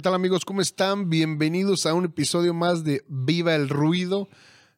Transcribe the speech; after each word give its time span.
¿qué 0.00 0.04
tal 0.04 0.14
amigos? 0.14 0.46
¿Cómo 0.46 0.62
están? 0.62 1.10
Bienvenidos 1.10 1.84
a 1.84 1.92
un 1.92 2.06
episodio 2.06 2.54
más 2.54 2.84
de 2.84 3.04
Viva 3.06 3.54
el 3.54 3.68
Ruido. 3.68 4.30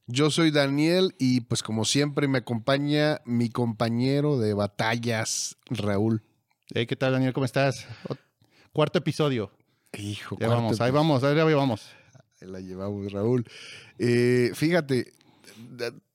Yo 0.08 0.32
soy 0.32 0.50
Daniel 0.50 1.14
y 1.16 1.42
pues 1.42 1.62
como 1.62 1.84
siempre 1.84 2.26
me 2.26 2.38
acompaña 2.38 3.20
mi 3.24 3.48
compañero 3.48 4.40
de 4.40 4.52
batallas, 4.52 5.58
Raúl. 5.70 6.24
Hey, 6.74 6.88
¿qué 6.88 6.96
tal 6.96 7.12
Daniel? 7.12 7.32
¿Cómo 7.32 7.46
estás? 7.46 7.86
Cuarto 8.72 8.98
episodio. 8.98 9.52
Hijo, 9.96 10.36
ya 10.40 10.48
vamos, 10.48 10.80
ahí 10.80 10.90
vamos, 10.90 11.22
ahí 11.22 11.36
vamos. 11.36 11.88
Ahí 12.40 12.48
la 12.48 12.58
llevamos, 12.58 13.12
Raúl. 13.12 13.44
Eh, 14.00 14.50
fíjate, 14.56 15.12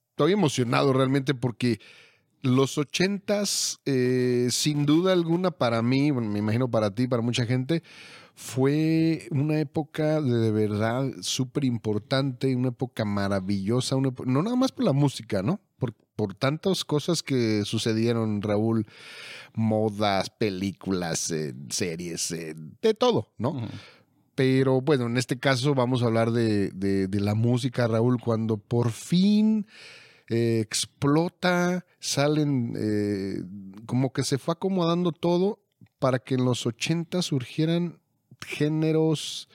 estoy 0.10 0.34
emocionado 0.34 0.92
realmente 0.92 1.34
porque 1.34 1.80
los 2.42 2.78
ochentas, 2.78 3.80
eh, 3.86 4.50
sin 4.52 4.86
duda 4.86 5.14
alguna 5.14 5.52
para 5.52 5.82
mí, 5.82 6.12
bueno, 6.12 6.30
me 6.30 6.40
imagino 6.40 6.70
para 6.70 6.94
ti, 6.94 7.08
para 7.08 7.22
mucha 7.22 7.46
gente, 7.46 7.84
fue 8.40 9.28
una 9.32 9.60
época 9.60 10.22
de, 10.22 10.52
verdad 10.52 11.08
súper 11.22 11.66
importante, 11.66 12.56
una 12.56 12.68
época 12.68 13.04
maravillosa, 13.04 13.96
no 13.96 14.44
nada 14.44 14.56
más 14.56 14.72
por 14.72 14.86
la 14.86 14.94
música, 14.94 15.42
¿no? 15.42 15.60
Por, 15.80 15.96
por 16.16 16.36
tantas 16.36 16.86
cosas 16.86 17.24
que 17.24 17.66
sucedieron, 17.66 18.44
Raúl, 18.44 18.86
modas, 19.56 20.30
películas, 20.30 21.32
eh, 21.32 21.56
series, 21.70 22.30
eh, 22.30 22.54
de 22.80 22.94
todo, 22.94 23.34
¿no? 23.40 23.68
Pero 24.36 24.82
bueno, 24.82 25.08
en 25.08 25.18
este 25.18 25.40
caso 25.40 25.74
vamos 25.74 26.04
a 26.04 26.06
hablar 26.06 26.30
de, 26.30 26.70
de 26.70 27.20
la 27.20 27.34
música, 27.34 27.88
Raúl, 27.88 28.22
cuando 28.22 28.58
por 28.58 28.92
fin 28.92 29.66
eh, 30.30 30.60
explota, 30.62 31.88
salen, 32.00 33.82
como 33.88 34.14
que 34.14 34.24
se 34.24 34.38
fue 34.38 34.52
acomodando 34.52 35.12
todo 35.12 35.58
para 35.98 36.20
que 36.20 36.36
en 36.36 36.46
los 36.46 36.68
80 36.68 37.24
surgieran 37.24 37.98
géneros 38.46 39.50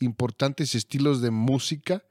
importantes, 0.00 0.74
estilos 0.74 1.20
de 1.20 1.30
música, 1.30 2.04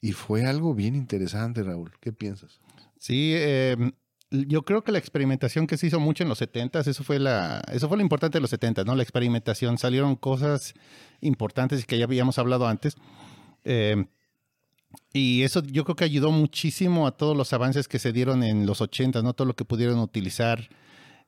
y 0.00 0.12
fue 0.12 0.44
algo 0.44 0.74
bien 0.74 0.94
interesante, 0.94 1.62
Raúl. 1.62 1.92
¿Qué 2.00 2.12
piensas? 2.12 2.60
Sí, 2.98 3.32
em, 3.34 3.92
yo 4.30 4.62
creo 4.62 4.82
que 4.84 4.92
la 4.92 4.98
experimentación 4.98 5.66
que 5.66 5.76
se 5.76 5.86
hizo 5.86 6.00
mucho 6.00 6.22
en 6.22 6.28
los 6.28 6.38
70 6.38 6.80
eso 6.80 7.04
fue 7.04 7.18
la 7.18 7.62
eso 7.72 7.88
fue 7.88 7.96
lo 7.96 8.02
importante 8.02 8.38
de 8.38 8.42
los 8.42 8.50
70 8.50 8.84
¿no? 8.84 8.94
La 8.96 9.02
experimentación, 9.02 9.78
salieron 9.78 10.16
cosas 10.16 10.74
importantes 11.20 11.86
que 11.86 11.98
ya 11.98 12.04
habíamos 12.04 12.38
hablado 12.38 12.66
antes. 12.66 12.96
Eh, 13.64 14.06
y 15.12 15.42
eso 15.42 15.62
yo 15.62 15.84
creo 15.84 15.96
que 15.96 16.04
ayudó 16.04 16.30
muchísimo 16.30 17.06
a 17.06 17.16
todos 17.16 17.36
los 17.36 17.52
avances 17.52 17.88
que 17.88 17.98
se 17.98 18.12
dieron 18.12 18.42
en 18.42 18.66
los 18.66 18.80
80, 18.80 19.22
¿no? 19.22 19.34
Todo 19.34 19.46
lo 19.46 19.54
que 19.54 19.64
pudieron 19.64 19.98
utilizar. 19.98 20.68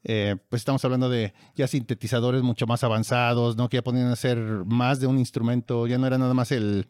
Eh, 0.05 0.37
pues 0.49 0.61
estamos 0.61 0.85
hablando 0.85 1.09
de 1.09 1.35
ya 1.55 1.67
sintetizadores 1.67 2.43
mucho 2.43 2.67
más 2.67 2.85
avanzados, 2.85 3.57
¿no? 3.57 3.69
Que 3.69 3.79
ya 3.79 3.83
podían 3.83 4.09
hacer 4.09 4.39
más 4.39 5.01
de 5.01 5.07
un 5.07 5.19
instrumento, 5.19 5.87
ya 5.87 5.99
no 5.99 6.07
era 6.07 6.19
nada 6.19 6.35
más 6.35 6.53
el, 6.53 6.87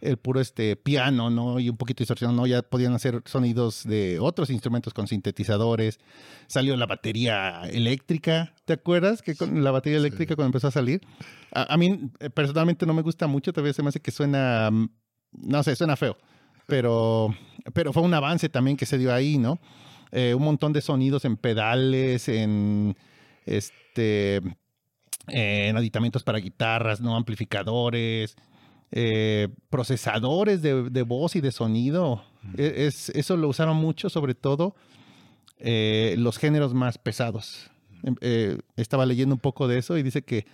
el 0.00 0.16
puro 0.16 0.40
este 0.40 0.76
piano, 0.76 1.30
¿no? 1.30 1.60
Y 1.60 1.68
un 1.68 1.76
poquito 1.76 1.98
de 1.98 2.02
distorsión, 2.02 2.34
¿no? 2.36 2.46
Ya 2.46 2.62
podían 2.62 2.94
hacer 2.94 3.22
sonidos 3.24 3.84
de 3.84 4.18
otros 4.20 4.50
instrumentos 4.50 4.92
con 4.92 5.06
sintetizadores. 5.06 5.98
Salió 6.46 6.76
la 6.76 6.86
batería 6.86 7.62
eléctrica, 7.70 8.54
¿te 8.64 8.74
acuerdas? 8.74 9.22
Que 9.22 9.36
con 9.36 9.62
la 9.62 9.70
batería 9.70 9.98
eléctrica 9.98 10.34
cuando 10.34 10.48
empezó 10.48 10.68
a 10.68 10.72
salir. 10.72 11.00
A, 11.52 11.74
a, 11.74 11.76
mí 11.76 12.10
eh, 12.20 12.30
personalmente 12.30 12.86
no 12.86 12.94
me 12.94 13.02
gusta 13.02 13.26
mucho, 13.26 13.52
todavía 13.52 13.72
se 13.72 13.82
me 13.82 13.90
hace 13.90 14.00
que 14.00 14.10
suena 14.10 14.70
no 15.32 15.62
sé, 15.62 15.76
suena 15.76 15.96
feo, 15.96 16.16
pero, 16.66 17.34
pero 17.72 17.92
fue 17.92 18.02
un 18.02 18.14
avance 18.14 18.48
también 18.48 18.76
que 18.76 18.86
se 18.86 18.98
dio 18.98 19.12
ahí, 19.12 19.38
¿no? 19.38 19.58
Eh, 20.12 20.34
un 20.34 20.42
montón 20.42 20.72
de 20.72 20.80
sonidos 20.80 21.24
en 21.24 21.36
pedales, 21.36 22.28
en 22.28 22.96
este 23.46 24.40
en 25.30 25.76
aditamentos 25.76 26.24
para 26.24 26.38
guitarras, 26.38 27.02
¿no? 27.02 27.14
Amplificadores, 27.14 28.36
eh, 28.90 29.48
procesadores 29.68 30.62
de, 30.62 31.02
voz 31.02 31.36
y 31.36 31.42
de 31.42 31.52
sonido. 31.52 32.24
E, 32.56 32.86
es, 32.86 33.10
eso 33.10 33.36
lo 33.36 33.48
usaron 33.48 33.76
mucho, 33.76 34.08
sobre 34.08 34.34
todo 34.34 34.74
eh, 35.58 36.14
los 36.18 36.38
géneros 36.38 36.72
más 36.72 36.96
pesados. 36.96 37.70
estaba 38.76 39.04
leyendo 39.04 39.34
un 39.34 39.40
poco 39.40 39.68
de 39.68 39.78
eso 39.78 39.98
y 39.98 40.02
dice 40.02 40.22
que 40.22 40.46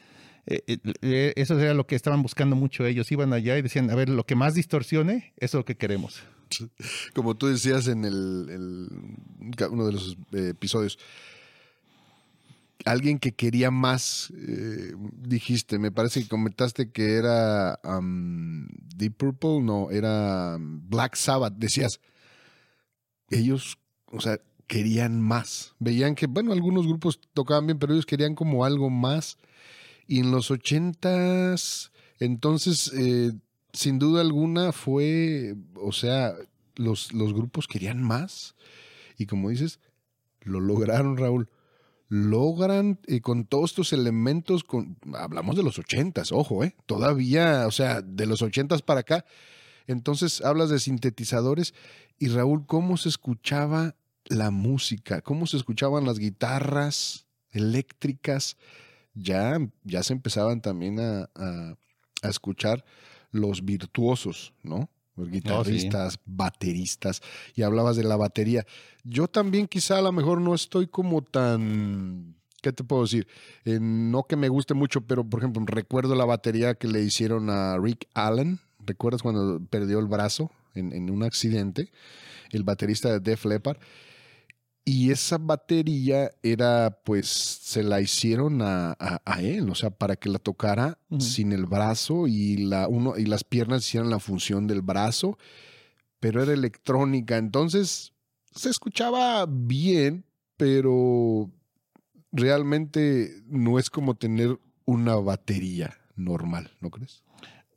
eso 0.46 1.58
era 1.60 1.72
lo 1.72 1.86
que 1.86 1.94
estaban 1.94 2.22
buscando 2.22 2.56
mucho 2.56 2.84
ellos. 2.84 3.12
Iban 3.12 3.32
allá 3.32 3.56
y 3.56 3.62
decían, 3.62 3.90
a 3.90 3.94
ver, 3.94 4.08
lo 4.08 4.24
que 4.26 4.34
más 4.34 4.54
distorsione, 4.54 5.32
eso 5.36 5.58
es 5.58 5.60
lo 5.60 5.64
que 5.64 5.76
queremos. 5.76 6.24
Como 7.14 7.36
tú 7.36 7.46
decías 7.46 7.88
en 7.88 8.04
el, 8.04 8.88
uno 9.70 9.86
de 9.86 9.92
los 9.92 10.16
episodios, 10.32 10.98
alguien 12.84 13.18
que 13.18 13.32
quería 13.32 13.70
más, 13.70 14.32
dijiste, 15.22 15.78
me 15.78 15.90
parece 15.90 16.22
que 16.22 16.28
comentaste 16.28 16.90
que 16.90 17.14
era 17.14 17.80
Deep 18.96 19.16
Purple, 19.16 19.60
no, 19.62 19.90
era 19.90 20.56
Black 20.60 21.16
Sabbath, 21.16 21.54
decías, 21.56 22.00
ellos, 23.30 23.78
o 24.06 24.20
sea, 24.20 24.38
querían 24.66 25.20
más. 25.20 25.74
Veían 25.78 26.14
que, 26.14 26.26
bueno, 26.26 26.52
algunos 26.52 26.86
grupos 26.86 27.20
tocaban 27.32 27.66
bien, 27.66 27.78
pero 27.78 27.92
ellos 27.92 28.06
querían 28.06 28.34
como 28.34 28.64
algo 28.64 28.90
más 28.90 29.38
y 30.06 30.20
en 30.20 30.30
los 30.30 30.50
ochentas, 30.50 31.90
entonces, 32.18 32.92
eh, 32.94 33.32
sin 33.74 33.98
duda 33.98 34.22
alguna 34.22 34.72
fue, 34.72 35.54
o 35.74 35.92
sea, 35.92 36.34
los, 36.76 37.12
los 37.12 37.34
grupos 37.34 37.68
querían 37.68 38.02
más. 38.02 38.54
Y 39.18 39.26
como 39.26 39.50
dices, 39.50 39.80
lo 40.40 40.60
lograron, 40.60 41.16
Raúl. 41.16 41.50
Logran 42.08 43.00
y 43.06 43.20
con 43.20 43.44
todos 43.44 43.70
estos 43.70 43.92
elementos, 43.92 44.64
con, 44.64 44.96
hablamos 45.14 45.56
de 45.56 45.62
los 45.62 45.78
ochentas, 45.78 46.32
ojo, 46.32 46.62
eh, 46.62 46.76
todavía, 46.86 47.66
o 47.66 47.70
sea, 47.70 48.02
de 48.02 48.26
los 48.26 48.40
ochentas 48.42 48.82
para 48.82 49.00
acá. 49.00 49.24
Entonces 49.86 50.40
hablas 50.40 50.70
de 50.70 50.78
sintetizadores 50.78 51.74
y 52.18 52.28
Raúl, 52.28 52.66
¿cómo 52.66 52.96
se 52.96 53.08
escuchaba 53.08 53.96
la 54.26 54.50
música? 54.50 55.20
¿Cómo 55.20 55.46
se 55.46 55.56
escuchaban 55.56 56.04
las 56.04 56.18
guitarras 56.18 57.26
eléctricas? 57.50 58.56
ya, 59.14 59.58
ya 59.84 60.02
se 60.02 60.12
empezaban 60.12 60.60
también 60.60 60.98
a, 61.00 61.76
escuchar 62.22 62.86
los 63.34 63.64
virtuosos, 63.64 64.54
¿no? 64.62 64.88
Los 65.16 65.28
guitarristas, 65.30 66.18
bateristas, 66.24 67.20
y 67.54 67.62
hablabas 67.62 67.96
de 67.96 68.04
la 68.04 68.16
batería. 68.16 68.64
Yo 69.04 69.28
también 69.28 69.66
quizá 69.66 69.98
a 69.98 70.02
lo 70.02 70.12
mejor 70.12 70.40
no 70.40 70.54
estoy 70.54 70.86
como 70.86 71.22
tan, 71.22 72.36
¿qué 72.62 72.72
te 72.72 72.84
puedo 72.84 73.02
decir? 73.02 73.26
Eh, 73.64 73.78
no 73.80 74.24
que 74.24 74.36
me 74.36 74.48
guste 74.48 74.74
mucho, 74.74 75.02
pero 75.02 75.28
por 75.28 75.40
ejemplo, 75.40 75.62
recuerdo 75.66 76.14
la 76.14 76.24
batería 76.24 76.74
que 76.74 76.88
le 76.88 77.02
hicieron 77.02 77.50
a 77.50 77.76
Rick 77.78 78.08
Allen. 78.14 78.60
¿Recuerdas 78.84 79.22
cuando 79.22 79.60
perdió 79.68 79.98
el 79.98 80.06
brazo 80.06 80.50
en, 80.74 80.92
en 80.92 81.10
un 81.10 81.22
accidente? 81.22 81.90
El 82.50 82.62
baterista 82.62 83.10
de 83.10 83.20
Def 83.20 83.44
Leppard. 83.44 83.78
Y 84.86 85.10
esa 85.10 85.38
batería 85.38 86.30
era, 86.42 87.00
pues, 87.04 87.26
se 87.28 87.82
la 87.82 88.02
hicieron 88.02 88.60
a, 88.60 88.94
él, 89.40 89.70
o 89.70 89.74
sea, 89.74 89.90
para 89.90 90.16
que 90.16 90.28
la 90.28 90.38
tocara 90.38 90.98
sin 91.18 91.52
el 91.52 91.64
brazo 91.64 92.26
y, 92.26 92.58
la, 92.58 92.86
uno, 92.86 93.16
y 93.16 93.24
las 93.24 93.44
piernas 93.44 93.86
hicieran 93.86 94.10
la 94.10 94.18
función 94.18 94.66
del 94.66 94.82
brazo, 94.82 95.38
pero 96.20 96.42
era 96.42 96.52
electrónica. 96.52 97.38
Entonces, 97.38 98.12
se 98.54 98.68
escuchaba 98.68 99.46
bien, 99.48 100.26
pero 100.58 101.50
realmente 102.30 103.42
no 103.46 103.78
es 103.78 103.88
como 103.88 104.16
tener 104.16 104.58
una 104.84 105.16
batería 105.16 105.96
normal, 106.14 106.70
¿no 106.80 106.90
crees? 106.90 107.22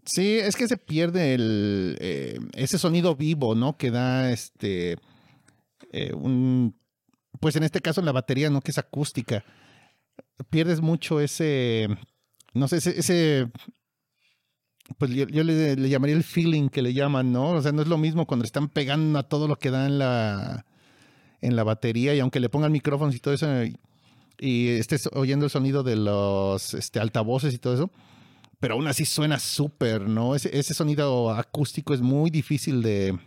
Sí, 0.04 0.38
es 0.40 0.56
que 0.56 0.68
se 0.68 0.78
pierde 0.78 1.34
el, 1.34 1.98
eh, 2.00 2.40
ese 2.54 2.78
sonido 2.78 3.16
vivo, 3.16 3.56
¿no? 3.56 3.78
Que 3.78 3.92
da 3.92 4.32
este, 4.32 4.98
eh, 5.92 6.14
un 6.14 6.76
pues 7.40 7.56
en 7.56 7.64
este 7.64 7.82
caso 7.82 8.02
la 8.02 8.12
batería, 8.12 8.50
¿no? 8.50 8.62
Que 8.62 8.72
es 8.72 8.78
acústica. 8.78 9.44
Pierdes 10.50 10.82
mucho 10.82 11.20
ese, 11.20 11.88
no 12.54 12.68
sé, 12.68 12.78
ese, 12.78 13.50
pues 14.98 15.12
yo, 15.12 15.44
le, 15.44 15.90
llamaría 15.90 16.16
el 16.16 16.24
feeling 16.24 16.70
que 16.70 16.82
le 16.82 16.94
llaman, 16.94 17.32
¿no? 17.32 17.52
O 17.52 17.62
sea, 17.62 17.72
no 17.72 17.82
es 17.82 17.88
lo 17.88 17.98
mismo 17.98 18.26
cuando 18.26 18.46
están 18.46 18.70
pegando 18.70 19.20
a 19.20 19.24
todo 19.24 19.48
lo 19.48 19.58
que 19.58 19.72
da 19.72 19.86
en 19.86 20.00
la, 20.00 20.66
en 21.42 21.56
la 21.56 21.64
batería 21.64 22.16
y 22.16 22.20
aunque 22.20 22.40
le 22.40 22.50
pongan 22.50 22.72
micrófonos 22.72 23.16
y 23.16 23.20
todo 23.20 23.34
eso 23.34 23.48
y 24.40 24.70
estés 24.70 25.10
oyendo 25.14 25.46
el 25.46 25.52
sonido 25.52 25.84
de 25.84 25.96
los 25.96 26.74
este, 26.74 27.00
altavoces 27.00 27.54
y 27.54 27.58
todo 27.58 27.74
eso, 27.74 27.92
pero 28.60 28.76
aún 28.76 28.88
así 28.88 29.06
suena 29.06 29.40
súper, 29.40 30.02
¿no? 30.02 30.36
Ese, 30.36 30.58
ese, 30.58 30.74
sonido 30.74 31.32
acústico 31.32 31.94
es 31.94 32.02
muy 32.02 32.30
difícil 32.30 32.82
de, 32.82 33.18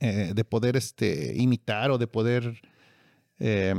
eh, 0.00 0.32
de 0.34 0.44
poder 0.44 0.76
este, 0.76 1.34
imitar 1.36 1.90
o 1.90 1.98
de 1.98 2.06
poder 2.06 2.60
eh, 3.38 3.74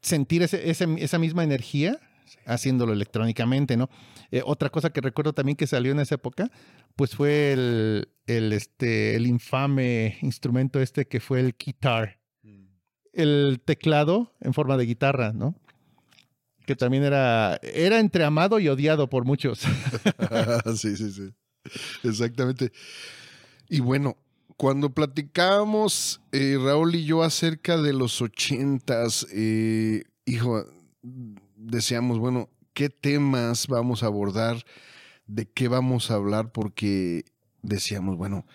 sentir 0.00 0.42
esa 0.42 1.18
misma 1.18 1.44
energía 1.44 1.98
haciéndolo 2.46 2.92
electrónicamente, 2.92 3.76
¿no? 3.76 3.88
Eh, 4.30 4.42
otra 4.44 4.70
cosa 4.70 4.90
que 4.90 5.00
recuerdo 5.00 5.32
también 5.32 5.56
que 5.56 5.66
salió 5.66 5.92
en 5.92 6.00
esa 6.00 6.16
época, 6.16 6.50
pues 6.96 7.14
fue 7.14 7.52
el, 7.52 8.08
este, 8.26 9.16
el 9.16 9.26
infame 9.26 10.18
instrumento 10.22 10.80
este 10.80 11.06
que 11.06 11.20
fue 11.20 11.40
el 11.40 11.54
guitar. 11.58 12.18
El 13.12 13.60
teclado 13.62 14.32
en 14.40 14.54
forma 14.54 14.78
de 14.78 14.86
guitarra, 14.86 15.32
¿no? 15.34 15.54
que 16.66 16.76
también 16.76 17.02
era, 17.02 17.58
era 17.62 17.98
entre 17.98 18.24
amado 18.24 18.58
y 18.58 18.68
odiado 18.68 19.08
por 19.08 19.24
muchos. 19.24 19.60
sí, 20.76 20.96
sí, 20.96 21.10
sí. 21.10 21.34
Exactamente. 22.04 22.72
Y 23.68 23.80
bueno, 23.80 24.16
cuando 24.62 24.90
platicábamos 24.94 26.20
eh, 26.30 26.56
Raúl 26.56 26.94
y 26.94 27.04
yo 27.04 27.24
acerca 27.24 27.78
de 27.78 27.92
los 27.92 28.22
ochentas, 28.22 29.26
eh, 29.32 30.04
hijo, 30.24 30.64
decíamos, 31.56 32.20
bueno, 32.20 32.48
¿qué 32.72 32.88
temas 32.88 33.66
vamos 33.66 34.04
a 34.04 34.06
abordar? 34.06 34.64
¿De 35.26 35.46
qué 35.46 35.66
vamos 35.66 36.12
a 36.12 36.14
hablar? 36.14 36.52
Porque 36.52 37.24
decíamos, 37.62 38.16
bueno, 38.16 38.46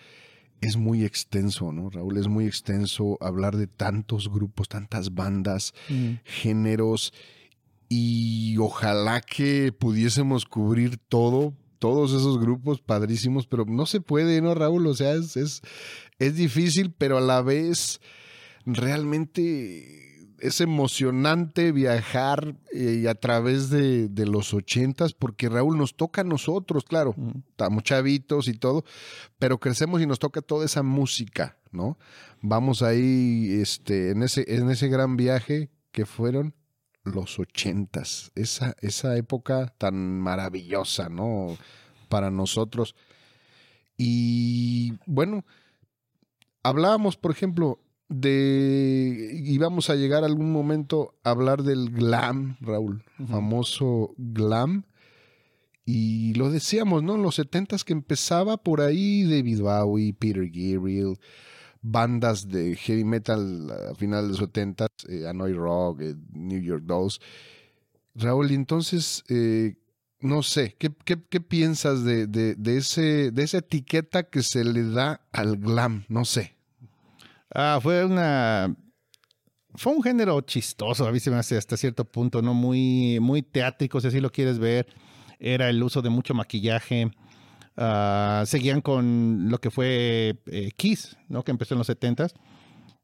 es 0.62 0.78
muy 0.78 1.04
extenso, 1.04 1.72
¿no, 1.74 1.90
Raúl? 1.90 2.16
Es 2.16 2.26
muy 2.26 2.46
extenso 2.46 3.18
hablar 3.20 3.58
de 3.58 3.66
tantos 3.66 4.32
grupos, 4.32 4.66
tantas 4.66 5.12
bandas, 5.12 5.74
Mm. 5.90 6.12
géneros, 6.24 7.12
y 7.90 8.56
ojalá 8.56 9.20
que 9.20 9.72
pudiésemos 9.72 10.46
cubrir 10.46 10.96
todo, 10.96 11.52
todos 11.78 12.12
esos 12.12 12.38
grupos 12.40 12.80
padrísimos, 12.80 13.46
pero 13.46 13.64
no 13.66 13.86
se 13.86 14.00
puede, 14.00 14.40
¿no, 14.40 14.54
Raúl? 14.54 14.86
O 14.86 14.94
sea, 14.94 15.12
es, 15.12 15.36
es, 15.36 15.62
es 16.18 16.34
difícil, 16.36 16.92
pero 16.96 17.18
a 17.18 17.20
la 17.20 17.42
vez 17.42 18.00
realmente 18.66 20.08
es 20.40 20.60
emocionante 20.60 21.72
viajar 21.72 22.56
eh, 22.72 23.06
a 23.08 23.14
través 23.14 23.70
de, 23.70 24.08
de 24.08 24.26
los 24.26 24.54
ochentas, 24.54 25.12
porque 25.12 25.48
Raúl 25.48 25.76
nos 25.76 25.96
toca 25.96 26.20
a 26.20 26.24
nosotros, 26.24 26.84
claro, 26.84 27.14
estamos 27.50 27.82
chavitos 27.82 28.48
y 28.48 28.54
todo, 28.54 28.84
pero 29.38 29.58
crecemos 29.58 30.00
y 30.00 30.06
nos 30.06 30.18
toca 30.18 30.40
toda 30.40 30.64
esa 30.64 30.82
música, 30.82 31.58
¿no? 31.72 31.98
Vamos 32.40 32.82
ahí 32.82 33.58
este, 33.60 34.10
en, 34.10 34.22
ese, 34.22 34.44
en 34.46 34.70
ese 34.70 34.88
gran 34.88 35.16
viaje 35.16 35.70
que 35.90 36.06
fueron 36.06 36.54
los 37.04 37.38
ochentas, 37.38 38.32
esa, 38.34 38.74
esa 38.80 39.16
época 39.16 39.74
tan 39.78 40.20
maravillosa, 40.20 41.08
¿no? 41.08 41.56
Para 42.08 42.30
nosotros. 42.30 42.94
Y 43.96 44.94
bueno, 45.06 45.44
hablábamos, 46.62 47.16
por 47.16 47.30
ejemplo, 47.30 47.80
de, 48.08 49.30
íbamos 49.44 49.90
a 49.90 49.96
llegar 49.96 50.22
a 50.22 50.26
algún 50.26 50.52
momento 50.52 51.14
a 51.24 51.30
hablar 51.30 51.62
del 51.62 51.90
glam, 51.90 52.56
Raúl, 52.60 53.04
famoso 53.28 54.14
glam. 54.16 54.84
Y 55.84 56.34
lo 56.34 56.50
decíamos, 56.50 57.02
¿no? 57.02 57.14
En 57.14 57.22
los 57.22 57.36
setentas 57.36 57.82
que 57.82 57.94
empezaba 57.94 58.58
por 58.58 58.82
ahí 58.82 59.24
David 59.24 59.62
Bowie, 59.62 60.12
Peter 60.12 60.46
Gabriel, 60.46 61.18
bandas 61.82 62.48
de 62.48 62.76
heavy 62.76 63.04
metal 63.04 63.70
a 63.90 63.94
final 63.94 64.24
de 64.24 64.28
los 64.30 64.38
setentas, 64.38 64.88
eh, 65.08 65.26
Hanoi 65.26 65.52
Rock, 65.52 66.00
eh, 66.00 66.14
New 66.32 66.60
York 66.60 66.84
Dolls. 66.84 67.20
Raúl, 68.14 68.50
entonces, 68.50 69.22
eh, 69.28 69.76
no 70.20 70.42
sé, 70.42 70.74
¿qué, 70.78 70.90
qué, 71.04 71.18
qué 71.28 71.40
piensas 71.40 72.04
de, 72.04 72.26
de, 72.26 72.54
de, 72.56 72.76
ese, 72.78 73.30
de 73.30 73.42
esa 73.42 73.58
etiqueta 73.58 74.24
que 74.24 74.42
se 74.42 74.64
le 74.64 74.90
da 74.90 75.20
al 75.32 75.56
glam? 75.56 76.04
No 76.08 76.24
sé. 76.24 76.56
Ah, 77.54 77.78
fue 77.80 78.04
una. 78.04 78.74
Fue 79.74 79.92
un 79.92 80.02
género 80.02 80.40
chistoso, 80.40 81.06
a 81.06 81.12
mí 81.12 81.20
se 81.20 81.30
me 81.30 81.36
hace 81.36 81.56
hasta 81.56 81.76
cierto 81.76 82.04
punto, 82.04 82.42
¿no? 82.42 82.52
Muy, 82.52 83.20
muy 83.20 83.42
teátrico, 83.42 84.00
si 84.00 84.08
así 84.08 84.20
lo 84.20 84.30
quieres 84.30 84.58
ver. 84.58 84.88
Era 85.38 85.70
el 85.70 85.80
uso 85.80 86.02
de 86.02 86.10
mucho 86.10 86.34
maquillaje. 86.34 87.12
Ah, 87.80 88.42
seguían 88.44 88.80
con 88.80 89.50
lo 89.50 89.58
que 89.60 89.70
fue 89.70 90.40
eh, 90.46 90.70
Kiss, 90.76 91.16
¿no? 91.28 91.44
Que 91.44 91.52
empezó 91.52 91.74
en 91.74 91.78
los 91.78 91.88
70s. 91.88 92.32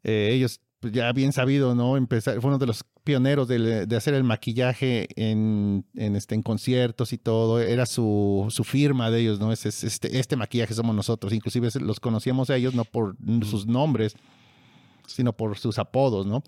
Eh, 0.02 0.30
ellos, 0.32 0.60
pues, 0.80 0.92
ya 0.92 1.12
bien 1.12 1.32
sabido, 1.32 1.76
¿no? 1.76 1.96
Empezar, 1.96 2.40
fue 2.40 2.48
uno 2.48 2.58
de 2.58 2.66
los 2.66 2.84
pioneros 3.04 3.46
de, 3.46 3.86
de 3.86 3.96
hacer 3.96 4.14
el 4.14 4.24
maquillaje 4.24 5.06
en, 5.14 5.86
en, 5.94 6.16
este, 6.16 6.34
en 6.34 6.42
conciertos 6.42 7.12
y 7.12 7.18
todo. 7.18 7.60
Era 7.60 7.86
su, 7.86 8.46
su 8.50 8.64
firma 8.64 9.12
de 9.12 9.20
ellos, 9.20 9.38
¿no? 9.38 9.52
Es, 9.52 9.64
es, 9.64 9.84
este, 9.84 10.18
este 10.18 10.34
maquillaje 10.34 10.74
somos 10.74 10.96
nosotros. 10.96 11.32
Inclusive 11.32 11.68
los 11.80 12.00
conocíamos 12.00 12.50
a 12.50 12.56
ellos 12.56 12.74
no 12.74 12.84
por 12.84 13.16
sus 13.48 13.68
nombres, 13.68 14.16
sino 15.06 15.32
por 15.32 15.56
sus 15.56 15.78
apodos, 15.78 16.26
¿no? 16.26 16.42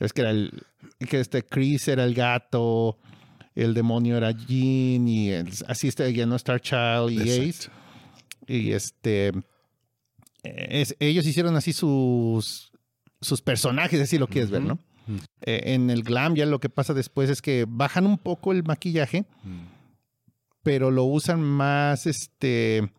Es 0.00 0.14
que 0.14 0.22
era 0.22 0.30
el, 0.30 0.62
que 1.10 1.20
este 1.20 1.44
Chris 1.44 1.88
era 1.88 2.04
el 2.04 2.14
gato, 2.14 2.96
el 3.56 3.74
demonio 3.74 4.16
era 4.16 4.30
Jean 4.30 5.08
y 5.08 5.30
el, 5.30 5.50
así 5.66 5.88
está 5.88 6.04
¿no? 6.26 6.36
Star 6.36 6.60
Child 6.60 7.10
y 7.10 7.20
Exacto. 7.20 7.48
Ace. 7.48 7.70
Y 8.48 8.72
este, 8.72 9.32
es, 10.42 10.94
ellos 11.00 11.26
hicieron 11.26 11.56
así 11.56 11.72
sus, 11.72 12.70
sus 13.20 13.42
personajes, 13.42 14.00
así 14.00 14.18
lo 14.18 14.28
quieres 14.28 14.50
uh 14.50 14.54
-huh. 14.54 14.58
ver, 14.58 14.62
¿no? 14.62 14.74
Uh 15.08 15.12
-huh. 15.12 15.24
eh, 15.40 15.74
en 15.74 15.90
el 15.90 16.02
glam 16.02 16.34
ya 16.34 16.46
lo 16.46 16.60
que 16.60 16.68
pasa 16.68 16.94
después 16.94 17.30
es 17.30 17.42
que 17.42 17.64
bajan 17.66 18.06
un 18.06 18.18
poco 18.18 18.52
el 18.52 18.62
maquillaje, 18.62 19.26
uh 19.44 19.48
-huh. 19.48 19.68
pero 20.62 20.90
lo 20.90 21.04
usan 21.04 21.40
más, 21.40 22.06
este, 22.06 22.92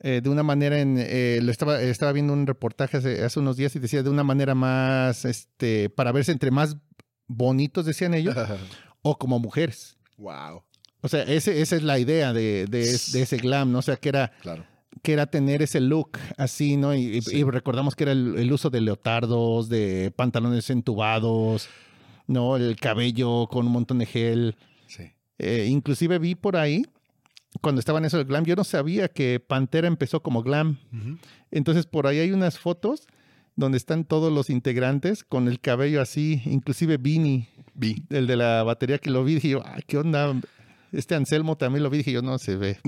eh, 0.00 0.20
de 0.22 0.28
una 0.28 0.42
manera 0.42 0.80
en, 0.80 0.96
eh, 0.98 1.40
lo 1.42 1.50
estaba, 1.50 1.80
estaba 1.80 2.12
viendo 2.12 2.32
un 2.32 2.46
reportaje 2.46 2.98
hace, 2.98 3.24
hace, 3.24 3.40
unos 3.40 3.56
días 3.56 3.74
y 3.74 3.78
decía 3.78 4.02
de 4.02 4.10
una 4.10 4.22
manera 4.22 4.54
más, 4.54 5.24
este, 5.24 5.88
para 5.90 6.12
verse 6.12 6.30
entre 6.30 6.50
más 6.50 6.76
bonitos, 7.26 7.86
decían 7.86 8.14
ellos, 8.14 8.36
o 9.02 9.18
como 9.18 9.38
mujeres. 9.38 9.96
Wow. 10.16 10.62
O 11.00 11.08
sea, 11.08 11.22
ese, 11.24 11.60
esa 11.60 11.76
es 11.76 11.82
la 11.82 11.98
idea 11.98 12.32
de, 12.32 12.66
de, 12.66 12.80
de, 12.80 13.22
ese 13.22 13.36
glam, 13.36 13.72
¿no? 13.72 13.80
O 13.80 13.82
sea, 13.82 13.96
que 13.96 14.08
era, 14.08 14.32
claro. 14.40 14.64
que 15.02 15.12
era 15.12 15.26
tener 15.26 15.60
ese 15.60 15.80
look 15.80 16.18
así, 16.38 16.76
¿no? 16.76 16.94
Y, 16.94 17.20
sí. 17.22 17.38
y 17.38 17.42
recordamos 17.42 17.96
que 17.96 18.04
era 18.04 18.12
el, 18.12 18.36
el, 18.38 18.52
uso 18.52 18.70
de 18.70 18.80
leotardos, 18.80 19.68
de 19.68 20.12
pantalones 20.14 20.70
entubados, 20.70 21.68
¿no? 22.28 22.56
El 22.56 22.76
cabello 22.76 23.48
con 23.48 23.66
un 23.66 23.72
montón 23.72 23.98
de 23.98 24.06
gel. 24.06 24.56
Sí. 24.86 25.10
Eh, 25.38 25.66
inclusive 25.68 26.20
vi 26.20 26.36
por 26.36 26.56
ahí, 26.56 26.84
cuando 27.60 27.80
estaba 27.80 27.98
en 27.98 28.04
eso 28.04 28.18
del 28.18 28.26
glam, 28.26 28.44
yo 28.44 28.54
no 28.54 28.64
sabía 28.64 29.08
que 29.08 29.40
Pantera 29.40 29.88
empezó 29.88 30.22
como 30.22 30.42
glam. 30.42 30.78
Uh 30.92 30.96
-huh. 30.96 31.18
Entonces, 31.50 31.86
por 31.86 32.06
ahí 32.06 32.18
hay 32.20 32.30
unas 32.30 32.58
fotos 32.58 33.08
donde 33.56 33.78
están 33.78 34.04
todos 34.04 34.32
los 34.32 34.50
integrantes 34.50 35.24
con 35.24 35.48
el 35.48 35.60
cabello 35.60 36.00
así, 36.00 36.42
inclusive 36.46 36.96
Vini, 36.96 37.48
Vi. 37.74 38.04
el 38.10 38.26
de 38.26 38.36
la 38.36 38.62
batería 38.62 38.98
que 38.98 39.10
lo 39.10 39.24
vi, 39.24 39.34
dije 39.34 39.50
yo, 39.50 39.62
ay, 39.64 39.82
¿qué 39.86 39.98
onda? 39.98 40.40
Este 40.90 41.14
Anselmo 41.14 41.56
también 41.56 41.82
lo 41.82 41.90
vi, 41.90 41.98
dije 41.98 42.12
yo, 42.12 42.22
no, 42.22 42.38
se 42.38 42.56
ve 42.56 42.78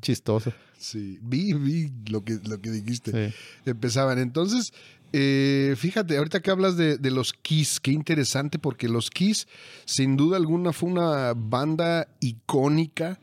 chistoso. 0.00 0.52
Sí, 0.78 1.18
vi, 1.22 1.52
vi 1.54 1.90
lo 2.10 2.24
que, 2.24 2.38
lo 2.44 2.60
que 2.60 2.70
dijiste. 2.70 3.30
Sí. 3.30 3.34
Empezaban. 3.64 4.18
Entonces, 4.18 4.72
eh, 5.12 5.74
fíjate, 5.78 6.18
ahorita 6.18 6.40
que 6.40 6.50
hablas 6.50 6.76
de, 6.76 6.98
de, 6.98 7.10
los 7.10 7.32
Kiss, 7.32 7.80
qué 7.80 7.92
interesante, 7.92 8.58
porque 8.58 8.88
los 8.88 9.10
Kiss, 9.10 9.46
sin 9.86 10.16
duda 10.16 10.36
alguna, 10.36 10.72
fue 10.72 10.90
una 10.90 11.32
banda 11.34 12.08
icónica 12.20 13.18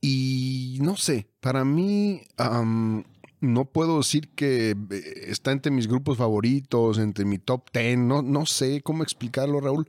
y 0.00 0.78
no 0.80 0.96
sé, 0.96 1.26
para 1.40 1.64
mí... 1.64 2.20
Um, 2.38 3.02
no 3.40 3.66
puedo 3.66 3.98
decir 3.98 4.28
que 4.30 4.70
eh, 4.70 5.24
está 5.26 5.52
entre 5.52 5.70
mis 5.70 5.88
grupos 5.88 6.18
favoritos, 6.18 6.98
entre 6.98 7.24
mi 7.24 7.38
top 7.38 7.70
ten, 7.70 8.08
no, 8.08 8.22
no 8.22 8.46
sé 8.46 8.80
cómo 8.82 9.02
explicarlo, 9.02 9.60
Raúl. 9.60 9.88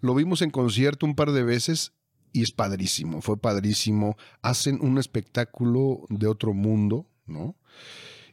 Lo 0.00 0.14
vimos 0.14 0.42
en 0.42 0.50
concierto 0.50 1.06
un 1.06 1.14
par 1.14 1.32
de 1.32 1.42
veces 1.42 1.92
y 2.32 2.42
es 2.42 2.52
padrísimo, 2.52 3.22
fue 3.22 3.38
padrísimo. 3.38 4.16
Hacen 4.42 4.78
un 4.82 4.98
espectáculo 4.98 6.04
de 6.10 6.26
otro 6.26 6.52
mundo, 6.52 7.06
¿no? 7.26 7.56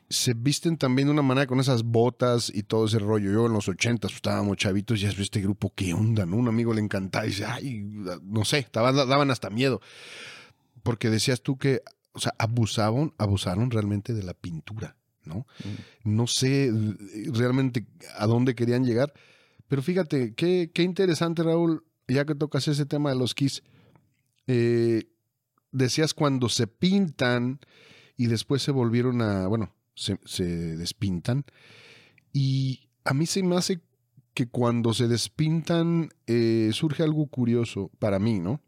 Se 0.09 0.33
visten 0.33 0.77
también 0.77 1.07
de 1.07 1.13
una 1.13 1.21
manera 1.21 1.47
con 1.47 1.59
esas 1.59 1.83
botas 1.83 2.51
y 2.53 2.63
todo 2.63 2.85
ese 2.85 2.99
rollo. 2.99 3.31
Yo 3.31 3.45
en 3.45 3.53
los 3.53 3.69
ochentas 3.69 4.11
pues, 4.11 4.17
estábamos 4.17 4.57
chavitos 4.57 4.99
y 4.99 5.03
ya 5.03 5.09
este 5.09 5.41
grupo, 5.41 5.71
¿qué 5.73 5.93
onda? 5.93 6.25
¿no? 6.25 6.35
Un 6.35 6.49
amigo 6.49 6.73
le 6.73 6.81
encantaba 6.81 7.25
y 7.25 7.29
dice, 7.29 7.45
ay, 7.45 7.81
no 8.21 8.43
sé, 8.43 8.67
daban 8.73 9.31
hasta 9.31 9.49
miedo. 9.49 9.81
Porque 10.83 11.09
decías 11.09 11.41
tú 11.41 11.57
que 11.57 11.81
o 12.13 12.19
sea, 12.19 12.33
abusaban, 12.37 13.13
abusaron 13.17 13.71
realmente 13.71 14.13
de 14.13 14.23
la 14.23 14.33
pintura, 14.33 14.95
¿no? 15.25 15.47
Mm. 15.63 16.15
No 16.15 16.27
sé 16.27 16.71
realmente 17.33 17.85
a 18.17 18.27
dónde 18.27 18.55
querían 18.55 18.85
llegar, 18.85 19.13
pero 19.67 19.81
fíjate, 19.81 20.33
qué, 20.35 20.71
qué 20.73 20.83
interesante, 20.83 21.43
Raúl, 21.43 21.83
ya 22.07 22.25
que 22.25 22.35
tocas 22.35 22.67
ese 22.67 22.85
tema 22.85 23.09
de 23.09 23.17
los 23.17 23.33
Kiss, 23.33 23.63
eh, 24.47 25.03
decías 25.71 26.13
cuando 26.13 26.49
se 26.49 26.67
pintan 26.67 27.59
y 28.15 28.27
después 28.27 28.61
se 28.61 28.71
volvieron 28.71 29.21
a, 29.21 29.47
bueno, 29.47 29.73
se, 29.95 30.19
se 30.25 30.45
despintan, 30.77 31.45
y 32.31 32.89
a 33.05 33.13
mí 33.13 33.25
se 33.25 33.43
me 33.43 33.55
hace 33.55 33.81
que 34.33 34.47
cuando 34.47 34.93
se 34.93 35.07
despintan 35.07 36.09
eh, 36.27 36.71
surge 36.73 37.03
algo 37.03 37.27
curioso 37.27 37.91
para 37.99 38.19
mí, 38.19 38.39
¿no? 38.39 38.61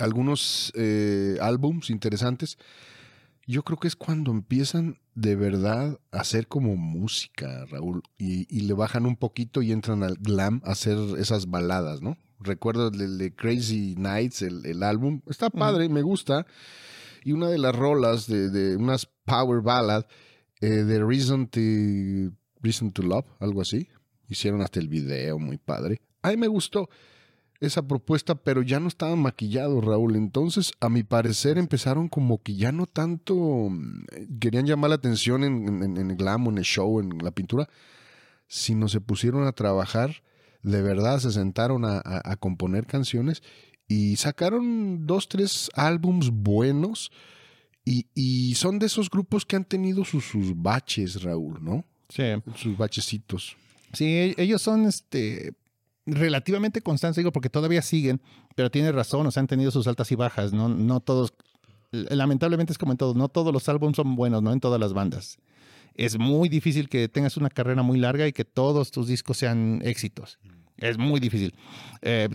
Algunos 0.00 0.72
eh, 0.74 1.38
álbums 1.40 1.90
interesantes. 1.90 2.58
Yo 3.46 3.62
creo 3.64 3.78
que 3.78 3.88
es 3.88 3.96
cuando 3.96 4.30
empiezan 4.30 4.98
de 5.14 5.34
verdad 5.34 5.98
a 6.12 6.20
hacer 6.20 6.46
como 6.46 6.76
música, 6.76 7.66
Raúl, 7.66 8.02
y, 8.16 8.46
y, 8.54 8.60
le 8.62 8.74
bajan 8.74 9.06
un 9.06 9.16
poquito 9.16 9.60
y 9.60 9.72
entran 9.72 10.02
al 10.02 10.16
glam 10.16 10.62
a 10.64 10.72
hacer 10.72 10.96
esas 11.18 11.50
baladas, 11.50 12.00
¿no? 12.00 12.16
Recuerdo 12.38 12.88
el 12.88 13.18
de 13.18 13.34
Crazy 13.34 13.96
Nights, 13.98 14.42
el, 14.42 14.64
el 14.64 14.82
álbum, 14.82 15.20
está 15.26 15.50
padre, 15.50 15.88
me 15.88 16.02
gusta. 16.02 16.46
Y 17.22 17.32
una 17.32 17.48
de 17.48 17.58
las 17.58 17.74
rolas 17.74 18.26
de, 18.26 18.48
de 18.50 18.76
unas 18.76 19.06
power 19.24 19.60
ballad 19.60 20.06
eh, 20.60 20.68
de 20.68 21.04
Reason 21.04 21.46
to, 21.48 21.60
Reason 22.62 22.92
to 22.92 23.02
Love, 23.02 23.26
algo 23.40 23.60
así. 23.60 23.88
Hicieron 24.28 24.62
hasta 24.62 24.80
el 24.80 24.88
video, 24.88 25.38
muy 25.38 25.58
padre. 25.58 26.00
A 26.22 26.30
mí 26.30 26.36
me 26.36 26.48
gustó. 26.48 26.88
Esa 27.60 27.86
propuesta, 27.86 28.34
pero 28.34 28.62
ya 28.62 28.80
no 28.80 28.88
estaban 28.88 29.18
maquillados, 29.18 29.84
Raúl. 29.84 30.16
Entonces, 30.16 30.72
a 30.80 30.88
mi 30.88 31.02
parecer, 31.02 31.58
empezaron 31.58 32.08
como 32.08 32.42
que 32.42 32.56
ya 32.56 32.72
no 32.72 32.86
tanto 32.86 33.34
mm, 33.34 34.38
querían 34.40 34.66
llamar 34.66 34.90
la 34.90 34.96
atención 34.96 35.44
en, 35.44 35.82
en, 35.82 35.96
en 35.98 36.10
el 36.10 36.16
glam, 36.16 36.46
en 36.46 36.58
el 36.58 36.64
show, 36.64 37.00
en 37.00 37.18
la 37.18 37.30
pintura, 37.30 37.68
sino 38.48 38.88
se 38.88 39.00
pusieron 39.00 39.46
a 39.46 39.52
trabajar, 39.52 40.22
de 40.62 40.82
verdad 40.82 41.18
se 41.18 41.30
sentaron 41.30 41.84
a, 41.84 41.98
a, 41.98 42.32
a 42.32 42.36
componer 42.36 42.86
canciones 42.86 43.42
y 43.86 44.16
sacaron 44.16 45.06
dos, 45.06 45.28
tres 45.28 45.70
álbums 45.74 46.30
buenos. 46.30 47.10
Y, 47.84 48.06
y, 48.14 48.54
son 48.54 48.78
de 48.78 48.86
esos 48.86 49.10
grupos 49.10 49.44
que 49.44 49.56
han 49.56 49.64
tenido 49.64 50.04
sus, 50.04 50.26
sus 50.26 50.54
baches, 50.54 51.22
Raúl, 51.22 51.64
¿no? 51.64 51.84
Sí. 52.08 52.24
Sus 52.54 52.76
bachecitos. 52.76 53.56
Sí, 53.92 54.34
ellos 54.36 54.62
son 54.62 54.84
este 54.84 55.54
relativamente 56.10 56.80
constantes, 56.80 57.16
digo, 57.16 57.32
porque 57.32 57.50
todavía 57.50 57.82
siguen, 57.82 58.20
pero 58.54 58.70
tiene 58.70 58.92
razón, 58.92 59.26
o 59.26 59.30
sea, 59.30 59.40
han 59.40 59.46
tenido 59.46 59.70
sus 59.70 59.86
altas 59.86 60.10
y 60.12 60.14
bajas, 60.14 60.52
¿no? 60.52 60.68
No 60.68 61.00
todos, 61.00 61.34
lamentablemente 61.90 62.72
es 62.72 62.78
como 62.78 62.92
en 62.92 62.98
todo, 62.98 63.14
no 63.14 63.28
todos 63.28 63.52
los 63.52 63.68
álbumes 63.68 63.96
son 63.96 64.16
buenos, 64.16 64.42
¿no? 64.42 64.52
En 64.52 64.60
todas 64.60 64.80
las 64.80 64.92
bandas. 64.92 65.38
Es 65.94 66.18
muy 66.18 66.48
difícil 66.48 66.88
que 66.88 67.08
tengas 67.08 67.36
una 67.36 67.50
carrera 67.50 67.82
muy 67.82 67.98
larga 67.98 68.26
y 68.26 68.32
que 68.32 68.44
todos 68.44 68.90
tus 68.90 69.08
discos 69.08 69.36
sean 69.36 69.80
éxitos. 69.84 70.38
Es 70.76 70.98
muy 70.98 71.20
difícil. 71.20 71.54
Eh, 72.00 72.28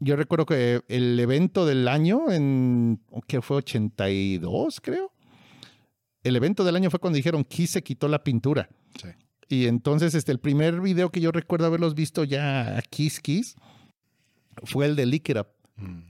yo 0.00 0.16
recuerdo 0.16 0.46
que 0.46 0.82
el 0.88 1.18
evento 1.18 1.66
del 1.66 1.88
año, 1.88 2.30
en 2.30 3.00
que 3.26 3.40
fue 3.40 3.58
82, 3.58 4.80
creo. 4.80 5.12
El 6.22 6.36
evento 6.36 6.64
del 6.64 6.76
año 6.76 6.90
fue 6.90 7.00
cuando 7.00 7.16
dijeron 7.16 7.44
Kiss 7.44 7.70
se 7.70 7.82
quitó 7.82 8.08
la 8.08 8.22
pintura. 8.22 8.68
Sí. 9.00 9.08
Y 9.48 9.66
entonces, 9.66 10.14
este, 10.14 10.32
el 10.32 10.38
primer 10.38 10.80
video 10.80 11.10
que 11.10 11.20
yo 11.20 11.32
recuerdo 11.32 11.66
haberlos 11.66 11.94
visto 11.94 12.24
ya 12.24 12.78
a 12.78 12.82
Kiss 12.82 13.20
Kiss 13.20 13.56
fue 14.64 14.86
el 14.86 14.96
de 14.96 15.06
Lick 15.06 15.30
It 15.30 15.38
Up, 15.38 15.48
mm. 15.76 16.00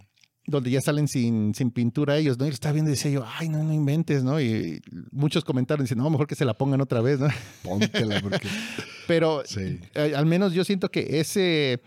donde 0.47 0.71
ya 0.71 0.80
salen 0.80 1.07
sin, 1.07 1.54
sin 1.54 1.71
pintura 1.71 2.16
ellos, 2.16 2.38
¿no? 2.38 2.47
Y 2.47 2.49
lo 2.49 2.54
estaba 2.54 2.73
viendo 2.73 2.90
y 2.90 2.95
decía 2.95 3.11
yo, 3.11 3.25
ay, 3.26 3.49
no, 3.49 3.62
no 3.62 3.73
inventes, 3.73 4.25
¿no? 4.25 4.40
Y 4.40 4.80
muchos 5.12 5.45
comentaron, 5.45 5.85
dicen, 5.85 5.99
no, 5.99 6.11
mejor 6.11 6.26
que 6.26 6.35
se 6.35 6.45
la 6.45 6.54
pongan 6.54 6.80
otra 6.80 7.00
vez, 7.00 7.21
¿no? 7.21 7.28
Póntela, 7.62 8.21
porque... 8.21 8.49
Pero 9.07 9.42
sí. 9.47 9.80
eh, 9.95 10.14
al 10.16 10.26
menos 10.26 10.52
yo 10.52 10.64
siento 10.64 10.90
que 10.90 11.21
ese, 11.21 11.80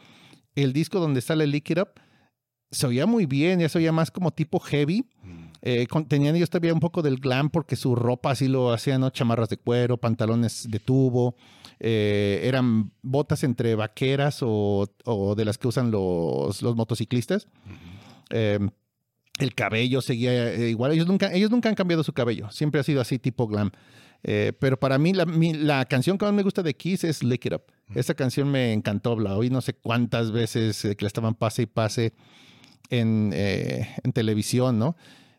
el 0.55 0.73
disco 0.73 0.99
donde 0.99 1.21
sale 1.21 1.45
Lick 1.47 1.69
It 1.71 1.79
Up, 1.79 1.89
se 2.71 2.87
oía 2.87 3.05
muy 3.05 3.25
bien, 3.25 3.59
ya 3.59 3.67
se 3.67 3.77
oía 3.77 3.91
más 3.91 4.09
como 4.09 4.31
tipo 4.31 4.59
heavy. 4.59 5.05
Mm. 5.23 5.40
Eh, 5.63 5.85
con, 5.87 6.05
tenían 6.07 6.35
ellos 6.35 6.49
todavía 6.49 6.73
un 6.73 6.79
poco 6.79 7.01
del 7.03 7.17
glam 7.17 7.49
porque 7.49 7.75
su 7.75 7.95
ropa 7.95 8.31
así 8.31 8.47
lo 8.47 8.73
hacían, 8.73 9.01
¿no? 9.01 9.11
Chamarras 9.11 9.49
de 9.49 9.57
cuero, 9.57 9.97
pantalones 9.97 10.69
de 10.69 10.79
tubo, 10.79 11.35
eh, 11.79 12.41
eran 12.43 12.91
botas 13.01 13.43
entre 13.43 13.75
vaqueras 13.75 14.39
o, 14.41 14.87
o, 15.05 15.35
de 15.35 15.45
las 15.45 15.57
que 15.57 15.67
usan 15.67 15.91
los, 15.91 16.61
los 16.61 16.75
motociclistas. 16.75 17.47
Eh, 18.29 18.59
el 19.39 19.55
cabello 19.55 20.01
seguía 20.01 20.53
igual. 20.67 20.91
Ellos 20.93 21.07
nunca, 21.07 21.33
ellos 21.33 21.51
nunca 21.51 21.69
han 21.69 21.75
cambiado 21.75 22.03
su 22.03 22.13
cabello, 22.13 22.49
siempre 22.51 22.79
ha 22.79 22.83
sido 22.83 23.01
así 23.01 23.19
tipo 23.19 23.47
glam. 23.47 23.71
Eh, 24.23 24.53
pero 24.59 24.79
para 24.79 24.99
mí 24.99 25.13
la, 25.13 25.25
mi, 25.25 25.53
la, 25.53 25.85
canción 25.85 26.19
que 26.19 26.25
más 26.25 26.33
me 26.35 26.43
gusta 26.43 26.61
de 26.61 26.75
Kiss 26.75 27.03
es 27.03 27.23
Lick 27.23 27.47
It 27.47 27.53
Up. 27.53 27.63
Esa 27.95 28.13
canción 28.13 28.51
me 28.51 28.73
encantó, 28.73 29.19
la 29.19 29.35
oí 29.35 29.49
no 29.49 29.61
sé 29.61 29.73
cuántas 29.73 30.31
veces 30.31 30.85
eh, 30.85 30.95
que 30.95 31.05
la 31.05 31.07
estaban 31.07 31.33
pase 31.33 31.63
y 31.63 31.65
pase 31.65 32.13
en, 32.89 33.31
en 33.33 34.13
televisión, 34.13 34.77
¿no? 34.77 34.95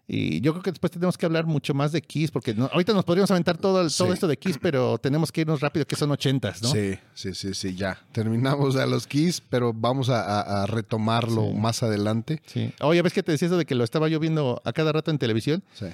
Y 0.08 0.40
yo 0.40 0.52
creo 0.52 0.62
que 0.62 0.70
después 0.72 0.90
tenemos 0.90 1.16
que 1.16 1.24
hablar 1.26 1.46
mucho 1.46 1.74
más 1.74 1.92
de 1.92 2.02
Kiss, 2.02 2.30
porque 2.30 2.54
no, 2.54 2.68
ahorita 2.72 2.92
nos 2.92 3.04
podríamos 3.04 3.30
aventar 3.30 3.56
todo, 3.56 3.80
el, 3.80 3.90
sí. 3.90 3.98
todo 3.98 4.12
esto 4.12 4.26
de 4.26 4.36
Kiss, 4.36 4.58
pero 4.60 4.98
tenemos 4.98 5.30
que 5.30 5.42
irnos 5.42 5.60
rápido, 5.60 5.86
que 5.86 5.96
son 5.96 6.10
ochentas, 6.10 6.60
¿no? 6.62 6.70
Sí, 6.70 6.98
sí, 7.14 7.34
sí, 7.34 7.54
sí, 7.54 7.74
ya. 7.74 7.98
Terminamos 8.12 8.76
a 8.76 8.84
los 8.86 9.06
Kiss, 9.06 9.40
pero 9.40 9.72
vamos 9.72 10.08
a, 10.08 10.40
a, 10.40 10.62
a 10.62 10.66
retomarlo 10.66 11.48
sí. 11.52 11.54
más 11.54 11.82
adelante. 11.82 12.42
Sí. 12.46 12.72
Oye, 12.80 13.00
¿ves 13.00 13.12
que 13.12 13.22
te 13.22 13.32
decía 13.32 13.46
eso 13.46 13.56
de 13.56 13.64
que 13.64 13.74
lo 13.74 13.84
estaba 13.84 14.08
yo 14.08 14.18
viendo 14.18 14.60
a 14.64 14.72
cada 14.72 14.92
rato 14.92 15.10
en 15.10 15.18
televisión? 15.18 15.62
Sí. 15.74 15.86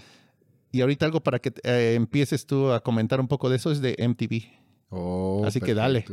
Y 0.73 0.81
ahorita 0.81 1.07
algo 1.07 1.21
para 1.21 1.39
que 1.39 1.53
eh, 1.63 1.95
empieces 1.95 2.47
tú 2.47 2.73
a 2.73 2.81
comentar 2.81 3.21
un 3.21 3.29
poco 3.29 3.49
de 3.49 3.57
eso 3.57 3.71
es 3.71 3.81
de 3.81 3.95
MTV. 3.99 4.45
Oh, 4.91 5.43
Así 5.47 5.61
perfecto. 5.61 5.67
que 5.67 5.75
dale. 5.75 6.05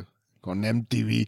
Con 0.42 0.60
MTV. 0.60 1.28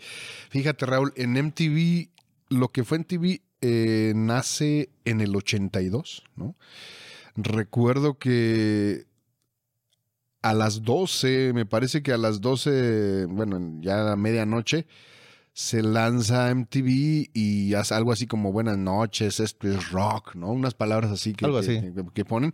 Fíjate, 0.50 0.86
Raúl, 0.86 1.14
en 1.16 1.34
MTV, 1.34 2.10
lo 2.50 2.70
que 2.70 2.84
fue 2.84 3.00
MTV 3.00 3.42
eh, 3.62 4.14
nace 4.16 4.90
en 5.06 5.22
el 5.22 5.36
82, 5.36 6.24
¿no? 6.36 6.56
Recuerdo 7.36 8.18
que 8.18 9.06
a 10.42 10.54
las 10.54 10.84
12, 10.84 11.54
me 11.54 11.66
parece 11.66 12.02
que 12.02 12.14
a 12.14 12.18
las 12.18 12.42
12, 12.42 13.26
bueno, 13.26 13.80
ya 13.82 14.12
a 14.12 14.16
medianoche, 14.16 14.88
se 15.54 15.82
lanza 15.82 16.54
MTV 16.54 17.32
y 17.34 17.74
hace 17.74 17.96
algo 17.96 18.12
así 18.12 18.28
como 18.28 18.52
buenas 18.52 18.78
noches, 18.78 19.40
esto 19.40 19.68
es 19.68 19.92
rock, 19.92 20.36
¿no? 20.36 20.52
Unas 20.52 20.76
palabras 20.76 21.12
así 21.12 21.34
que, 21.34 21.46
algo 21.46 21.58
así. 21.58 21.82
que, 21.82 22.06
que 22.14 22.26
ponen. 22.26 22.52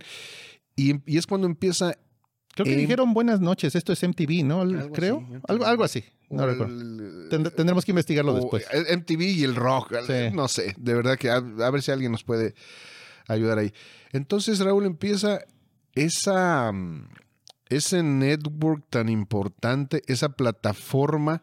Y, 0.74 0.94
y, 1.06 1.18
es 1.18 1.26
cuando 1.26 1.46
empieza... 1.46 1.98
Creo 2.54 2.64
que 2.64 2.72
eh, 2.72 2.76
dijeron 2.78 3.12
buenas 3.12 3.40
noches, 3.40 3.74
esto 3.74 3.92
es 3.92 4.02
MTV, 4.02 4.44
¿no? 4.44 4.62
Algo 4.62 4.90
Creo. 4.92 5.18
Así, 5.18 5.40
algo, 5.48 5.66
algo 5.66 5.84
así. 5.84 6.04
No 6.30 6.46
Tendremos 7.50 7.84
que 7.84 7.92
investigarlo 7.92 8.34
después. 8.34 8.66
MTV 8.72 9.22
y 9.22 9.44
el 9.44 9.54
rock, 9.54 9.94
sí. 10.06 10.34
no 10.34 10.48
sé, 10.48 10.74
de 10.78 10.94
verdad 10.94 11.16
que 11.16 11.30
a, 11.30 11.36
a, 11.36 11.70
ver 11.70 11.82
si 11.82 11.90
alguien 11.90 12.12
nos 12.12 12.24
puede 12.24 12.54
ayudar 13.28 13.58
ahí. 13.58 13.72
Entonces 14.12 14.60
Raúl 14.60 14.86
empieza 14.86 15.40
esa, 15.94 16.72
ese 17.68 18.02
network 18.02 18.84
tan 18.90 19.08
importante, 19.08 20.02
esa 20.06 20.30
plataforma 20.30 21.42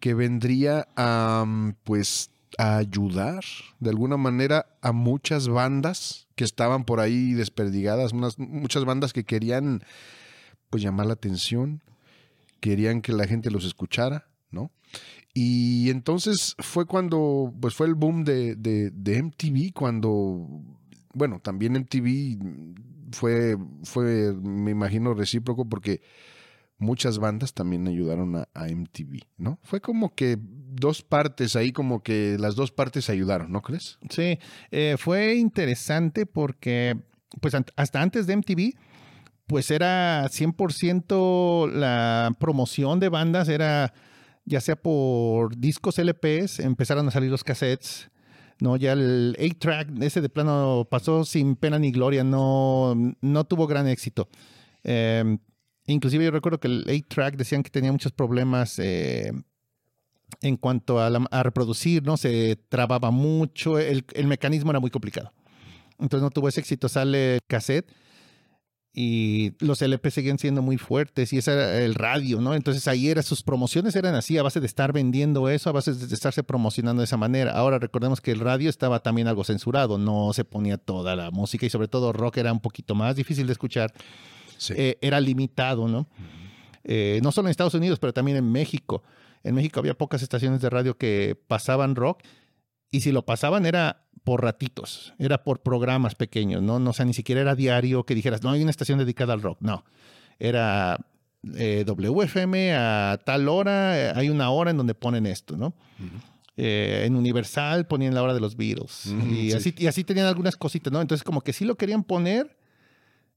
que 0.00 0.14
vendría 0.14 0.88
a, 0.96 1.44
pues, 1.84 2.30
a 2.58 2.76
ayudar 2.76 3.42
de 3.80 3.90
alguna 3.90 4.16
manera 4.16 4.66
a 4.80 4.92
muchas 4.92 5.48
bandas 5.48 6.28
que 6.34 6.44
estaban 6.44 6.84
por 6.84 7.00
ahí 7.00 7.32
desperdigadas, 7.32 8.12
unas, 8.12 8.38
muchas 8.38 8.84
bandas 8.84 9.12
que 9.12 9.24
querían 9.24 9.82
pues 10.70 10.82
llamar 10.82 11.06
la 11.06 11.14
atención, 11.14 11.82
querían 12.64 13.02
que 13.02 13.12
la 13.12 13.26
gente 13.26 13.50
los 13.50 13.66
escuchara, 13.66 14.26
¿no? 14.50 14.72
Y 15.34 15.90
entonces 15.90 16.54
fue 16.60 16.86
cuando, 16.86 17.52
pues 17.60 17.74
fue 17.74 17.86
el 17.86 17.94
boom 17.94 18.24
de, 18.24 18.56
de, 18.56 18.90
de 18.90 19.22
MTV, 19.22 19.74
cuando, 19.74 20.48
bueno, 21.12 21.40
también 21.40 21.76
MTV 21.76 22.38
fue, 23.12 23.58
fue, 23.82 24.32
me 24.32 24.70
imagino, 24.70 25.12
recíproco 25.12 25.68
porque 25.68 26.00
muchas 26.78 27.18
bandas 27.18 27.52
también 27.52 27.86
ayudaron 27.86 28.34
a, 28.36 28.48
MTV, 28.54 29.26
¿no? 29.36 29.58
Fue 29.62 29.82
como 29.82 30.14
que 30.14 30.38
dos 30.40 31.02
partes 31.02 31.56
ahí, 31.56 31.70
como 31.70 32.02
que 32.02 32.38
las 32.40 32.54
dos 32.54 32.72
partes 32.72 33.10
ayudaron, 33.10 33.52
¿no 33.52 33.60
crees? 33.60 33.98
Sí, 34.08 34.38
eh, 34.70 34.96
fue 34.98 35.34
interesante 35.34 36.24
porque, 36.24 36.96
pues 37.42 37.54
hasta 37.76 38.00
antes 38.00 38.26
de 38.26 38.32
MTV, 38.38 38.74
pues 39.46 39.70
era 39.70 40.24
100% 40.28 41.70
la 41.70 42.34
promoción 42.38 43.00
de 43.00 43.08
bandas, 43.08 43.48
era 43.48 43.92
ya 44.44 44.60
sea 44.60 44.76
por 44.76 45.56
discos 45.56 45.98
LPs, 45.98 46.60
empezaron 46.60 47.08
a 47.08 47.10
salir 47.10 47.30
los 47.30 47.44
cassettes, 47.44 48.10
¿no? 48.60 48.76
Ya 48.76 48.92
el 48.92 49.36
8-track, 49.38 50.02
ese 50.02 50.20
de 50.20 50.28
plano 50.28 50.86
pasó 50.90 51.24
sin 51.24 51.56
pena 51.56 51.78
ni 51.78 51.90
gloria, 51.90 52.24
no, 52.24 52.94
no 53.20 53.44
tuvo 53.44 53.66
gran 53.66 53.88
éxito. 53.88 54.28
Eh, 54.82 55.38
inclusive 55.86 56.24
yo 56.24 56.30
recuerdo 56.30 56.60
que 56.60 56.68
el 56.68 56.84
8-track 56.84 57.36
decían 57.36 57.62
que 57.62 57.70
tenía 57.70 57.92
muchos 57.92 58.12
problemas 58.12 58.78
eh, 58.78 59.32
en 60.42 60.56
cuanto 60.56 61.00
a, 61.00 61.08
la, 61.10 61.26
a, 61.30 61.42
reproducir, 61.42 62.02
¿no? 62.02 62.16
Se 62.16 62.56
trababa 62.68 63.10
mucho, 63.10 63.78
el, 63.78 64.04
el 64.12 64.26
mecanismo 64.26 64.70
era 64.70 64.80
muy 64.80 64.90
complicado. 64.90 65.32
Entonces 65.98 66.22
no 66.22 66.30
tuvo 66.30 66.48
ese 66.48 66.60
éxito, 66.60 66.88
sale 66.88 67.36
el 67.36 67.40
cassette 67.46 67.90
y 68.96 69.54
los 69.58 69.82
LP 69.82 70.08
seguían 70.12 70.38
siendo 70.38 70.62
muy 70.62 70.78
fuertes 70.78 71.32
y 71.32 71.38
ese 71.38 71.52
era 71.52 71.80
el 71.80 71.96
radio, 71.96 72.40
¿no? 72.40 72.54
Entonces 72.54 72.86
ahí 72.86 73.08
era, 73.08 73.24
sus 73.24 73.42
promociones 73.42 73.96
eran 73.96 74.14
así, 74.14 74.38
a 74.38 74.44
base 74.44 74.60
de 74.60 74.66
estar 74.66 74.92
vendiendo 74.92 75.48
eso, 75.48 75.68
a 75.68 75.72
base 75.72 75.94
de 75.94 76.14
estarse 76.14 76.44
promocionando 76.44 77.00
de 77.00 77.06
esa 77.06 77.16
manera. 77.16 77.52
Ahora 77.52 77.80
recordemos 77.80 78.20
que 78.20 78.30
el 78.30 78.38
radio 78.38 78.70
estaba 78.70 79.00
también 79.00 79.26
algo 79.26 79.42
censurado, 79.42 79.98
no 79.98 80.32
se 80.32 80.44
ponía 80.44 80.78
toda 80.78 81.16
la 81.16 81.32
música 81.32 81.66
y 81.66 81.70
sobre 81.70 81.88
todo 81.88 82.12
rock 82.12 82.36
era 82.36 82.52
un 82.52 82.60
poquito 82.60 82.94
más 82.94 83.16
difícil 83.16 83.48
de 83.48 83.52
escuchar. 83.52 83.92
Sí. 84.58 84.74
Eh, 84.76 84.98
era 85.00 85.20
limitado, 85.20 85.88
¿no? 85.88 85.98
Uh 85.98 86.02
-huh. 86.02 86.80
eh, 86.84 87.20
no 87.20 87.32
solo 87.32 87.48
en 87.48 87.50
Estados 87.50 87.74
Unidos, 87.74 87.98
pero 87.98 88.12
también 88.12 88.36
en 88.36 88.52
México. 88.52 89.02
En 89.42 89.56
México 89.56 89.80
había 89.80 89.94
pocas 89.94 90.22
estaciones 90.22 90.60
de 90.60 90.70
radio 90.70 90.96
que 90.96 91.36
pasaban 91.48 91.96
rock 91.96 92.22
y 92.92 93.00
si 93.00 93.10
lo 93.10 93.26
pasaban 93.26 93.66
era 93.66 94.03
por 94.24 94.42
ratitos, 94.42 95.12
era 95.18 95.44
por 95.44 95.60
programas 95.60 96.14
pequeños, 96.14 96.62
¿no? 96.62 96.78
No 96.78 96.90
o 96.90 96.92
sea, 96.92 97.04
ni 97.04 97.12
siquiera 97.14 97.42
era 97.42 97.54
diario 97.54 98.04
que 98.04 98.14
dijeras, 98.14 98.42
no 98.42 98.50
hay 98.50 98.62
una 98.62 98.70
estación 98.70 98.98
dedicada 98.98 99.34
al 99.34 99.42
rock, 99.42 99.58
no. 99.60 99.84
Era 100.38 100.98
eh, 101.54 101.84
WFM 101.86 102.74
a 102.74 103.20
tal 103.24 103.48
hora, 103.48 103.98
eh, 103.98 104.12
hay 104.16 104.30
una 104.30 104.48
hora 104.50 104.70
en 104.70 104.78
donde 104.78 104.94
ponen 104.94 105.26
esto, 105.26 105.56
¿no? 105.56 105.66
Uh 105.66 106.02
-huh. 106.04 106.20
eh, 106.56 107.02
en 107.06 107.16
Universal 107.16 107.86
ponían 107.86 108.14
la 108.14 108.22
hora 108.22 108.32
de 108.32 108.40
los 108.40 108.56
Beatles. 108.56 109.06
Uh 109.06 109.10
-huh, 109.12 109.30
y, 109.30 109.50
sí. 109.50 109.56
así, 109.56 109.74
y 109.76 109.86
así 109.86 110.04
tenían 110.04 110.26
algunas 110.26 110.56
cositas, 110.56 110.90
¿no? 110.92 111.00
Entonces, 111.02 111.22
como 111.22 111.42
que 111.42 111.52
sí 111.52 111.66
lo 111.66 111.76
querían 111.76 112.02
poner 112.02 112.56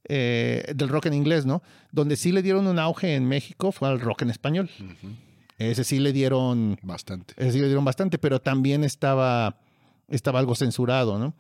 eh, 0.10 0.72
del 0.74 0.88
rock 0.88 1.08
en 1.08 1.14
inglés, 1.16 1.46
¿no? 1.46 1.62
Donde 1.92 2.16
sí 2.16 2.32
le 2.32 2.42
dieron 2.42 2.66
un 2.66 2.80
auge 2.80 3.16
en 3.16 3.26
México 3.28 3.74
fue 3.74 3.90
al 3.90 4.00
rock 4.00 4.22
en 4.22 4.30
español. 4.30 4.70
Uh 4.80 4.84
-huh. 4.84 5.16
Ese 5.58 5.84
sí 5.84 6.00
le 6.00 6.14
dieron. 6.14 6.78
Bastante. 6.82 7.34
Ese 7.36 7.52
sí 7.54 7.60
le 7.60 7.66
dieron 7.66 7.84
bastante, 7.84 8.18
pero 8.18 8.40
también 8.40 8.84
estaba 8.86 9.60
estaba 10.08 10.40
algo 10.40 10.56
censurado, 10.56 11.18
¿no? 11.20 11.36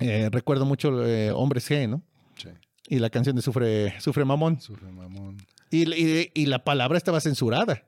Eh, 0.00 0.28
recuerdo 0.30 0.64
mucho 0.64 1.04
eh, 1.06 1.30
Hombres 1.32 1.68
G, 1.70 1.88
¿no? 1.88 2.02
Sí. 2.36 2.48
Y 2.88 2.98
la 3.00 3.10
canción 3.10 3.34
de 3.36 3.42
Sufre, 3.42 4.00
Sufre 4.00 4.24
Mamón. 4.24 4.60
Sufre 4.60 4.90
mamón. 4.90 5.36
Y, 5.70 5.92
y- 5.92 6.30
y 6.34 6.46
la 6.46 6.64
palabra 6.64 6.96
estaba 6.96 7.20
censurada. 7.20 7.84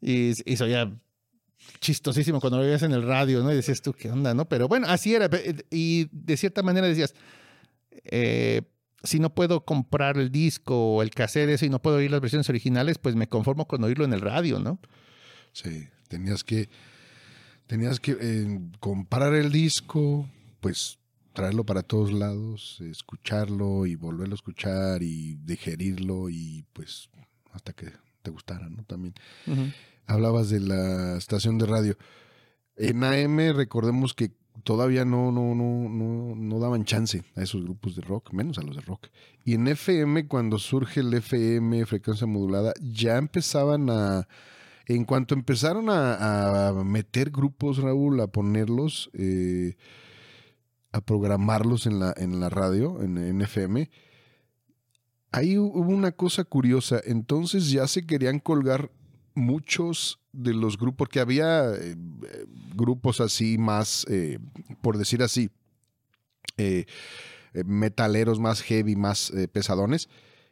Y, 0.00 0.30
y 0.50 0.56
se 0.56 0.62
oía 0.64 0.92
chistosísimo 1.80 2.40
cuando 2.40 2.58
lo 2.58 2.64
veías 2.64 2.82
en 2.82 2.92
el 2.92 3.02
radio, 3.02 3.42
¿no? 3.42 3.50
Y 3.50 3.56
decías 3.56 3.82
tú, 3.82 3.92
¿qué 3.92 4.10
onda, 4.10 4.34
no? 4.34 4.44
Pero 4.48 4.68
bueno, 4.68 4.86
así 4.88 5.14
era. 5.14 5.28
Y 5.70 6.08
de 6.12 6.36
cierta 6.36 6.62
manera 6.62 6.86
decías, 6.86 7.14
eh, 8.04 8.62
si 9.02 9.18
no 9.18 9.34
puedo 9.34 9.64
comprar 9.64 10.18
el 10.18 10.30
disco 10.30 10.94
o 10.96 11.02
el 11.02 11.10
cassette, 11.10 11.48
eso, 11.50 11.64
y 11.66 11.70
no 11.70 11.80
puedo 11.80 11.96
oír 11.96 12.10
las 12.10 12.20
versiones 12.20 12.48
originales, 12.48 12.98
pues 12.98 13.16
me 13.16 13.26
conformo 13.28 13.66
con 13.66 13.82
oírlo 13.84 14.04
en 14.04 14.12
el 14.12 14.20
radio, 14.20 14.60
¿no? 14.60 14.78
Sí, 15.52 15.88
tenías 16.08 16.44
que, 16.44 16.68
tenías 17.66 18.00
que 18.00 18.16
eh, 18.20 18.60
comprar 18.80 19.34
el 19.34 19.50
disco, 19.52 20.28
pues 20.60 20.98
traerlo 21.32 21.64
para 21.64 21.82
todos 21.82 22.12
lados, 22.12 22.80
escucharlo 22.80 23.86
y 23.86 23.94
volverlo 23.94 24.34
a 24.34 24.36
escuchar 24.36 25.02
y 25.02 25.36
digerirlo 25.36 26.30
y 26.30 26.64
pues 26.72 27.10
hasta 27.52 27.72
que 27.72 27.92
te 28.22 28.30
gustara, 28.30 28.68
¿no? 28.68 28.82
También 28.84 29.14
hablabas 30.06 30.48
de 30.48 30.60
la 30.60 31.16
estación 31.16 31.58
de 31.58 31.66
radio. 31.66 31.96
En 32.76 33.04
AM 33.04 33.54
recordemos 33.54 34.14
que 34.14 34.32
todavía 34.64 35.04
no, 35.04 35.30
no, 35.30 35.54
no, 35.54 35.88
no, 35.88 36.34
no 36.34 36.58
daban 36.58 36.84
chance 36.84 37.22
a 37.34 37.42
esos 37.42 37.62
grupos 37.62 37.96
de 37.96 38.02
rock, 38.02 38.32
menos 38.32 38.58
a 38.58 38.62
los 38.62 38.76
de 38.76 38.82
rock. 38.82 39.08
Y 39.44 39.54
en 39.54 39.68
FM, 39.68 40.26
cuando 40.28 40.58
surge 40.58 41.00
el 41.00 41.12
FM, 41.12 41.84
frecuencia 41.86 42.26
modulada, 42.26 42.72
ya 42.80 43.18
empezaban 43.18 43.90
a, 43.90 44.26
en 44.86 45.04
cuanto 45.04 45.34
empezaron 45.34 45.86
a, 45.90 46.72
meter 46.84 47.30
grupos, 47.30 47.78
Raúl, 47.78 48.20
a 48.20 48.28
ponerlos, 48.28 49.10
eh, 49.14 49.76
a 50.92 51.00
programarlos 51.00 51.86
en 51.86 51.98
la, 51.98 52.14
en 52.16 52.38
la 52.38 52.48
radio, 52.48 53.02
en, 53.02 53.18
en 53.18 53.42
FM, 53.42 53.90
ahí 55.32 55.58
hubo 55.58 55.90
una 55.90 56.12
cosa 56.12 56.44
curiosa. 56.44 57.00
Entonces 57.04 57.70
ya 57.70 57.88
se 57.88 58.06
querían 58.06 58.38
colgar 58.38 58.92
muchos 59.34 60.20
de 60.32 60.54
los 60.54 60.78
grupos, 60.78 60.98
porque 60.98 61.20
había 61.20 61.74
eh, 61.74 61.96
grupos 62.74 63.20
así 63.20 63.58
más, 63.58 64.06
eh, 64.08 64.38
por 64.82 64.98
decir 64.98 65.22
así, 65.22 65.50
metaleros 67.64 68.38
más 68.38 68.62
heavy, 68.62 68.94
más 68.96 69.32
pesadones. 69.52 70.08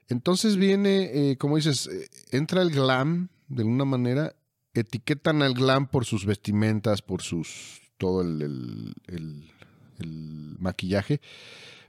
Entonces 0.08 0.56
viene, 0.56 1.36
como 1.38 1.56
dices, 1.56 1.88
entra 2.30 2.60
el 2.60 2.70
glam 2.70 3.30
de 3.48 3.62
alguna 3.62 3.84
manera, 3.84 4.34
etiquetan 4.74 5.42
al 5.42 5.54
glam 5.54 5.86
por 5.86 6.04
sus 6.04 6.26
vestimentas, 6.26 7.02
por 7.02 7.22
sus 7.22 7.80
todo 7.98 8.22
el, 8.22 8.42
el- 8.42 8.94
el- 9.06 9.50
el 9.98 10.56
maquillaje, 10.58 11.20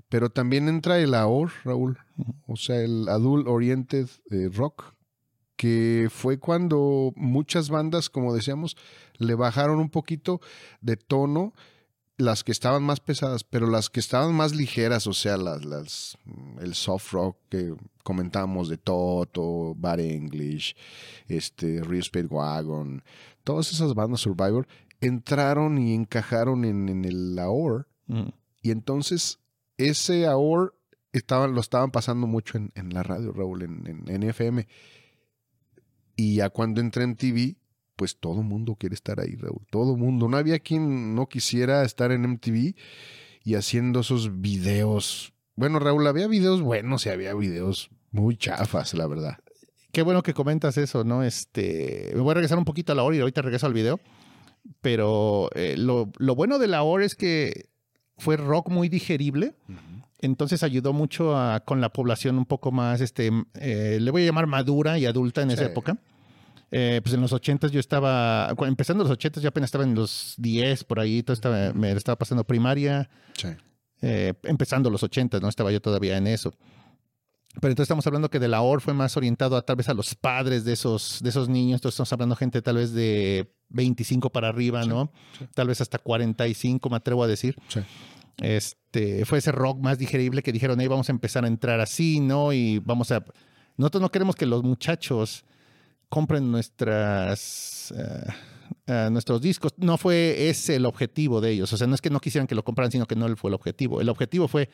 pero 0.09 0.29
también 0.29 0.67
entra 0.69 0.99
el 0.99 1.15
AOR, 1.15 1.51
Raúl, 1.63 1.97
o 2.45 2.55
sea, 2.55 2.79
el 2.81 3.09
Adult 3.09 3.47
Oriented 3.47 4.07
eh, 4.29 4.49
Rock, 4.53 4.93
que 5.55 6.07
fue 6.11 6.37
cuando 6.37 7.11
muchas 7.15 7.69
bandas, 7.69 8.09
como 8.09 8.33
decíamos, 8.35 8.77
le 9.17 9.33
bajaron 9.35 9.79
un 9.79 9.89
poquito 9.89 10.41
de 10.81 10.97
tono 10.97 11.53
las 12.17 12.43
que 12.43 12.51
estaban 12.53 12.83
más 12.83 12.99
pesadas, 13.01 13.43
pero 13.43 13.67
las 13.67 13.89
que 13.89 13.99
estaban 13.99 14.33
más 14.33 14.55
ligeras, 14.55 15.05
o 15.07 15.13
sea, 15.13 15.35
las, 15.37 15.65
las 15.65 16.17
el 16.61 16.73
soft 16.73 17.11
rock 17.11 17.37
que 17.49 17.75
comentábamos 18.03 18.69
de 18.69 18.77
Toto, 18.77 19.73
Bad 19.75 19.99
English, 19.99 20.75
este, 21.27 21.81
Real 21.83 22.03
Speedwagon, 22.03 23.03
todas 23.43 23.71
esas 23.73 23.93
bandas 23.93 24.21
Survivor 24.21 24.67
entraron 25.01 25.77
y 25.77 25.93
encajaron 25.93 26.63
en, 26.63 26.87
en 26.89 27.03
el 27.05 27.37
AOR 27.37 27.87
Ujú. 28.07 28.31
y 28.61 28.71
entonces 28.71 29.39
ese 29.77 30.25
AOR 30.25 30.73
estaban, 31.11 31.53
lo 31.53 31.59
estaban 31.59 31.91
pasando 31.91 32.27
mucho 32.27 32.57
en, 32.57 32.71
en 32.75 32.93
la 32.93 33.03
radio, 33.03 33.33
Raúl, 33.33 33.63
en, 33.63 33.85
en- 33.87 34.09
en 34.09 34.23
FM. 34.23 34.67
Y 36.15 36.35
ya 36.35 36.49
cuando 36.49 36.79
entré 36.81 37.03
en 37.03 37.15
TV, 37.17 37.57
pues 37.95 38.17
todo 38.19 38.41
mundo 38.43 38.75
quiere 38.75 38.95
estar 38.95 39.19
ahí, 39.19 39.35
Raúl. 39.35 39.65
Todo 39.69 39.95
mundo. 39.95 40.27
No 40.27 40.37
había 40.37 40.59
quien 40.59 41.15
no 41.15 41.27
quisiera 41.27 41.83
estar 41.83 42.11
en 42.11 42.23
MTV 42.25 42.75
y 43.43 43.55
haciendo 43.55 44.01
esos 44.01 44.41
videos. 44.41 45.33
Bueno, 45.55 45.79
Raúl, 45.79 46.05
había 46.07 46.27
videos 46.27 46.61
buenos 46.61 47.05
y 47.05 47.09
había 47.09 47.33
videos 47.33 47.89
muy 48.11 48.35
chafas, 48.37 48.93
la 48.93 49.07
verdad. 49.07 49.37
Qué 49.91 50.01
bueno 50.01 50.23
que 50.23 50.33
comentas 50.33 50.77
eso, 50.77 51.03
¿no? 51.05 51.23
Este, 51.23 52.11
me 52.13 52.21
voy 52.21 52.31
a 52.31 52.35
regresar 52.35 52.57
un 52.57 52.65
poquito 52.65 52.91
a 52.91 52.95
la 52.95 53.03
hora 53.03 53.15
y 53.15 53.19
ahorita 53.21 53.41
regreso 53.41 53.65
al 53.65 53.73
video. 53.73 53.99
Pero 54.81 55.49
eh, 55.55 55.75
lo, 55.77 56.11
lo 56.17 56.35
bueno 56.35 56.59
de 56.59 56.67
la 56.67 56.83
hora 56.83 57.05
es 57.05 57.15
que 57.15 57.69
fue 58.17 58.35
rock 58.37 58.69
muy 58.69 58.89
digerible. 58.89 59.53
Entonces 60.19 60.63
ayudó 60.63 60.91
mucho 60.93 61.37
a- 61.37 61.59
con 61.61 61.81
la 61.81 61.89
población 61.89 62.37
un 62.37 62.45
poco 62.45 62.71
más, 62.71 62.99
este, 63.01 63.29
eh, 63.55 63.99
le 64.01 64.11
voy 64.11 64.23
a 64.23 64.25
llamar 64.25 64.47
madura 64.47 64.97
y 64.97 65.05
adulta 65.05 65.41
en 65.43 65.51
esa 65.51 65.63
época. 65.71 65.97
Eh, 66.71 66.99
pues 67.03 67.13
en 67.13 67.21
los 67.21 67.31
80 67.31 67.67
yo 67.67 67.79
estaba, 67.79 68.53
empezando 68.67 69.03
los 69.03 69.11
80 69.11 69.39
yo 69.39 69.49
apenas 69.49 69.67
estaba 69.67 69.83
en 69.83 69.95
los 69.95 70.33
10 70.37 70.83
por 70.83 70.99
ahí, 70.99 71.21
todo 71.23 71.33
estaba, 71.33 71.71
me 71.73 71.91
estaba 71.91 72.17
pasando 72.17 72.43
primaria, 72.43 73.09
Sí. 73.37 73.49
eh, 74.01 74.33
empezando 74.43 74.89
los 74.89 75.03
80, 75.03 75.39
no 75.39 75.47
estaba 75.47 75.71
yo 75.71 75.79
todavía 75.81 76.17
en 76.17 76.27
eso. 76.27 76.53
Pero 77.61 77.71
entonces 77.71 77.83
estamos 77.85 78.05
hablando 78.07 78.29
que 78.29 78.39
de 78.39 78.49
la 78.49 78.61
OR 78.61 78.81
fue 78.81 78.93
más 78.93 79.15
orientado 79.15 79.55
a 79.55 79.61
tal 79.61 79.77
vez 79.77 79.87
a 79.87 79.93
los 79.93 80.13
padres 80.15 80.65
de 80.65 80.73
esos, 80.73 81.19
de 81.23 81.29
esos 81.29 81.47
niños. 81.47 81.77
Entonces 81.77 81.95
estamos 81.95 82.11
hablando 82.11 82.35
gente 82.35 82.61
tal 82.61 82.75
vez 82.75 82.91
de 82.91 83.53
25 83.69 84.29
para 84.29 84.49
arriba, 84.49 84.83
Sí, 84.83 84.89
¿no? 84.89 85.09
sí. 85.39 85.45
Tal 85.53 85.67
vez 85.69 85.79
hasta 85.79 85.97
45, 85.97 86.89
me 86.89 86.97
atrevo 86.97 87.23
a 87.23 87.27
decir. 87.27 87.55
Sí. 87.69 87.79
Este, 88.41 89.23
fue 89.25 89.37
ese 89.37 89.53
rock 89.53 89.79
más 89.79 89.97
digerible 89.97 90.43
que 90.43 90.51
dijeron, 90.51 90.79
ahí 90.81 90.87
vamos 90.87 91.07
a 91.07 91.13
empezar 91.13 91.45
a 91.45 91.47
entrar 91.47 91.79
así, 91.79 92.19
¿no? 92.19 92.51
Y 92.51 92.79
vamos 92.79 93.11
a... 93.11 93.23
Nosotros 93.77 94.01
no 94.01 94.11
queremos 94.11 94.35
que 94.35 94.45
los 94.45 94.63
muchachos 94.63 95.45
compren 96.09 96.51
nuestras... 96.51 97.93
eh, 97.97 98.25
eh, 98.87 99.09
nuestros 99.11 99.41
discos. 99.41 99.73
No 99.77 99.97
fue 99.97 100.49
ese 100.49 100.75
el 100.75 100.85
objetivo 100.85 101.41
de 101.41 101.51
ellos. 101.51 101.71
O 101.73 101.77
sea, 101.77 101.87
no 101.87 101.95
es 101.95 102.01
que 102.01 102.09
no 102.09 102.19
quisieran 102.19 102.47
que 102.47 102.55
lo 102.55 102.63
compraran, 102.63 102.91
sino 102.91 103.05
que 103.05 103.15
no 103.15 103.35
fue 103.35 103.49
el 103.49 103.53
objetivo. 103.55 104.01
El 104.01 104.09
objetivo 104.09 104.47
fue, 104.47 104.69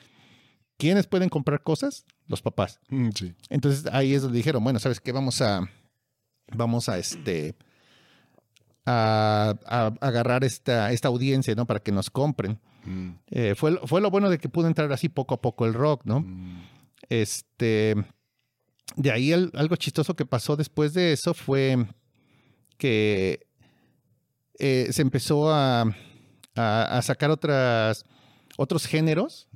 ¿quiénes 0.77 1.07
pueden 1.07 1.29
comprar 1.29 1.61
cosas? 1.63 2.05
Los 2.27 2.41
papás. 2.41 2.79
Mm, 2.89 3.09
Sí. 3.15 3.33
Entonces 3.49 3.85
ahí 3.93 4.13
es 4.13 4.21
donde 4.21 4.37
dijeron, 4.37 4.63
bueno, 4.63 4.79
¿sabes 4.79 4.99
qué? 4.99 5.11
Vamos 5.11 5.41
a, 5.41 5.61
vamos 6.55 6.89
a 6.89 6.97
este, 6.97 7.55
a, 8.85 9.55
a 9.65 9.85
agarrar 10.05 10.43
esta, 10.43 10.91
esta 10.91 11.07
audiencia, 11.07 11.53
¿no? 11.55 11.65
Para 11.65 11.79
que 11.81 11.91
nos 11.91 12.09
compren. 12.09 12.59
Mm, 12.85 13.09
Eh, 13.29 13.55
fue, 13.55 13.71
lo- 13.71 13.85
fue 13.87 14.01
lo 14.01 14.09
bueno 14.09 14.29
de 14.29 14.37
que 14.39 14.49
pudo 14.49 14.67
entrar 14.67 14.91
así 14.91 15.07
poco 15.09 15.35
a 15.35 15.41
poco 15.41 15.65
el 15.65 15.73
rock, 15.73 16.01
¿no? 16.05 16.21
mm. 16.21 16.63
Este, 17.09 17.95
de 18.95 19.11
ahí 19.11 19.31
el- 19.31 19.51
algo 19.55 19.75
chistoso 19.75 20.15
que 20.15 20.25
pasó 20.25 20.55
después 20.55 20.93
de 20.93 21.13
eso 21.13 21.33
fue 21.33 21.85
que 22.77 23.47
eh, 24.59 24.87
se 24.91 25.01
empezó 25.01 25.51
a, 25.51 25.81
a- 26.55 26.97
a 26.97 27.01
sacar 27.01 27.31
otras, 27.31 28.05
otros 28.57 28.85
géneros 28.85 29.47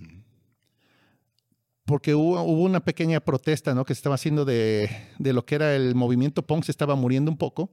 porque 1.86 2.16
hubo, 2.16 2.42
hubo 2.42 2.64
una 2.64 2.80
pequeña 2.80 3.20
protesta, 3.20 3.76
¿no? 3.76 3.86
Que 3.86 3.94
se 3.94 4.00
estaba 4.00 4.16
haciendo 4.16 4.44
de, 4.46 4.90
de 5.20 5.34
lo 5.34 5.46
que 5.46 5.56
era 5.56 5.76
el 5.76 5.94
movimiento 5.94 6.42
punk, 6.42 6.64
se 6.64 6.72
estaba 6.72 6.96
muriendo 6.96 7.30
un 7.30 7.38
poco. 7.38 7.72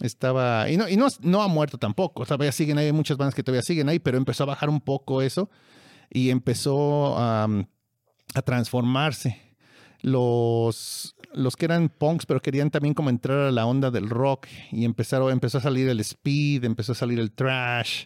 Estaba. 0.00 0.68
Y 0.70 0.76
no, 0.76 0.88
y 0.88 0.96
no, 0.96 1.06
no 1.20 1.42
ha 1.42 1.48
muerto 1.48 1.78
tampoco. 1.78 2.24
Todavía 2.24 2.50
siguen 2.52 2.78
ahí, 2.78 2.86
hay 2.86 2.92
muchas 2.92 3.16
bandas 3.16 3.34
que 3.34 3.42
todavía 3.44 3.62
siguen 3.62 3.88
ahí, 3.88 3.98
pero 4.00 4.16
empezó 4.18 4.42
a 4.44 4.46
bajar 4.46 4.68
un 4.68 4.80
poco 4.80 5.22
eso 5.22 5.48
y 6.10 6.30
empezó 6.30 7.16
a 7.18 7.48
transformarse. 8.44 9.40
Los, 10.00 11.16
los 11.34 11.56
que 11.56 11.64
eran 11.64 11.88
punks, 11.88 12.24
pero 12.26 12.40
querían 12.40 12.70
también 12.70 12.94
como 12.94 13.10
entrar 13.10 13.38
a 13.48 13.50
la 13.50 13.66
onda 13.66 13.90
del 13.90 14.08
rock 14.08 14.46
y 14.70 14.84
empezaron, 14.84 15.30
empezó 15.32 15.58
a 15.58 15.60
salir 15.60 15.88
el 15.88 16.00
speed, 16.00 16.64
empezó 16.64 16.92
a 16.92 16.94
salir 16.94 17.18
el 17.18 17.32
trash, 17.32 18.04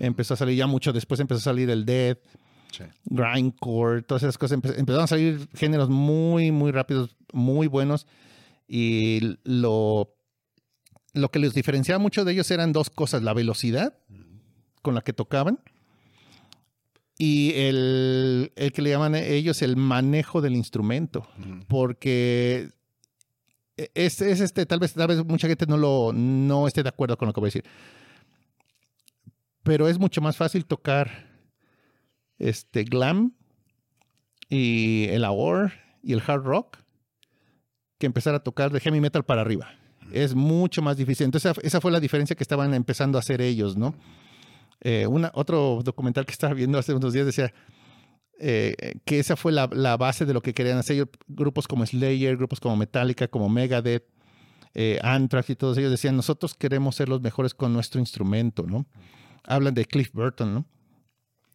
empezó 0.00 0.34
a 0.34 0.36
salir 0.38 0.56
ya 0.56 0.66
mucho 0.66 0.92
después, 0.92 1.20
empezó 1.20 1.38
a 1.38 1.42
salir 1.42 1.70
el 1.70 1.84
death 1.84 2.18
Sí. 2.70 2.84
grindcore, 3.06 4.02
todas 4.02 4.22
esas 4.22 4.36
cosas. 4.36 4.58
Empe- 4.58 4.78
empezaron 4.78 5.04
a 5.04 5.06
salir 5.06 5.48
géneros 5.54 5.88
muy, 5.88 6.52
muy 6.52 6.70
rápidos, 6.70 7.16
muy 7.32 7.66
buenos. 7.66 8.06
Y 8.66 9.38
lo, 9.44 10.14
lo 11.14 11.30
que 11.30 11.38
les 11.38 11.54
diferenciaba 11.54 11.98
mucho 11.98 12.26
de 12.26 12.32
ellos 12.32 12.50
eran 12.50 12.72
dos 12.74 12.90
cosas: 12.90 13.22
la 13.22 13.32
velocidad 13.32 13.94
con 14.82 14.94
la 14.94 15.00
que 15.00 15.14
tocaban 15.14 15.60
y 17.18 17.52
el, 17.56 18.52
el 18.54 18.72
que 18.72 18.80
le 18.80 18.90
llaman 18.90 19.16
ellos 19.16 19.60
el 19.62 19.76
manejo 19.76 20.40
del 20.40 20.54
instrumento. 20.54 21.28
Porque 21.66 22.70
es, 23.76 24.22
es 24.22 24.40
este, 24.40 24.64
tal 24.66 24.78
vez, 24.78 24.94
tal 24.94 25.08
vez 25.08 25.24
mucha 25.24 25.48
gente 25.48 25.66
no 25.66 25.76
lo 25.76 26.12
no 26.12 26.68
esté 26.68 26.84
de 26.84 26.88
acuerdo 26.88 27.18
con 27.18 27.26
lo 27.26 27.32
que 27.32 27.40
voy 27.40 27.48
a 27.48 27.52
decir. 27.52 27.64
Pero 29.64 29.88
es 29.88 29.98
mucho 29.98 30.20
más 30.20 30.36
fácil 30.36 30.64
tocar 30.64 31.26
este 32.38 32.84
glam 32.84 33.34
y 34.48 35.06
el 35.10 35.24
AOR 35.24 35.72
y 36.04 36.12
el 36.12 36.22
hard 36.24 36.44
rock 36.44 36.78
que 37.98 38.06
empezar 38.06 38.36
a 38.36 38.44
tocar 38.44 38.70
de 38.70 38.78
heavy 38.78 39.00
metal 39.00 39.24
para 39.24 39.40
arriba. 39.40 39.68
Es 40.12 40.36
mucho 40.36 40.82
más 40.82 40.96
difícil. 40.96 41.24
Entonces, 41.24 41.50
esa, 41.50 41.60
esa 41.66 41.80
fue 41.80 41.90
la 41.90 41.98
diferencia 41.98 42.36
que 42.36 42.44
estaban 42.44 42.72
empezando 42.74 43.18
a 43.18 43.20
hacer 43.20 43.42
ellos, 43.42 43.76
¿no? 43.76 43.94
Eh, 44.80 45.06
otro 45.32 45.80
documental 45.82 46.24
que 46.24 46.32
estaba 46.32 46.54
viendo 46.54 46.78
hace 46.78 46.94
unos 46.94 47.12
días 47.12 47.26
decía 47.26 47.52
eh, 48.38 48.74
que 49.04 49.18
esa 49.18 49.34
fue 49.34 49.50
la, 49.50 49.68
la, 49.72 49.96
base 49.96 50.24
de 50.24 50.32
lo 50.32 50.40
que 50.40 50.54
querían 50.54 50.78
hacer. 50.78 51.08
Grupos 51.26 51.66
como 51.66 51.84
Slayer, 51.84 52.36
grupos 52.36 52.60
como 52.60 52.76
Metallica, 52.76 53.28
como 53.28 53.48
Megadeth, 53.48 54.04
eh, 54.74 54.98
Anthrax 55.02 55.50
y 55.50 55.56
todos 55.56 55.76
ellos 55.78 55.90
decían, 55.90 56.16
nosotros 56.16 56.54
queremos 56.54 56.94
ser 56.96 57.08
los 57.08 57.20
mejores 57.20 57.54
con 57.54 57.72
nuestro 57.72 58.00
instrumento, 58.00 58.64
¿no? 58.64 58.86
Hablan 59.44 59.74
de 59.74 59.84
Cliff 59.84 60.12
Burton, 60.12 60.54
¿no? 60.54 60.66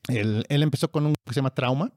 Él, 0.09 0.45
él 0.49 0.63
empezó 0.63 0.91
con 0.91 1.05
un 1.05 1.15
que 1.25 1.33
se 1.33 1.39
llama 1.39 1.53
Trauma, 1.53 1.93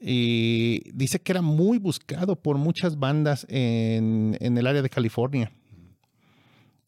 y 0.00 0.90
dice 0.92 1.20
que 1.20 1.32
era 1.32 1.42
muy 1.42 1.78
buscado 1.78 2.36
por 2.36 2.56
muchas 2.56 2.98
bandas 2.98 3.46
en, 3.48 4.36
en 4.40 4.56
el 4.56 4.66
área 4.66 4.82
de 4.82 4.90
California. 4.90 5.50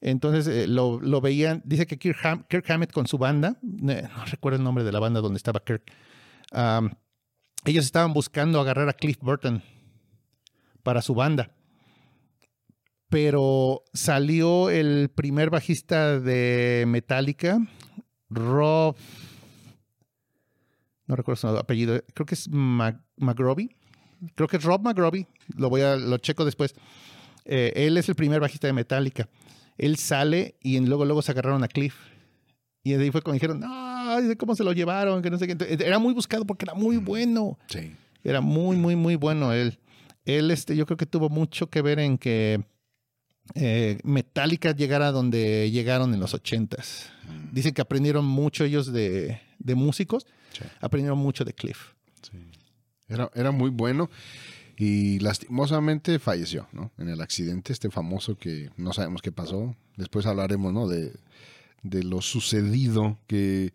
Entonces 0.00 0.46
eh, 0.46 0.66
lo, 0.66 1.00
lo, 1.00 1.20
veían, 1.20 1.62
dice 1.64 1.86
que 1.86 1.98
Kirk, 1.98 2.18
Ham, 2.24 2.44
Kirk, 2.48 2.68
Hammett 2.70 2.92
con 2.92 3.06
su 3.06 3.18
banda, 3.18 3.58
no 3.62 3.94
recuerdo 4.26 4.56
el 4.56 4.64
nombre 4.64 4.84
de 4.84 4.92
la 4.92 4.98
banda 4.98 5.20
donde 5.20 5.36
estaba 5.36 5.60
Kirk, 5.60 5.82
ellos 7.64 7.84
estaban 7.84 8.14
buscando 8.14 8.60
agarrar 8.60 8.88
a 8.88 8.94
Cliff 8.94 9.18
Burton 9.20 9.62
para 10.82 11.02
su 11.02 11.14
banda. 11.14 11.50
Pero 13.10 13.82
salió 13.92 14.70
el 14.70 15.10
primer 15.10 15.50
bajista 15.50 16.18
de 16.18 16.84
Metallica, 16.86 17.58
Rob 18.30 18.96
no 21.10 21.16
recuerdo 21.16 21.40
su 21.40 21.48
apellido, 21.48 22.00
creo 22.14 22.24
que 22.24 22.36
es 22.36 22.48
McGroby. 22.48 23.76
Creo 24.36 24.46
que 24.46 24.58
es 24.58 24.62
Rob 24.62 24.82
McGroby, 24.82 25.26
lo 25.56 25.68
voy 25.68 25.80
a, 25.80 25.96
lo 25.96 26.18
checo 26.18 26.44
después. 26.44 26.74
Eh, 27.44 27.72
él 27.74 27.96
es 27.96 28.08
el 28.08 28.14
primer 28.14 28.38
bajista 28.40 28.68
de 28.68 28.72
Metallica. 28.72 29.28
Él 29.80 29.96
sale 29.96 30.56
y 30.60 30.78
luego, 30.80 31.04
luego 31.04 31.22
se 31.22 31.32
agarraron 31.32 31.64
a 31.64 31.68
Cliff. 31.68 31.94
Y 32.82 32.94
ahí 32.94 33.10
fue 33.10 33.22
cuando 33.22 33.34
dijeron, 33.34 33.60
no, 33.60 34.36
¿cómo 34.38 34.54
se 34.54 34.62
lo 34.62 34.72
llevaron? 34.72 35.22
Que 35.22 35.30
no 35.30 35.38
sé 35.38 35.46
qué. 35.46 35.56
Era 35.84 35.98
muy 35.98 36.12
buscado 36.12 36.44
porque 36.44 36.66
era 36.66 36.74
muy 36.74 36.98
bueno. 36.98 37.58
Sí. 37.68 37.92
Era 38.22 38.40
muy, 38.40 38.76
muy, 38.76 38.96
muy 38.96 39.16
bueno 39.16 39.52
él. 39.52 39.78
Él, 40.24 40.50
este, 40.50 40.76
yo 40.76 40.84
creo 40.84 40.96
que 40.96 41.06
tuvo 41.06 41.30
mucho 41.30 41.68
que 41.68 41.80
ver 41.80 41.98
en 41.98 42.18
que 42.18 42.62
eh, 43.54 43.98
Metallica 44.04 44.72
llegara 44.72 45.12
donde 45.12 45.70
llegaron 45.70 46.12
en 46.12 46.20
los 46.20 46.34
ochentas. 46.34 47.10
Dicen 47.52 47.72
que 47.72 47.80
aprendieron 47.80 48.24
mucho 48.26 48.64
ellos 48.64 48.92
de, 48.92 49.40
de 49.58 49.74
músicos 49.74 50.26
Aprendieron 50.80 51.18
mucho 51.18 51.44
de 51.44 51.52
Cliff. 51.52 51.92
Era, 53.08 53.30
era 53.34 53.50
muy 53.50 53.70
bueno 53.70 54.08
y 54.80 55.18
lastimosamente 55.18 56.18
falleció, 56.18 56.66
¿no? 56.72 56.90
En 56.96 57.10
el 57.10 57.20
accidente 57.20 57.70
este 57.70 57.90
famoso 57.90 58.38
que 58.38 58.70
no 58.78 58.94
sabemos 58.94 59.20
qué 59.20 59.30
pasó. 59.30 59.76
Después 59.98 60.24
hablaremos, 60.24 60.72
¿no? 60.72 60.88
De, 60.88 61.12
de 61.82 62.02
lo 62.02 62.22
sucedido 62.22 63.18
que... 63.26 63.74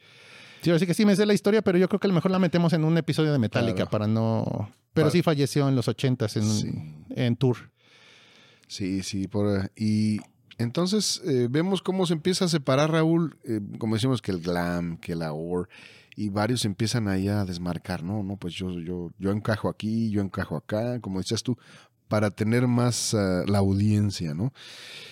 Sí, 0.64 0.72
así 0.72 0.88
que 0.88 0.96
sí 0.96 1.06
me 1.06 1.16
sé 1.16 1.28
la 1.28 1.36
historia, 1.36 1.62
pero 1.62 1.78
yo 1.78 1.88
creo 1.88 2.00
que 2.00 2.08
a 2.08 2.10
lo 2.10 2.16
mejor 2.16 2.32
la 2.32 2.40
metemos 2.40 2.74
en 2.74 2.84
un 2.84 2.98
episodio 2.98 3.32
de 3.32 3.38
Metallica 3.38 3.86
para 3.86 4.08
no... 4.08 4.72
Pero 4.96 5.12
sí 5.12 5.22
falleció 5.22 5.70
en 5.70 5.76
los 5.76 5.88
ochentas 5.88 6.38
en, 6.38 7.06
en 7.12 7.36
tour. 7.36 7.70
Sí, 8.68 9.04
sí, 9.04 9.28
por... 9.28 9.72
Y 9.76 10.22
entonces 10.58 11.22
eh, 11.24 11.48
vemos 11.52 11.84
cómo 11.84 12.08
se 12.08 12.14
empieza 12.14 12.46
a 12.46 12.48
separar 12.48 12.90
Raúl, 12.90 13.38
eh, 13.44 13.62
como 13.78 13.94
decimos 13.94 14.24
que 14.24 14.32
el 14.32 14.40
glam, 14.40 14.98
que 14.98 15.14
la 15.14 15.34
or 15.34 15.70
y 16.16 16.30
varios 16.30 16.66
empiezan 16.66 17.08
ahí 17.08 17.28
a 17.28 17.46
desmarcar, 17.46 18.04
no, 18.04 18.24
no, 18.24 18.38
pues 18.38 18.54
yo, 18.54 18.72
yo, 18.80 19.12
yo 19.18 19.32
encajo 19.32 19.70
aquí, 19.70 20.10
yo 20.10 20.22
encajo 20.22 20.56
acá, 20.56 21.00
como 21.02 21.20
decías 21.20 21.44
tú, 21.44 21.58
para 22.08 22.32
tener 22.32 22.68
más 22.68 23.14
ah, 23.14 23.44
la 23.48 23.60
audiencia, 23.60 24.34
¿no? 24.34 24.54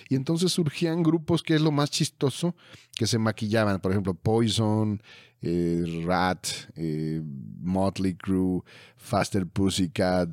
Y 0.09 0.15
entonces 0.15 0.51
surgían 0.51 1.03
grupos 1.03 1.43
que 1.43 1.55
es 1.55 1.61
lo 1.61 1.71
más 1.71 1.89
chistoso, 1.89 2.55
que 2.95 3.07
se 3.07 3.17
maquillaban, 3.17 3.79
por 3.79 3.91
ejemplo, 3.91 4.13
Poison, 4.13 5.01
eh, 5.41 6.03
Rat, 6.05 6.47
eh, 6.75 7.21
Motley 7.59 8.15
Crue, 8.15 8.61
Faster 8.95 9.47
Pussycat, 9.47 10.29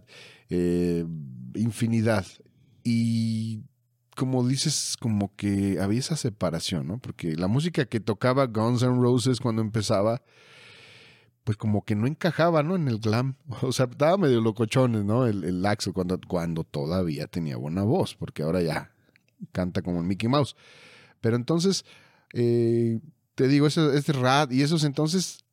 eh, 0.50 1.04
infinidad. 1.54 2.26
Y 2.84 3.62
como 4.16 4.46
dices, 4.46 4.96
como 5.00 5.34
que 5.34 5.78
había 5.80 5.98
esa 5.98 6.16
separación, 6.16 6.86
¿no? 6.86 6.98
Porque 6.98 7.34
la 7.36 7.48
música 7.48 7.86
que 7.86 8.00
tocaba 8.00 8.46
Guns 8.46 8.82
N' 8.82 9.00
Roses 9.00 9.40
cuando 9.40 9.62
empezaba, 9.62 10.22
pues 11.44 11.56
como 11.56 11.84
que 11.84 11.94
no 11.94 12.06
encajaba, 12.06 12.62
¿no? 12.62 12.76
En 12.76 12.88
el 12.88 12.98
glam. 12.98 13.36
O 13.62 13.72
sea, 13.72 13.86
estaba 13.86 14.16
medio 14.16 14.40
locochones, 14.40 15.04
¿no? 15.04 15.26
El, 15.26 15.44
el 15.44 15.66
cuando, 15.92 16.20
cuando 16.26 16.64
todavía 16.64 17.26
tenía 17.26 17.56
buena 17.56 17.82
voz, 17.82 18.14
porque 18.14 18.42
ahora 18.42 18.62
ya 18.62 18.92
canta 19.52 19.82
como 19.82 20.00
el 20.00 20.06
Mickey 20.06 20.28
Mouse. 20.28 20.56
Pero 21.20 21.36
entonces, 21.36 21.84
eh, 22.32 23.00
te 23.34 23.48
digo, 23.48 23.66
ese, 23.66 23.96
este 23.96 24.12
rad 24.12 24.50
y 24.50 24.62
esos 24.62 24.84
entonces, 24.84 25.44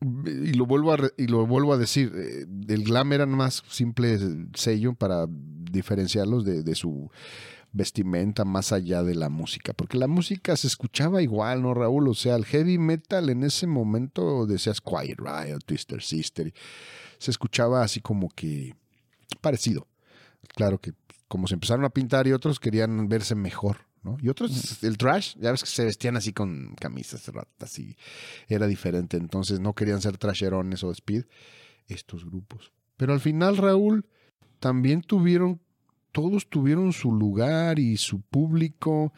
y 0.00 0.52
lo 0.52 0.66
vuelvo 0.66 0.92
a, 0.92 0.98
y 1.16 1.26
lo 1.26 1.46
vuelvo 1.46 1.72
a 1.72 1.78
decir, 1.78 2.12
eh, 2.14 2.46
el 2.68 2.84
glam 2.84 3.12
era 3.12 3.26
más 3.26 3.62
simple 3.68 4.18
sello 4.54 4.94
para 4.94 5.26
diferenciarlos 5.28 6.44
de, 6.44 6.62
de 6.62 6.74
su 6.74 7.10
vestimenta 7.74 8.44
más 8.44 8.72
allá 8.72 9.02
de 9.02 9.16
la 9.16 9.28
música, 9.28 9.72
porque 9.74 9.98
la 9.98 10.06
música 10.06 10.56
se 10.56 10.68
escuchaba 10.68 11.20
igual, 11.20 11.62
¿no, 11.62 11.74
Raúl? 11.74 12.08
O 12.08 12.14
sea, 12.14 12.36
el 12.36 12.44
heavy 12.46 12.78
metal 12.78 13.28
en 13.28 13.42
ese 13.42 13.66
momento 13.66 14.46
decías 14.46 14.80
Quiet 14.80 15.18
Riot, 15.18 15.58
Twister 15.66 16.00
Sister, 16.00 16.54
se 17.18 17.30
escuchaba 17.32 17.82
así 17.82 18.00
como 18.00 18.28
que 18.30 18.74
parecido. 19.40 19.88
Claro 20.54 20.80
que 20.80 20.92
como 21.26 21.48
se 21.48 21.54
empezaron 21.54 21.84
a 21.84 21.90
pintar 21.90 22.28
y 22.28 22.32
otros 22.32 22.60
querían 22.60 23.08
verse 23.08 23.34
mejor, 23.34 23.78
¿no? 24.02 24.16
Y 24.22 24.28
otros, 24.28 24.84
el 24.84 24.96
trash, 24.96 25.34
ya 25.40 25.50
ves 25.50 25.64
que 25.64 25.70
se 25.70 25.84
vestían 25.84 26.16
así 26.16 26.32
con 26.32 26.76
camisas 26.76 27.28
así, 27.58 27.96
era 28.46 28.68
diferente, 28.68 29.16
entonces 29.16 29.58
no 29.58 29.74
querían 29.74 30.00
ser 30.00 30.16
trasherones 30.16 30.84
o 30.84 30.92
speed 30.92 31.24
estos 31.88 32.24
grupos. 32.24 32.72
Pero 32.96 33.12
al 33.12 33.20
final, 33.20 33.56
Raúl, 33.56 34.06
también 34.60 35.02
tuvieron 35.02 35.60
todos 36.14 36.48
tuvieron 36.48 36.92
su 36.92 37.12
lugar 37.12 37.80
y 37.80 37.96
su 37.96 38.20
público. 38.20 39.12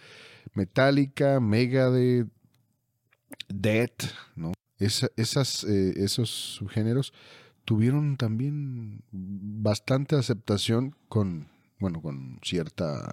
Metallica, 0.54 1.40
Megadeth, 1.40 2.26
Death, 3.48 4.04
¿no? 4.34 4.52
esas, 4.78 5.64
eh, 5.64 5.92
esos 5.96 6.30
subgéneros 6.30 7.12
tuvieron 7.66 8.16
también 8.16 9.02
bastante 9.12 10.16
aceptación 10.16 10.96
con, 11.10 11.48
bueno, 11.80 12.00
con 12.00 12.38
cierta 12.42 13.12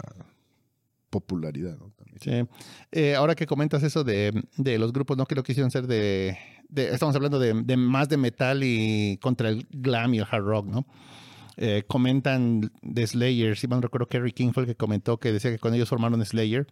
popularidad. 1.09 1.77
Sí. 2.21 2.47
Eh, 2.93 3.15
ahora 3.15 3.35
que 3.35 3.45
comentas 3.45 3.83
eso 3.83 4.05
de, 4.05 4.31
los 4.57 4.93
grupos, 4.93 5.17
no 5.17 5.25
que 5.25 5.35
quisieron 5.43 5.71
ser 5.71 5.87
de, 5.87 6.37
estamos 6.73 7.15
hablando 7.17 7.37
de, 7.37 7.53
de, 7.53 7.75
más 7.75 8.07
de 8.07 8.15
metal 8.15 8.61
y 8.63 9.17
contra 9.21 9.49
el 9.49 9.67
glam 9.71 10.13
y 10.13 10.19
el 10.19 10.25
hard 10.31 10.45
rock, 10.45 10.67
¿no? 10.67 10.85
Eh, 11.57 11.83
comentan 11.87 12.71
de 12.81 13.05
Slayer, 13.05 13.57
si 13.57 13.67
mal 13.67 13.77
no 13.77 13.83
recuerdo, 13.83 14.07
Kerry 14.07 14.31
King 14.31 14.51
fue 14.53 14.63
el 14.63 14.67
que 14.67 14.75
comentó 14.75 15.19
que 15.19 15.31
decía 15.31 15.51
que 15.51 15.59
cuando 15.59 15.75
ellos 15.75 15.89
formaron 15.89 16.23
Slayer, 16.25 16.67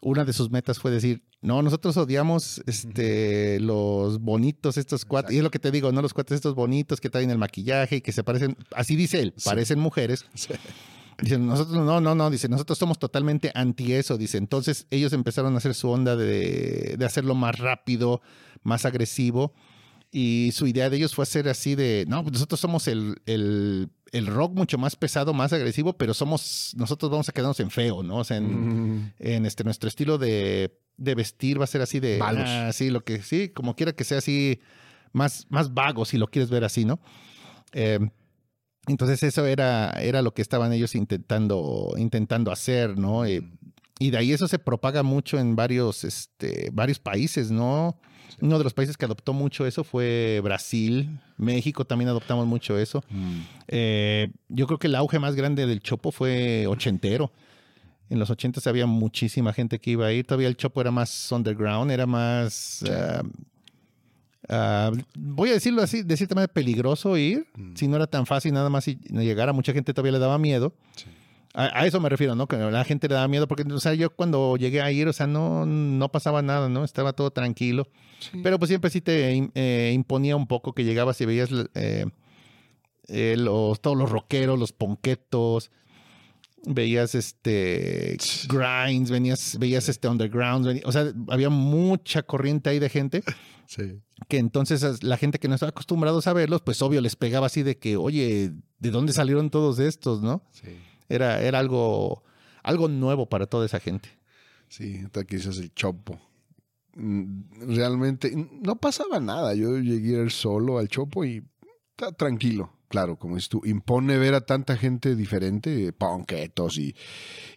una 0.00 0.24
de 0.24 0.32
sus 0.32 0.50
metas 0.50 0.78
fue 0.78 0.90
decir, 0.90 1.22
no, 1.42 1.62
nosotros 1.62 1.96
odiamos 1.96 2.62
este, 2.66 3.60
los 3.60 4.20
bonitos, 4.20 4.78
estos 4.78 5.04
cuates, 5.04 5.32
y 5.32 5.38
es 5.38 5.42
lo 5.42 5.50
que 5.50 5.58
te 5.58 5.70
digo, 5.70 5.92
no 5.92 6.02
los 6.02 6.14
cuates 6.14 6.36
estos 6.36 6.54
bonitos 6.54 7.00
que 7.00 7.10
traen 7.10 7.30
el 7.30 7.38
maquillaje 7.38 7.96
y 7.96 8.00
que 8.00 8.12
se 8.12 8.24
parecen, 8.24 8.56
así 8.74 8.96
dice 8.96 9.20
él, 9.20 9.34
parecen 9.44 9.78
mujeres. 9.78 10.24
Dicen, 11.22 11.46
nosotros 11.46 11.84
no, 11.84 12.00
no, 12.00 12.14
no, 12.14 12.30
dice, 12.30 12.48
nosotros 12.48 12.78
somos 12.78 12.98
totalmente 12.98 13.52
anti 13.54 13.92
eso, 13.92 14.16
dice. 14.16 14.38
Entonces 14.38 14.86
ellos 14.90 15.12
empezaron 15.12 15.52
a 15.54 15.58
hacer 15.58 15.74
su 15.74 15.90
onda 15.90 16.16
de, 16.16 16.96
de 16.98 17.04
hacerlo 17.04 17.34
más 17.34 17.58
rápido, 17.58 18.22
más 18.62 18.86
agresivo. 18.86 19.52
Y 20.10 20.50
su 20.54 20.66
idea 20.66 20.88
de 20.88 20.96
ellos 20.96 21.14
fue 21.14 21.24
hacer 21.24 21.48
así 21.48 21.74
de, 21.74 22.06
no, 22.08 22.22
pues 22.22 22.32
nosotros 22.32 22.58
somos 22.58 22.88
el, 22.88 23.20
el 23.26 23.90
el 24.12 24.26
rock 24.26 24.54
mucho 24.54 24.78
más 24.78 24.96
pesado, 24.96 25.32
más 25.32 25.52
agresivo, 25.52 25.92
pero 25.92 26.14
somos, 26.14 26.74
nosotros 26.76 27.10
vamos 27.10 27.28
a 27.28 27.32
quedarnos 27.32 27.60
en 27.60 27.70
feo, 27.70 28.02
¿no? 28.02 28.16
O 28.18 28.24
sea, 28.24 28.38
en, 28.38 29.04
mm. 29.04 29.12
este, 29.18 29.64
nuestro 29.64 29.88
estilo 29.88 30.18
de, 30.18 30.72
vestir 30.96 31.60
va 31.60 31.64
a 31.64 31.68
ser 31.68 31.82
así 31.82 32.00
de... 32.00 32.18
Ah, 32.22 32.70
sí, 32.72 32.90
lo 32.90 33.04
que, 33.04 33.22
sí, 33.22 33.50
como 33.50 33.76
quiera 33.76 33.92
que 33.92 34.04
sea 34.04 34.18
así, 34.18 34.60
más, 35.12 35.46
más 35.48 35.74
vago, 35.74 36.04
si 36.04 36.18
lo 36.18 36.28
quieres 36.28 36.50
ver 36.50 36.64
así, 36.64 36.84
¿no? 36.84 37.00
Em, 37.72 38.10
entonces 38.86 39.22
eso 39.22 39.46
era, 39.46 39.90
era 40.00 40.22
lo 40.22 40.34
que 40.34 40.42
estaban 40.42 40.72
ellos 40.72 40.94
intentando, 40.94 41.94
intentando 41.96 42.50
hacer, 42.50 42.98
¿no? 42.98 43.24
Eh, 43.24 43.42
y 44.00 44.10
de 44.10 44.16
ahí 44.16 44.32
eso 44.32 44.48
se 44.48 44.58
propaga 44.58 45.02
mucho 45.02 45.38
en 45.38 45.54
varios, 45.54 46.04
este, 46.04 46.70
varios 46.72 46.98
países, 46.98 47.50
¿no? 47.50 48.00
Uno 48.40 48.56
de 48.56 48.64
los 48.64 48.72
países 48.72 48.96
que 48.96 49.04
adoptó 49.04 49.34
mucho 49.34 49.66
eso 49.66 49.84
fue 49.84 50.40
Brasil. 50.42 51.20
México 51.36 51.84
también 51.84 52.08
adoptamos 52.08 52.46
mucho 52.46 52.78
eso. 52.78 53.04
Mm. 53.10 53.40
Eh, 53.68 54.30
yo 54.48 54.66
creo 54.66 54.78
que 54.78 54.86
el 54.86 54.94
auge 54.94 55.18
más 55.18 55.36
grande 55.36 55.66
del 55.66 55.82
Chopo 55.82 56.12
fue 56.12 56.66
ochentero. 56.66 57.30
En 58.08 58.18
los 58.18 58.30
ochentas 58.30 58.66
había 58.66 58.86
muchísima 58.86 59.52
gente 59.52 59.78
que 59.78 59.90
iba 59.90 60.06
a 60.06 60.12
ir. 60.14 60.26
Todavía 60.26 60.48
el 60.48 60.56
Chopo 60.56 60.80
era 60.80 60.90
más 60.90 61.30
underground, 61.30 61.90
era 61.90 62.06
más... 62.06 62.82
Ah, 64.48 64.90
voy 65.14 65.50
a 65.50 65.52
decirlo 65.52 65.82
así, 65.82 66.02
de 66.02 66.16
cierta 66.16 66.34
manera 66.34 66.52
peligroso 66.52 67.18
ir. 67.18 67.46
Mm. 67.54 67.74
Si 67.76 67.86
no 67.86 67.96
era 67.96 68.06
tan 68.06 68.24
fácil 68.24 68.54
nada 68.54 68.70
más 68.70 68.86
llegar 68.86 69.50
a 69.50 69.52
mucha 69.52 69.74
gente 69.74 69.92
todavía 69.92 70.12
le 70.12 70.18
daba 70.18 70.38
miedo. 70.38 70.74
A, 71.52 71.84
eso 71.84 72.00
me 72.00 72.08
refiero, 72.08 72.36
¿no? 72.36 72.46
Que 72.46 72.56
la 72.56 72.84
gente 72.84 73.08
le 73.08 73.14
daba 73.14 73.26
miedo, 73.26 73.48
porque, 73.48 73.64
o 73.64 73.80
sea, 73.80 73.94
yo 73.94 74.10
cuando 74.10 74.56
llegué 74.56 74.80
a 74.82 74.92
ir, 74.92 75.08
o 75.08 75.12
sea, 75.12 75.26
no, 75.26 75.66
no 75.66 76.12
pasaba 76.12 76.42
nada, 76.42 76.68
¿no? 76.68 76.84
Estaba 76.84 77.12
todo 77.12 77.32
tranquilo. 77.32 77.88
Pero 78.42 78.58
pues 78.58 78.68
siempre 78.68 78.90
sí 78.90 79.00
te 79.00 79.50
eh, 79.54 79.92
imponía 79.92 80.36
un 80.36 80.46
poco 80.46 80.74
que 80.74 80.84
llegabas 80.84 81.20
y 81.20 81.26
veías 81.26 81.48
eh, 81.74 82.06
eh, 83.08 83.34
los, 83.36 83.80
todos 83.80 83.96
los 83.96 84.10
rockeros, 84.10 84.58
los 84.58 84.72
ponquetos, 84.72 85.72
veías 86.64 87.14
este 87.14 88.16
grinds, 88.48 89.10
venías, 89.10 89.58
veías 89.58 89.88
este 89.88 90.06
underground, 90.06 90.82
o 90.84 90.92
sea, 90.92 91.12
había 91.28 91.50
mucha 91.50 92.22
corriente 92.22 92.70
ahí 92.70 92.78
de 92.78 92.88
gente. 92.88 93.24
Sí. 93.66 94.00
Que 94.28 94.38
entonces 94.38 95.02
la 95.02 95.16
gente 95.16 95.38
que 95.38 95.48
no 95.48 95.54
estaba 95.54 95.70
acostumbrado 95.70 96.20
a 96.24 96.32
verlos, 96.32 96.60
pues 96.62 96.82
obvio 96.82 97.00
les 97.00 97.16
pegaba 97.16 97.46
así 97.46 97.62
de 97.62 97.78
que, 97.78 97.96
oye, 97.96 98.52
¿de 98.78 98.90
dónde 98.90 99.12
salieron 99.12 99.50
todos 99.50 99.78
estos, 99.78 100.22
no? 100.22 100.44
Sí. 100.52 100.76
Era, 101.10 101.42
era 101.42 101.58
algo, 101.58 102.22
algo 102.62 102.88
nuevo 102.88 103.26
para 103.28 103.46
toda 103.46 103.66
esa 103.66 103.80
gente. 103.80 104.08
Sí, 104.68 105.02
hasta 105.04 105.24
que 105.24 105.36
dices 105.36 105.58
el 105.58 105.74
chopo. 105.74 106.18
Mm, 106.94 107.74
realmente 107.74 108.32
no 108.62 108.76
pasaba 108.76 109.20
nada. 109.20 109.54
Yo 109.54 109.76
llegué 109.78 110.18
a 110.18 110.22
ir 110.22 110.30
solo 110.30 110.78
al 110.78 110.88
chopo 110.88 111.24
y 111.24 111.44
está 111.90 112.12
tranquilo. 112.12 112.72
Claro, 112.88 113.16
como 113.16 113.36
dices 113.36 113.48
tú, 113.48 113.62
impone 113.64 114.18
ver 114.18 114.34
a 114.34 114.40
tanta 114.40 114.76
gente 114.76 115.14
diferente, 115.14 115.92
ponquetos 115.92 116.78
y, 116.78 116.94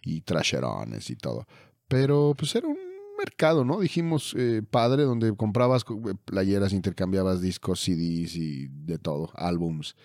y 0.02 0.20
trasherones 0.20 1.10
y 1.10 1.16
todo. 1.16 1.46
Pero 1.88 2.34
pues 2.36 2.54
era 2.54 2.68
un 2.68 2.78
mercado, 3.18 3.64
¿no? 3.64 3.80
Dijimos 3.80 4.34
eh, 4.36 4.62
padre, 4.68 5.04
donde 5.04 5.34
comprabas 5.36 5.84
eh, 5.88 6.14
playeras, 6.24 6.72
intercambiabas 6.72 7.40
discos, 7.40 7.80
CDs 7.80 8.36
y 8.36 8.68
de 8.68 8.98
todo, 8.98 9.30
álbums. 9.34 9.96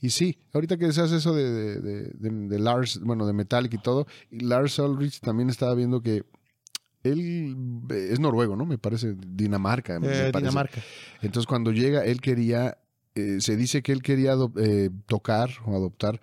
Y 0.00 0.10
sí, 0.10 0.38
ahorita 0.52 0.76
que 0.78 0.86
decías 0.86 1.12
eso 1.12 1.34
de, 1.34 1.80
de, 1.80 2.58
Lars, 2.58 3.00
bueno, 3.00 3.26
de 3.26 3.32
Metallic 3.32 3.74
y 3.74 3.78
todo, 3.78 4.06
y 4.30 4.40
Lars 4.40 4.78
Ulrich 4.78 5.20
también 5.20 5.50
estaba 5.50 5.74
viendo 5.74 6.00
que 6.02 6.24
él 7.02 7.56
es 7.90 8.20
noruego, 8.20 8.56
¿no? 8.56 8.66
Me 8.66 8.78
parece, 8.78 9.14
Dinamarca. 9.26 9.96
Eh, 10.02 10.32
Dinamarca. 10.34 10.82
Entonces 11.22 11.46
cuando 11.46 11.72
llega, 11.72 12.04
él 12.04 12.20
quería 12.20 12.76
eh, 13.14 13.40
se 13.40 13.56
dice 13.56 13.82
que 13.82 13.92
él 13.92 14.02
quería 14.02 14.34
eh, 14.56 14.90
tocar 15.06 15.50
o 15.66 15.74
adoptar, 15.74 16.20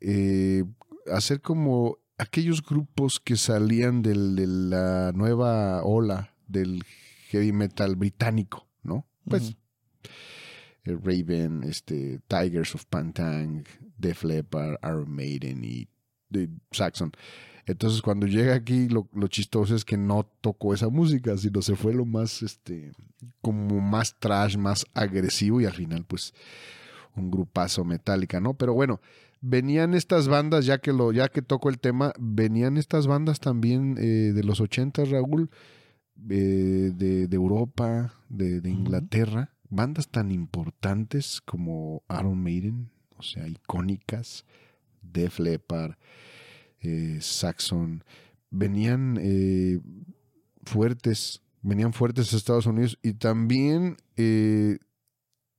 eh, 0.00 0.64
hacer 1.12 1.40
como 1.40 1.98
aquellos 2.18 2.64
grupos 2.64 3.20
que 3.20 3.36
salían 3.36 4.02
de 4.02 4.16
la 4.16 5.12
nueva 5.12 5.84
ola 5.84 6.34
del 6.48 6.84
heavy 7.28 7.52
metal 7.52 7.94
británico, 7.94 8.66
¿no? 8.82 9.06
Pues 9.28 9.56
Raven, 10.94 11.64
este, 11.64 12.20
Tigers 12.28 12.74
of 12.74 12.84
Pantang, 12.86 13.64
Def 13.98 14.24
Leppard, 14.24 14.78
Iron 14.82 15.10
Maiden 15.10 15.64
y 15.64 15.88
Saxon. 16.70 17.12
Entonces, 17.66 18.00
cuando 18.00 18.28
llega 18.28 18.54
aquí, 18.54 18.88
lo, 18.88 19.08
chistoso 19.26 19.74
es 19.74 19.84
que 19.84 19.96
no 19.96 20.24
tocó 20.40 20.72
esa 20.72 20.88
música, 20.88 21.36
sino 21.36 21.62
se 21.62 21.74
fue 21.74 21.92
lo 21.92 22.04
más, 22.04 22.42
este, 22.42 22.92
como 23.42 23.80
más 23.80 24.16
trash, 24.20 24.56
más 24.56 24.86
agresivo 24.94 25.60
y 25.60 25.66
al 25.66 25.72
final, 25.72 26.04
pues, 26.06 26.32
un 27.16 27.30
grupazo 27.30 27.84
metálica, 27.84 28.40
¿no? 28.40 28.54
Pero 28.54 28.72
bueno, 28.72 29.00
venían 29.40 29.94
estas 29.94 30.28
bandas, 30.28 30.64
ya 30.64 30.78
que 30.78 30.92
lo, 30.92 31.10
ya 31.10 31.28
que 31.28 31.42
toco 31.42 31.68
el 31.68 31.80
tema, 31.80 32.12
venían 32.20 32.76
estas 32.76 33.08
bandas 33.08 33.40
también 33.40 33.96
eh, 33.98 34.32
de 34.32 34.44
los 34.44 34.60
80, 34.60 35.04
Raúl, 35.06 35.50
eh, 36.30 36.92
de, 36.94 37.28
Europa, 37.32 38.14
de, 38.28 38.60
Inglaterra, 38.70 39.55
bandas 39.70 40.08
tan 40.08 40.30
importantes 40.30 41.40
como 41.40 42.02
Iron 42.10 42.42
Maiden, 42.42 42.90
o 43.16 43.22
sea, 43.22 43.46
icónicas, 43.48 44.44
Def 45.02 45.38
Leppard, 45.38 45.96
eh, 46.80 47.18
Saxon, 47.20 48.04
venían 48.50 49.18
eh, 49.20 49.80
fuertes, 50.64 51.42
venían 51.62 51.92
fuertes 51.92 52.32
a 52.32 52.36
Estados 52.36 52.66
Unidos 52.66 52.98
y 53.02 53.14
también, 53.14 53.96
eh, 54.16 54.78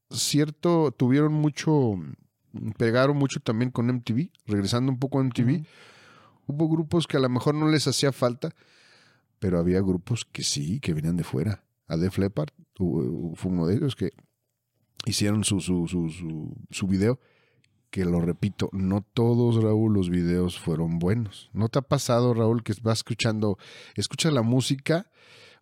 cierto, 0.10 0.92
tuvieron 0.92 1.34
mucho, 1.34 1.96
pegaron 2.78 3.18
mucho 3.18 3.40
también 3.40 3.72
con 3.72 3.90
MTV, 3.90 4.32
regresando 4.46 4.92
un 4.92 5.00
poco 5.00 5.20
a 5.20 5.24
MTV. 5.24 5.66
Hubo 6.48 6.70
grupos 6.70 7.08
que 7.08 7.18
a 7.18 7.20
lo 7.20 7.30
mejor 7.30 7.56
no 7.56 7.68
les 7.70 7.88
hacía 7.88 8.12
falta, 8.12 8.56
pero 9.40 9.60
había 9.60 9.82
grupos 9.82 10.26
que 10.26 10.44
sí, 10.44 10.80
que 10.80 10.94
venían 10.94 11.18
de 11.18 11.24
fuera. 11.24 11.67
A 11.88 11.98
Def 11.98 12.18
Leppard 12.18 12.50
fue 12.76 13.52
uno 13.52 13.68
de 13.68 13.76
ellos 13.76 13.96
que 13.96 14.12
hicieron 15.06 15.44
su, 15.44 15.62
su, 15.62 15.88
su, 15.88 16.54
su, 16.70 16.88
video 16.88 17.20
que 17.90 18.04
lo 18.04 18.20
repito, 18.20 18.70
no 18.74 19.02
todos, 19.14 19.64
Raúl, 19.64 19.94
los 19.94 20.10
videos 20.10 20.60
fueron 20.60 21.00
buenos. 21.00 21.50
¿No 21.54 21.70
te 21.70 21.80
ha 21.80 21.82
pasado, 21.82 22.34
Raúl, 22.34 22.64
que 22.64 22.74
vas 22.82 23.00
escuchando, 23.00 23.58
escuchas 23.96 24.34
la 24.34 24.42
música, 24.42 25.10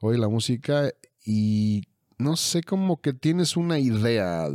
oye 0.01 0.17
la 0.17 0.27
música 0.27 0.89
y 1.23 1.83
no 2.17 2.35
sé, 2.35 2.63
como 2.63 3.01
que 3.01 3.13
tienes 3.13 3.57
una 3.57 3.77
idea 3.79 4.47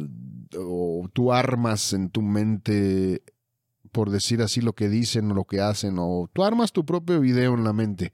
o 0.56 1.08
tú 1.12 1.32
armas 1.32 1.92
en 1.92 2.10
tu 2.10 2.22
mente, 2.22 3.22
por 3.92 4.10
decir 4.10 4.42
así, 4.42 4.60
lo 4.60 4.72
que 4.72 4.88
dicen 4.88 5.30
o 5.30 5.34
lo 5.34 5.44
que 5.44 5.60
hacen, 5.60 5.96
o 5.98 6.28
tú 6.32 6.42
armas 6.42 6.72
tu 6.72 6.84
propio 6.84 7.20
video 7.20 7.54
en 7.54 7.64
la 7.64 7.72
mente. 7.72 8.12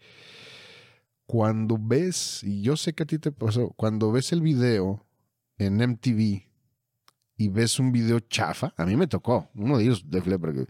Cuando 1.26 1.76
ves, 1.80 2.42
y 2.44 2.62
yo 2.62 2.76
sé 2.76 2.94
que 2.94 3.02
a 3.02 3.06
ti 3.06 3.18
te 3.18 3.32
pasó, 3.32 3.70
cuando 3.76 4.12
ves 4.12 4.32
el 4.32 4.40
video 4.40 5.04
en 5.58 5.76
MTV 5.76 6.44
y 7.36 7.48
ves 7.48 7.78
un 7.78 7.92
video 7.92 8.20
chafa, 8.20 8.72
a 8.76 8.86
mí 8.86 8.96
me 8.96 9.06
tocó, 9.06 9.50
uno 9.54 9.76
de 9.76 9.84
ellos 9.84 10.08
de 10.08 10.22
Flepper, 10.22 10.68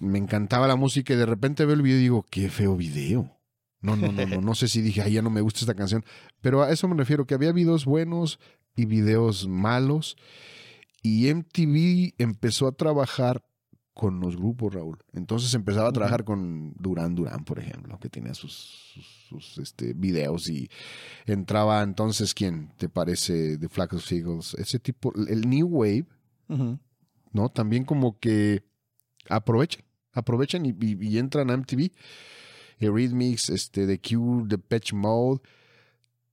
me 0.00 0.18
encantaba 0.18 0.66
la 0.66 0.76
música 0.76 1.12
y 1.12 1.16
de 1.16 1.26
repente 1.26 1.64
veo 1.66 1.74
el 1.74 1.82
video 1.82 1.98
y 1.98 2.02
digo, 2.02 2.26
qué 2.30 2.48
feo 2.48 2.76
video. 2.76 3.34
No, 3.80 3.94
no, 3.94 4.10
no, 4.10 4.26
no, 4.26 4.40
no 4.40 4.54
sé 4.54 4.66
si 4.66 4.80
dije, 4.80 5.02
ay, 5.02 5.12
ya 5.12 5.22
no 5.22 5.30
me 5.30 5.40
gusta 5.40 5.60
esta 5.60 5.74
canción, 5.74 6.04
pero 6.40 6.62
a 6.62 6.72
eso 6.72 6.88
me 6.88 6.96
refiero, 6.96 7.26
que 7.26 7.34
había 7.34 7.52
videos 7.52 7.84
buenos 7.84 8.40
y 8.74 8.86
videos 8.86 9.46
malos 9.46 10.16
y 11.02 11.32
MTV 11.32 12.14
empezó 12.18 12.66
a 12.66 12.72
trabajar 12.72 13.44
con 13.98 14.20
los 14.20 14.36
grupos, 14.36 14.72
Raúl. 14.72 14.96
Entonces 15.12 15.52
empezaba 15.54 15.88
a 15.88 15.92
trabajar 15.92 16.22
con 16.22 16.72
Duran 16.78 17.16
Duran, 17.16 17.44
por 17.44 17.58
ejemplo, 17.58 17.98
que 17.98 18.08
tenía 18.08 18.32
sus, 18.32 18.94
sus, 19.28 19.58
este, 19.58 19.92
videos 19.92 20.48
y 20.48 20.70
entraba 21.26 21.82
entonces, 21.82 22.32
¿quién 22.32 22.70
te 22.76 22.88
parece? 22.88 23.58
The 23.58 23.68
Flag 23.68 23.92
of 23.94 24.12
Eagles, 24.12 24.54
ese 24.54 24.78
tipo, 24.78 25.12
el 25.26 25.50
New 25.50 25.66
Wave, 25.66 26.06
¿no? 27.32 27.48
También 27.48 27.84
como 27.84 28.20
que 28.20 28.62
aprovechan, 29.28 29.82
aprovechan 30.12 30.64
y, 30.64 31.18
entran 31.18 31.50
a 31.50 31.56
MTV. 31.56 31.90
Eurythmics, 32.78 33.50
este, 33.50 33.84
The 33.84 33.98
Cure, 34.00 34.46
The 34.48 34.58
Patch 34.58 34.92
Mode, 34.92 35.40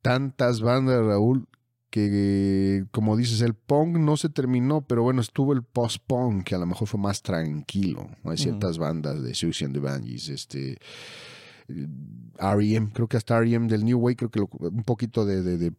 tantas 0.04 0.62
bandas, 0.62 1.04
Raúl, 1.04 1.48
que 1.96 2.86
como 2.92 3.16
dices, 3.16 3.40
el 3.40 3.54
punk 3.54 3.98
no 3.98 4.18
se 4.18 4.28
terminó, 4.28 4.82
pero 4.82 5.02
bueno, 5.02 5.22
estuvo 5.22 5.54
el 5.54 5.64
post-punk, 5.64 6.44
que 6.44 6.56
a 6.56 6.58
lo 6.58 6.66
mejor 6.66 6.90
fue 6.90 7.00
más 7.00 7.22
tranquilo. 7.22 8.10
Hay 8.26 8.38
ciertas 8.38 8.78
bandas 8.78 9.24
de 9.24 9.34
Suicide 9.34 9.68
and 9.68 9.76
the 9.76 9.80
Banshees, 9.80 10.30
este... 10.30 10.78
R.E.M., 11.68 12.90
creo 12.94 13.08
que 13.08 13.16
hasta 13.16 13.38
R.E.M. 13.38 13.68
del 13.68 13.86
New 13.86 13.98
Way, 13.98 14.16
creo 14.16 14.30
que 14.30 14.42
un 14.42 14.84
poquito 14.84 15.26
de, 15.26 15.42
de, 15.42 15.74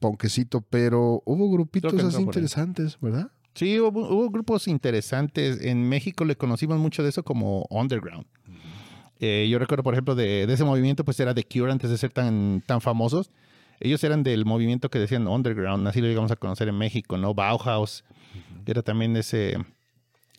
punkecito, 0.00 0.60
pero 0.60 1.22
hubo 1.24 1.50
grupitos 1.50 1.94
así 2.02 2.20
interesantes, 2.20 2.98
¿verdad? 3.00 3.30
Sí, 3.54 3.78
hubo, 3.78 4.28
grupos 4.28 4.66
interesantes. 4.66 5.60
En 5.62 5.88
México 5.88 6.24
le 6.24 6.36
conocimos 6.36 6.78
mucho 6.78 7.02
de 7.04 7.10
eso 7.10 7.22
como 7.22 7.64
underground. 7.70 8.26
Eh, 9.20 9.48
yo 9.48 9.58
recuerdo, 9.58 9.84
por 9.84 9.94
ejemplo, 9.94 10.14
de, 10.14 10.46
de, 10.46 10.52
ese 10.52 10.64
movimiento, 10.64 11.04
pues 11.04 11.18
era 11.20 11.32
The 11.32 11.44
Cure 11.44 11.70
antes 11.70 11.90
de 11.90 11.96
ser 11.96 12.12
tan, 12.12 12.62
tan 12.66 12.80
famosos. 12.80 13.30
Ellos 13.80 14.04
eran 14.04 14.22
del 14.22 14.44
movimiento 14.44 14.90
que 14.90 14.98
decían 14.98 15.26
underground, 15.26 15.88
así 15.88 16.00
lo 16.00 16.06
llegamos 16.06 16.30
a 16.30 16.36
conocer 16.36 16.68
en 16.68 16.76
México, 16.76 17.16
¿no? 17.16 17.34
Bauhaus, 17.34 18.04
era 18.66 18.82
también 18.82 19.14
de, 19.14 19.20
ese, 19.20 19.56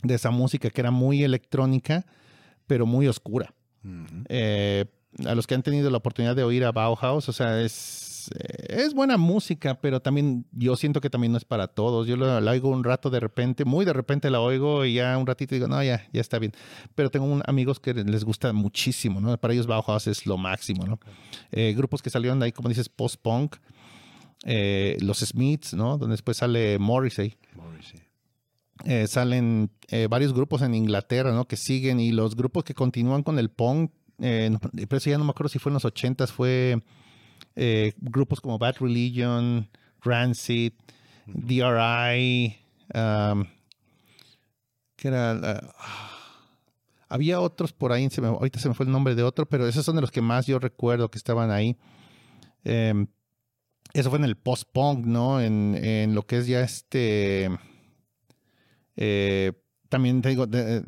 de 0.04 0.14
esa 0.14 0.32
música 0.32 0.70
que 0.70 0.82
era 0.82 0.92
muy 0.92 1.24
electrónica, 1.24 2.06
pero 2.68 2.86
muy 2.86 3.08
oscura. 3.08 3.54
Eh, 4.30 4.86
a 5.26 5.36
los 5.36 5.48
que 5.48 5.56
han 5.56 5.64
tenido 5.64 5.90
la 5.90 5.98
oportunidad 5.98 6.36
de 6.36 6.44
oír 6.44 6.64
a 6.64 6.72
Bauhaus, 6.72 7.28
o 7.28 7.34
sea, 7.34 7.62
es 7.62 8.11
es, 8.68 8.94
buena 8.94 9.18
música, 9.18 9.80
pero 9.80 10.02
también 10.02 10.46
yo 10.52 10.76
siento 10.76 11.02
que 11.02 11.10
también 11.10 11.32
no 11.32 11.38
es 11.38 11.46
para 11.46 11.68
todos. 11.68 12.08
Yo 12.08 12.16
la, 12.16 12.52
oigo 12.52 12.70
un 12.70 12.84
rato 12.84 13.10
de 13.10 13.20
repente, 13.20 13.66
muy 13.66 13.86
de 13.86 13.94
repente 13.94 14.30
la 14.30 14.42
oigo 14.42 14.86
y 14.86 14.96
ya 14.96 15.18
un 15.18 15.26
ratito 15.26 15.56
digo, 15.56 15.68
no, 15.68 15.82
ya, 15.84 16.08
ya 16.12 16.22
está 16.22 16.40
bien. 16.40 16.54
Pero 16.96 17.10
tengo 17.10 17.42
amigos 17.46 17.80
que 17.80 17.94
les 17.94 18.24
gusta 18.24 18.52
muchísimo, 18.54 19.22
¿no? 19.22 19.38
Para 19.38 19.54
ellos 19.54 19.68
Bauhaus 19.68 20.08
es 20.08 20.26
lo 20.26 20.38
máximo, 20.38 20.86
¿no? 20.86 21.00
Eh, 21.52 21.74
grupos 21.76 22.02
que 22.02 22.10
salieron 22.10 22.40
de 22.40 22.46
ahí, 22.46 22.52
como 22.52 22.70
dices, 22.70 22.90
post-punk, 22.90 23.56
eh, 24.46 24.98
los 25.02 25.20
Smiths, 25.20 25.74
¿no? 25.74 25.98
Donde 25.98 26.14
después 26.14 26.38
sale 26.38 26.80
Morrissey. 26.80 27.38
Eh, 28.86 29.06
salen 29.08 29.70
varios 30.10 30.34
grupos 30.34 30.64
en 30.64 30.74
Inglaterra, 30.74 31.32
¿no? 31.32 31.48
Que 31.48 31.56
siguen 31.56 32.00
y 32.00 32.12
los 32.12 32.36
grupos 32.36 32.64
que 32.64 32.74
continúan 32.74 33.22
con 33.22 33.38
el 33.38 33.50
punk, 33.50 33.92
pero 34.18 34.98
eso 34.98 35.10
ya 35.10 35.18
no 35.18 35.24
me 35.24 35.32
acuerdo 35.32 35.50
si 35.50 35.60
fue 35.60 35.70
en 35.70 35.76
los 35.76 35.86
80 35.86 36.28
fue 36.28 36.82
eh, 37.56 37.94
grupos 37.98 38.40
como 38.42 38.58
Bad 38.58 38.76
Religion, 38.80 39.70
Rancid, 40.02 40.74
DRI, 41.28 42.58
um, 42.94 43.46
que 44.96 45.08
era 45.08 45.62
Había 47.10 47.42
otros 47.42 47.74
por 47.74 47.92
ahí, 47.92 48.10
se 48.10 48.22
me- 48.22 48.28
ahorita 48.30 48.60
se 48.60 48.70
me 48.70 48.74
fue 48.76 48.86
el 48.86 48.92
nombre 48.92 49.16
de 49.16 49.24
otro, 49.24 49.46
pero 49.46 49.68
esos 49.68 49.84
son 49.86 49.96
de 49.96 50.02
los 50.02 50.12
que 50.12 50.22
más 50.22 50.48
yo 50.48 50.60
recuerdo 50.60 51.12
que 51.12 51.18
estaban 51.18 51.52
ahí. 51.52 51.76
Em, 52.64 53.08
eso 53.94 54.10
fue 54.10 54.20
en 54.20 54.24
el 54.26 54.38
post-punk, 54.38 55.06
¿no? 55.06 55.42
En, 55.42 55.76
en 55.76 56.16
lo 56.16 56.26
que 56.26 56.38
es 56.38 56.48
ya 56.48 56.62
este... 56.62 57.50
eh, 58.96 59.52
también 59.90 60.22
te 60.22 60.30
digo, 60.30 60.48
de, 60.48 60.82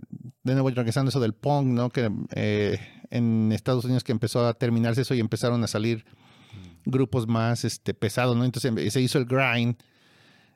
de 0.44 0.54
nuevo 0.54 0.70
regresando 0.70 1.10
eso 1.10 1.20
del 1.20 1.34
punk, 1.34 1.68
¿no? 1.68 1.90
Que 1.90 2.10
eh, 2.36 2.80
en 3.10 3.52
Estados 3.52 3.84
Unidos 3.84 4.04
que 4.06 4.14
empezó 4.14 4.48
a 4.48 4.54
terminarse 4.54 5.02
eso 5.02 5.14
y 5.14 5.20
empezaron 5.20 5.62
a 5.64 5.68
salir 5.68 6.06
grupos 6.86 7.28
más 7.28 7.64
este, 7.66 7.94
pesados, 7.94 8.36
¿no? 8.36 8.46
Entonces 8.46 8.70
em- 8.72 8.90
se 8.90 9.02
hizo 9.02 9.18
el 9.18 9.26
grind. 9.26 9.76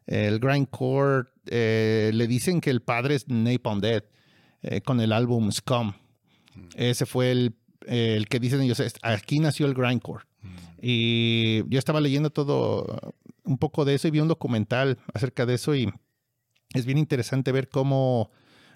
El 0.05 0.39
grindcore, 0.39 1.27
eh, 1.47 2.11
le 2.13 2.27
dicen 2.27 2.61
que 2.61 2.69
el 2.69 2.81
padre 2.81 3.15
es 3.15 3.27
Napalm 3.27 3.81
Death, 3.81 4.05
eh, 4.61 4.81
con 4.81 5.01
el 5.01 5.11
álbum 5.11 5.51
Scum. 5.51 5.93
Ese 6.75 7.05
fue 7.05 7.31
el, 7.31 7.55
el 7.85 8.27
que 8.29 8.39
dicen 8.39 8.61
ellos, 8.61 8.79
"Est- 8.79 8.99
aquí 9.01 9.39
nació 9.39 9.65
el 9.65 9.73
grindcore. 9.73 10.23
Y 10.81 11.63
yo 11.69 11.77
estaba 11.79 11.99
leyendo 11.99 12.29
todo, 12.29 13.13
un 13.43 13.57
poco 13.57 13.83
de 13.83 13.95
eso 13.95 14.07
y 14.07 14.11
vi 14.11 14.19
un 14.21 14.27
documental 14.27 14.97
acerca 15.13 15.45
de 15.45 15.55
eso 15.55 15.75
y 15.75 15.91
es 16.73 16.85
bien 16.85 16.97
interesante 16.97 17.51
ver 17.51 17.67
cómo 17.67 18.31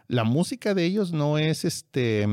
la 0.08 0.24
música 0.26 0.74
de 0.74 0.84
ellos 0.86 1.14
no 1.14 1.38
es 1.38 1.64
este, 1.64 2.28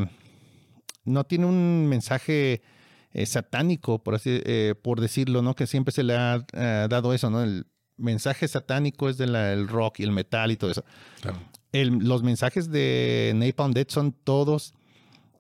no 1.05 1.25
tiene 1.25 1.47
un 1.47 1.87
mensaje 1.89 2.63
eh, 3.13 3.27
satánico, 3.27 4.03
por 4.03 4.15
así, 4.15 4.41
eh, 4.45 4.75
por 4.81 5.01
decirlo, 5.01 5.43
¿no? 5.43 5.55
Que 5.55 5.67
siempre 5.67 5.93
se 5.93 6.03
le 6.03 6.17
ha 6.17 6.45
eh, 6.53 6.87
dado 6.91 7.13
eso, 7.15 7.31
¿no? 7.31 7.43
El 7.43 7.67
mensaje 7.97 8.47
satánico 8.47 9.09
es 9.09 9.17
del 9.19 9.67
rock 9.69 10.01
y 10.01 10.05
el 10.05 10.13
metal 10.13 10.51
y 10.53 10.57
todo 10.57 10.71
eso. 10.71 10.85
Claro. 11.21 11.39
El- 11.73 11.99
los 11.99 12.23
mensajes 12.23 12.71
de 12.71 13.33
Napalm 13.35 13.73
Death 13.73 13.91
son 13.91 14.13
todos 14.13 14.75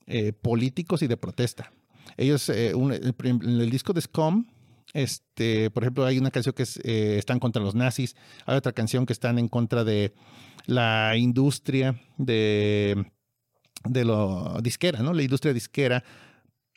eh, 0.06 0.32
políticos 0.32 1.02
y 1.02 1.06
de 1.06 1.16
protesta. 1.16 1.70
Ellos, 2.16 2.48
eh, 2.48 2.74
un- 2.74 2.92
el, 2.92 3.14
el 3.22 3.70
disco 3.70 3.92
de 3.92 4.00
Scum, 4.00 4.46
este, 4.94 5.70
por 5.70 5.82
ejemplo, 5.84 6.06
hay 6.06 6.18
una 6.18 6.30
canción 6.30 6.54
que 6.54 6.62
es, 6.62 6.78
están 6.78 7.38
contra 7.38 7.62
los 7.62 7.74
nazis, 7.74 8.16
hay 8.46 8.56
otra 8.56 8.72
canción 8.72 9.04
que 9.04 9.12
están 9.12 9.38
en 9.38 9.48
contra 9.48 9.84
de 9.84 10.14
la 10.66 11.14
industria 11.16 12.00
de, 12.16 13.04
de 13.84 14.04
lo 14.04 14.58
disquera, 14.62 15.00
¿no? 15.02 15.12
La 15.12 15.22
industria 15.22 15.52
disquera, 15.52 16.02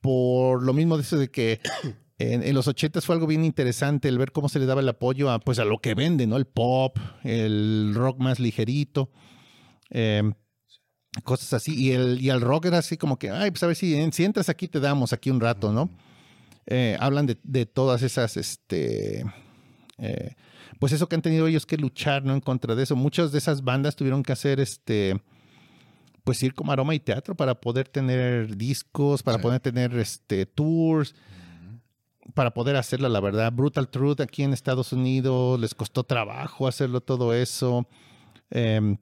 por 0.01 0.63
lo 0.63 0.73
mismo 0.73 0.97
de 0.97 1.03
eso 1.03 1.17
de 1.17 1.29
que 1.31 1.59
en, 2.17 2.43
en 2.43 2.53
los 2.53 2.67
80 2.67 3.01
fue 3.01 3.15
algo 3.15 3.27
bien 3.27 3.45
interesante 3.45 4.07
el 4.09 4.17
ver 4.17 4.31
cómo 4.31 4.49
se 4.49 4.59
le 4.59 4.65
daba 4.65 4.81
el 4.81 4.89
apoyo 4.89 5.29
a, 5.31 5.39
pues, 5.39 5.59
a 5.59 5.65
lo 5.65 5.79
que 5.79 5.95
vende, 5.95 6.27
¿no? 6.27 6.37
El 6.37 6.45
pop, 6.45 6.97
el 7.23 7.93
rock 7.95 8.19
más 8.19 8.39
ligerito. 8.39 9.09
eh, 9.89 10.23
cosas 11.23 11.53
así. 11.53 11.75
Y 11.75 11.91
el, 11.91 12.21
y 12.21 12.29
el 12.29 12.41
rock 12.41 12.65
era 12.65 12.77
así 12.77 12.97
como 12.97 13.17
que, 13.19 13.29
ay, 13.29 13.51
pues 13.51 13.61
a 13.63 13.67
ver 13.67 13.75
si, 13.75 14.11
si 14.11 14.23
entras 14.23 14.49
aquí 14.49 14.67
te 14.67 14.79
damos 14.79 15.13
aquí 15.13 15.29
un 15.29 15.39
rato, 15.41 15.71
¿no? 15.73 15.89
Eh, 16.67 16.95
hablan 16.99 17.25
de, 17.25 17.37
de 17.43 17.65
todas 17.65 18.01
esas, 18.01 18.37
este, 18.37 19.25
eh, 19.97 20.35
pues 20.79 20.93
eso 20.93 21.09
que 21.09 21.15
han 21.15 21.21
tenido 21.21 21.47
ellos 21.47 21.65
que 21.65 21.75
luchar, 21.77 22.23
¿no? 22.23 22.33
En 22.33 22.39
contra 22.39 22.75
de 22.75 22.83
eso. 22.83 22.95
Muchas 22.95 23.31
de 23.31 23.39
esas 23.39 23.63
bandas 23.63 23.95
tuvieron 23.95 24.23
que 24.23 24.31
hacer, 24.31 24.59
este, 24.61 25.21
pues 26.23 26.41
ir 26.43 26.53
como 26.53 26.71
aroma 26.71 26.93
y 26.95 26.99
teatro 26.99 27.35
para 27.35 27.55
poder 27.55 27.87
tener 27.87 28.55
discos, 28.57 29.23
para 29.23 29.37
Sí. 29.37 29.43
poder 29.43 29.59
tener, 29.59 29.95
este, 29.97 30.45
tours, 30.45 31.15
para 32.33 32.53
poder 32.53 32.75
hacerlo, 32.75 33.09
la 33.09 33.19
verdad. 33.19 33.51
Brutal 33.51 33.89
Truth 33.89 34.21
aquí 34.21 34.43
en 34.43 34.53
Estados 34.53 34.93
Unidos, 34.93 35.59
les 35.59 35.73
costó 35.73 36.03
trabajo 36.03 36.67
hacerlo 36.67 37.01
todo 37.01 37.33
eso. 37.33 37.87
Em, 38.51 38.97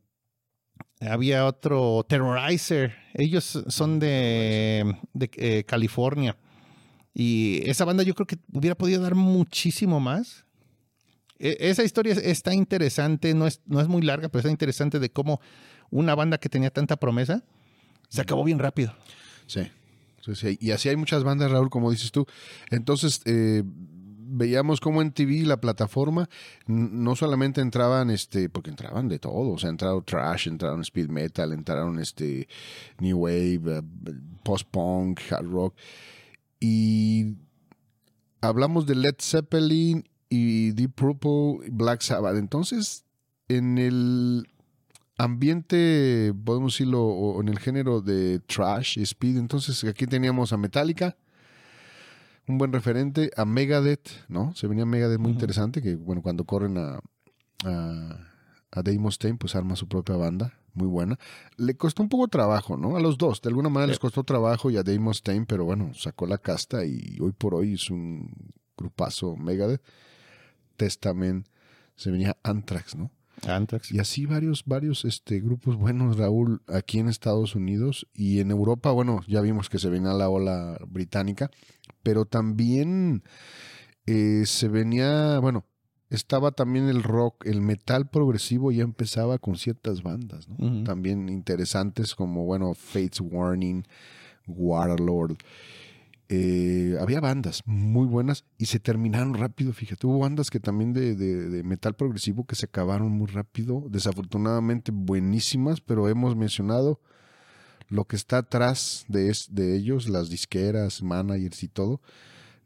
había 1.01 1.45
otro, 1.45 2.05
Terrorizer. 2.07 2.95
Ellos 3.13 3.63
son 3.67 3.99
de, 3.99 4.95
de, 5.13 5.29
eh, 5.37 5.63
California. 5.65 6.37
Y 7.13 7.61
esa 7.69 7.85
banda 7.85 8.03
yo 8.03 8.13
creo 8.15 8.27
que 8.27 8.37
hubiera 8.53 8.75
podido 8.75 9.01
dar 9.01 9.15
muchísimo 9.15 9.99
más. 9.99 10.45
E- 11.37 11.57
esa 11.59 11.83
historia 11.83 12.13
es- 12.13 12.19
está 12.23 12.53
interesante, 12.53 13.33
no 13.33 13.47
es, 13.47 13.61
no 13.65 13.79
es 13.81 13.87
muy 13.87 14.01
larga, 14.01 14.29
pero 14.29 14.39
está 14.39 14.51
interesante 14.51 14.99
de 14.99 15.09
cómo 15.11 15.39
una 15.91 16.15
banda 16.15 16.37
que 16.37 16.49
tenía 16.49 16.69
tanta 16.69 16.97
promesa 16.97 17.43
se 18.09 18.21
acabó 18.21 18.43
bien 18.43 18.59
rápido. 18.59 18.93
Sí. 19.47 19.69
Y 20.59 20.71
así 20.71 20.89
hay 20.89 20.95
muchas 20.95 21.23
bandas, 21.23 21.51
Raúl, 21.51 21.69
como 21.69 21.91
dices 21.91 22.11
tú. 22.11 22.25
Entonces, 22.69 23.21
eh, 23.25 23.63
veíamos 23.65 24.79
cómo 24.79 25.01
en 25.01 25.11
TV, 25.11 25.45
la 25.45 25.59
plataforma, 25.59 26.29
no 26.67 27.15
solamente 27.15 27.61
entraban, 27.61 28.09
este, 28.09 28.49
porque 28.49 28.69
entraban 28.69 29.07
de 29.07 29.19
todo. 29.19 29.49
O 29.49 29.57
sea, 29.57 29.69
entraron 29.69 30.03
trash, 30.03 30.47
entraron 30.47 30.81
speed 30.81 31.09
metal, 31.09 31.53
entraron 31.53 31.99
este 31.99 32.47
new 32.99 33.19
wave, 33.19 33.61
eh, 33.65 33.81
post-punk, 34.43 35.19
hard 35.31 35.47
rock. 35.47 35.75
Y 36.59 37.35
hablamos 38.41 38.85
de 38.85 38.95
Led 38.95 39.15
Zeppelin 39.19 40.07
y 40.29 40.71
Deep 40.71 40.93
Purple, 40.93 41.69
Black 41.71 42.01
Sabbath. 42.01 42.37
Entonces, 42.37 43.05
en 43.47 43.77
el 43.79 44.47
ambiente, 45.19 46.33
podemos 46.43 46.73
decirlo, 46.73 47.03
o 47.03 47.39
en 47.41 47.49
el 47.49 47.59
género 47.59 48.01
de 48.01 48.39
trash 48.39 48.97
y 48.97 49.03
speed. 49.03 49.37
Entonces 49.37 49.83
aquí 49.83 50.07
teníamos 50.07 50.51
a 50.53 50.57
Metallica, 50.57 51.15
un 52.47 52.57
buen 52.57 52.73
referente, 52.73 53.29
a 53.37 53.45
Megadeth, 53.45 54.09
¿no? 54.27 54.55
Se 54.55 54.65
venía 54.67 54.85
Megadeth 54.85 55.19
muy 55.19 55.31
interesante, 55.31 55.81
que 55.83 55.95
bueno, 55.95 56.21
cuando 56.23 56.45
corren 56.45 56.77
a, 56.77 56.99
a, 57.65 58.17
a 58.71 58.81
Dave 58.81 58.97
Mustaine, 58.97 59.37
pues 59.37 59.55
arma 59.55 59.75
su 59.75 59.87
propia 59.87 60.15
banda, 60.15 60.53
muy 60.73 60.87
buena. 60.87 61.19
Le 61.57 61.75
costó 61.75 62.01
un 62.01 62.09
poco 62.09 62.27
trabajo, 62.29 62.77
¿no? 62.77 62.95
A 62.95 62.99
los 62.99 63.17
dos, 63.17 63.41
de 63.41 63.49
alguna 63.49 63.69
manera 63.69 63.87
Sí. 63.87 63.91
les 63.91 63.99
costó 63.99 64.23
trabajo 64.23 64.71
y 64.71 64.77
a 64.77 64.83
Dave 64.83 64.99
Mustaine, 64.99 65.45
pero 65.45 65.65
bueno, 65.65 65.93
sacó 65.93 66.25
la 66.25 66.37
casta 66.39 66.85
y 66.85 67.17
hoy 67.21 67.33
por 67.33 67.53
hoy 67.53 67.73
es 67.73 67.89
un 67.91 68.31
grupazo 68.77 69.35
Megadeth. 69.35 69.81
Testament, 70.77 71.45
se 71.97 72.09
venía 72.09 72.37
Anthrax, 72.41 72.95
¿no? 72.95 73.11
Anthrax. 73.47 73.91
Y 73.91 73.99
así 73.99 74.25
varios, 74.25 74.63
varios 74.65 75.05
este, 75.05 75.39
grupos 75.39 75.75
buenos, 75.75 76.17
Raúl, 76.17 76.61
aquí 76.67 76.99
en 76.99 77.07
Estados 77.07 77.55
Unidos 77.55 78.07
y 78.13 78.39
en 78.39 78.51
Europa, 78.51 78.91
bueno, 78.91 79.21
ya 79.27 79.41
vimos 79.41 79.69
que 79.69 79.79
se 79.79 79.89
venía 79.89 80.13
la 80.13 80.29
ola 80.29 80.77
británica, 80.87 81.49
pero 82.03 82.25
también 82.25 83.23
eh, 84.05 84.43
se 84.45 84.67
venía, 84.67 85.39
bueno, 85.39 85.65
estaba 86.09 86.51
también 86.51 86.89
el 86.89 87.03
rock, 87.03 87.45
el 87.45 87.61
metal 87.61 88.09
progresivo 88.09 88.71
ya 88.71 88.83
empezaba 88.83 89.37
con 89.37 89.57
ciertas 89.57 90.01
bandas, 90.01 90.47
¿no? 90.47 90.83
También 90.83 91.29
interesantes 91.29 92.15
como, 92.15 92.45
bueno, 92.45 92.73
Fates 92.73 93.21
Warning, 93.21 93.85
Warlord. 94.47 95.37
Eh, 96.31 96.95
había 97.01 97.21
bandas 97.21 97.63
muy 97.65 98.05
buenas 98.05 98.45
y 98.59 98.67
se 98.67 98.79
terminaron 98.79 99.33
rápido, 99.33 99.73
fíjate. 99.73 100.05
Hubo 100.05 100.19
bandas 100.19 100.51
que 100.51 100.59
también 100.59 100.93
de, 100.93 101.15
de- 101.15 101.63
metal 101.63 101.95
progresivo 101.95 102.45
que 102.45 102.55
se 102.55 102.65
acabaron 102.65 103.11
muy 103.11 103.27
rápido. 103.27 103.85
Desafortunadamente 103.89 104.91
buenísimas, 104.93 105.81
pero 105.81 106.07
hemos 106.07 106.35
mencionado 106.35 106.99
lo 107.89 108.05
que 108.05 108.15
está 108.15 108.39
atrás 108.39 109.05
de, 109.07 109.29
es- 109.29 109.49
de 109.53 109.75
ellos, 109.75 110.09
las 110.09 110.29
disqueras, 110.29 111.03
managers 111.03 111.63
y 111.63 111.67
todo. 111.69 112.01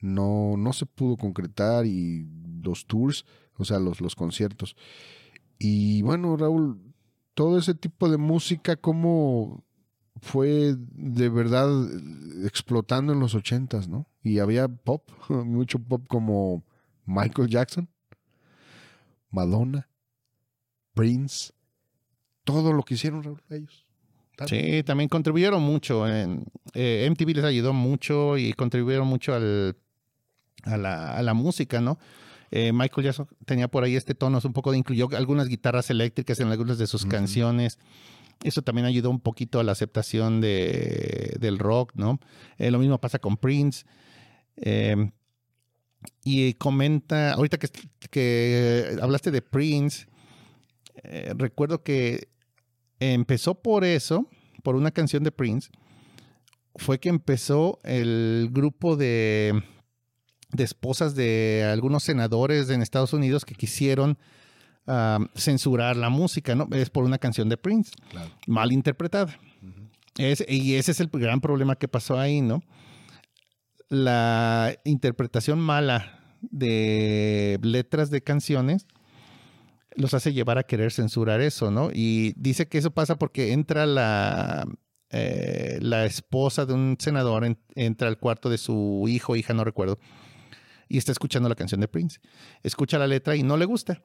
No, 0.01 0.55
no 0.57 0.73
se 0.73 0.85
pudo 0.85 1.17
concretar 1.17 1.85
y 1.85 2.27
los 2.63 2.85
tours, 2.87 3.25
o 3.57 3.65
sea, 3.65 3.79
los, 3.79 4.01
los 4.01 4.15
conciertos. 4.15 4.75
Y 5.59 6.01
bueno, 6.03 6.37
Raúl, 6.37 6.79
todo 7.33 7.57
ese 7.57 7.73
tipo 7.75 8.09
de 8.09 8.17
música, 8.17 8.75
¿cómo 8.75 9.63
fue 10.21 10.75
de 10.77 11.29
verdad 11.29 11.69
explotando 12.45 13.13
en 13.13 13.19
los 13.19 13.35
ochentas, 13.35 13.87
¿no? 13.87 14.07
Y 14.23 14.39
había 14.39 14.67
pop, 14.67 15.09
mucho 15.29 15.79
pop 15.79 16.05
como 16.07 16.63
Michael 17.05 17.49
Jackson, 17.49 17.89
Madonna, 19.29 19.89
Prince, 20.93 21.53
todo 22.43 22.73
lo 22.73 22.83
que 22.83 22.93
hicieron 22.93 23.23
Raúl, 23.23 23.41
ellos. 23.49 23.85
Sí, 24.47 24.83
también 24.83 25.09
contribuyeron 25.09 25.61
mucho. 25.61 26.07
En, 26.07 26.45
eh, 26.73 27.07
MTV 27.09 27.35
les 27.35 27.45
ayudó 27.45 27.71
mucho 27.71 28.37
y 28.37 28.53
contribuyeron 28.53 29.07
mucho 29.07 29.33
al, 29.35 29.77
a, 30.63 30.77
la, 30.77 31.15
a 31.15 31.21
la 31.21 31.33
música, 31.33 31.81
¿no? 31.81 31.99
Eh, 32.55 32.71
Michael 32.71 33.05
Jackson 33.05 33.27
tenía 33.45 33.67
por 33.67 33.83
ahí 33.83 33.95
este 33.95 34.13
tono, 34.13 34.39
un 34.43 34.53
poco 34.53 34.71
de 34.71 34.77
incluyó 34.77 35.09
algunas 35.15 35.47
guitarras 35.47 35.89
eléctricas 35.89 36.39
en 36.39 36.49
algunas 36.49 36.77
de 36.77 36.85
sus 36.87 37.05
canciones. 37.05 37.79
Eso 38.43 38.61
también 38.61 38.85
ayudó 38.85 39.09
un 39.09 39.19
poquito 39.19 39.59
a 39.59 39.63
la 39.63 39.71
aceptación 39.71 40.41
de, 40.41 41.35
del 41.39 41.59
rock, 41.59 41.93
¿no? 41.95 42.19
Eh, 42.57 42.71
lo 42.71 42.79
mismo 42.79 42.99
pasa 42.99 43.19
con 43.19 43.37
Prince. 43.37 43.85
Eh, 44.57 45.11
y 46.23 46.53
comenta, 46.55 47.33
ahorita 47.33 47.57
que, 47.57 47.69
que 48.09 48.97
hablaste 49.01 49.31
de 49.31 49.41
Prince, 49.41 50.07
eh, 51.03 51.33
recuerdo 51.37 51.83
que 51.83 52.29
empezó 52.99 53.55
por 53.55 53.83
eso, 53.83 54.27
por 54.63 54.75
una 54.75 54.91
canción 54.91 55.23
de 55.23 55.31
Prince, 55.31 55.69
fue 56.75 56.99
que 56.99 57.09
empezó 57.09 57.79
el 57.83 58.49
grupo 58.51 58.95
de, 58.95 59.63
de 60.51 60.63
esposas 60.63 61.15
de 61.15 61.69
algunos 61.71 62.03
senadores 62.03 62.69
en 62.69 62.81
Estados 62.81 63.13
Unidos 63.13 63.45
que 63.45 63.55
quisieron 63.55 64.17
ah, 64.87 65.19
censurar 65.35 65.95
la 65.97 66.09
música, 66.09 66.55
¿no? 66.55 66.67
Es 66.71 66.89
por 66.89 67.03
una 67.03 67.17
canción 67.17 67.49
de 67.49 67.57
Prince, 67.57 67.91
Claro. 68.09 68.29
mal 68.47 68.71
interpretada. 68.71 69.37
Es, 70.17 70.43
y 70.47 70.75
ese 70.75 70.91
es 70.91 70.99
el 70.99 71.07
gran 71.11 71.41
problema 71.41 71.75
que 71.75 71.87
pasó 71.87 72.19
ahí, 72.19 72.41
¿no? 72.41 72.61
La 73.89 74.75
interpretación 74.85 75.59
mala 75.59 76.19
de 76.41 77.59
letras 77.61 78.09
de 78.09 78.21
canciones 78.21 78.85
los 79.95 80.13
hace 80.13 80.33
llevar 80.33 80.57
a 80.57 80.63
querer 80.63 80.91
censurar 80.91 81.39
eso, 81.41 81.69
¿no? 81.69 81.89
Y 81.93 82.33
dice 82.35 82.67
que 82.67 82.79
eso 82.79 82.91
pasa 82.91 83.17
porque 83.17 83.53
entra 83.53 83.85
la, 83.85 84.65
eh, 85.11 85.77
la 85.81 86.05
esposa 86.05 86.65
de 86.65 86.73
un 86.73 86.97
senador, 86.99 87.45
entra 87.75 88.07
al 88.07 88.17
cuarto 88.17 88.49
de 88.49 88.57
su 88.57 89.05
hijo, 89.07 89.35
hija, 89.35 89.53
no 89.53 89.63
recuerdo, 89.63 89.99
y 90.89 90.97
está 90.97 91.11
escuchando 91.11 91.47
la 91.47 91.55
canción 91.55 91.79
de 91.79 91.87
Prince. 91.87 92.19
Escucha 92.63 92.97
la 92.97 93.05
letra 93.07 93.35
y 93.35 93.43
no 93.43 93.55
le 93.57 93.65
gusta. 93.65 94.01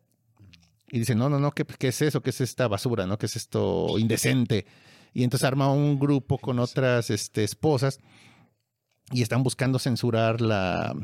Y 0.90 1.00
dice, 1.00 1.14
no, 1.14 1.28
no, 1.28 1.38
no, 1.38 1.52
¿qué, 1.52 1.64
qué 1.64 1.88
es 1.88 2.02
eso? 2.02 2.22
¿Qué 2.22 2.30
es 2.30 2.40
esta 2.40 2.66
basura? 2.68 3.06
¿No? 3.06 3.18
¿Qué 3.18 3.26
es 3.26 3.36
esto 3.36 3.94
indecente? 3.98 4.66
Y 5.12 5.24
entonces 5.24 5.46
arma 5.46 5.72
un 5.72 5.98
grupo 5.98 6.38
con 6.38 6.58
otras 6.58 7.10
este, 7.10 7.44
esposas 7.44 8.00
y 9.10 9.22
están 9.22 9.42
buscando 9.42 9.78
censurar 9.78 10.40
la, 10.40 10.94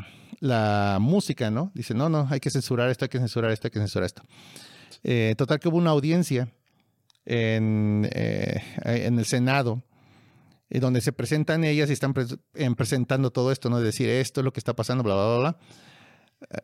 la 0.41 0.99
música, 1.01 1.51
¿no? 1.51 1.73
Dice, 1.75 1.95
no, 1.95 2.09
no, 2.09 2.29
hay 2.31 2.41
que 2.41 2.51
censurar 2.51 2.91
esto, 2.91 3.07
hay 3.07 3.09
que 3.09 3.19
censurar 3.19 3.51
esto, 3.51 3.67
hay 3.67 3.71
que 3.71 3.79
censurar 3.79 4.07
esto. 4.07 4.23
Eh, 5.03 5.35
total 5.37 5.59
que 5.59 5.69
hubo 5.69 5.79
una 5.79 5.91
audiencia 5.91 6.53
en, 7.25 8.09
eh, 8.13 8.63
en 8.85 9.19
el 9.19 9.25
Senado 9.25 9.83
eh, 10.71 10.81
donde 10.81 11.01
se 11.01 11.13
presentan 11.13 11.65
ellas 11.65 11.91
y 11.91 11.93
están 11.93 12.15
presentando 12.15 13.31
todo 13.31 13.53
esto, 13.53 13.71
¿no? 13.71 13.79
De 13.79 13.85
decir 13.85 14.09
esto 14.09 14.41
es 14.41 14.45
lo 14.45 14.53
que 14.53 14.61
está 14.61 14.75
pasando, 14.75 15.05
bla, 15.05 15.15
bla, 15.15 15.27
bla, 15.27 15.39
bla. 15.39 15.59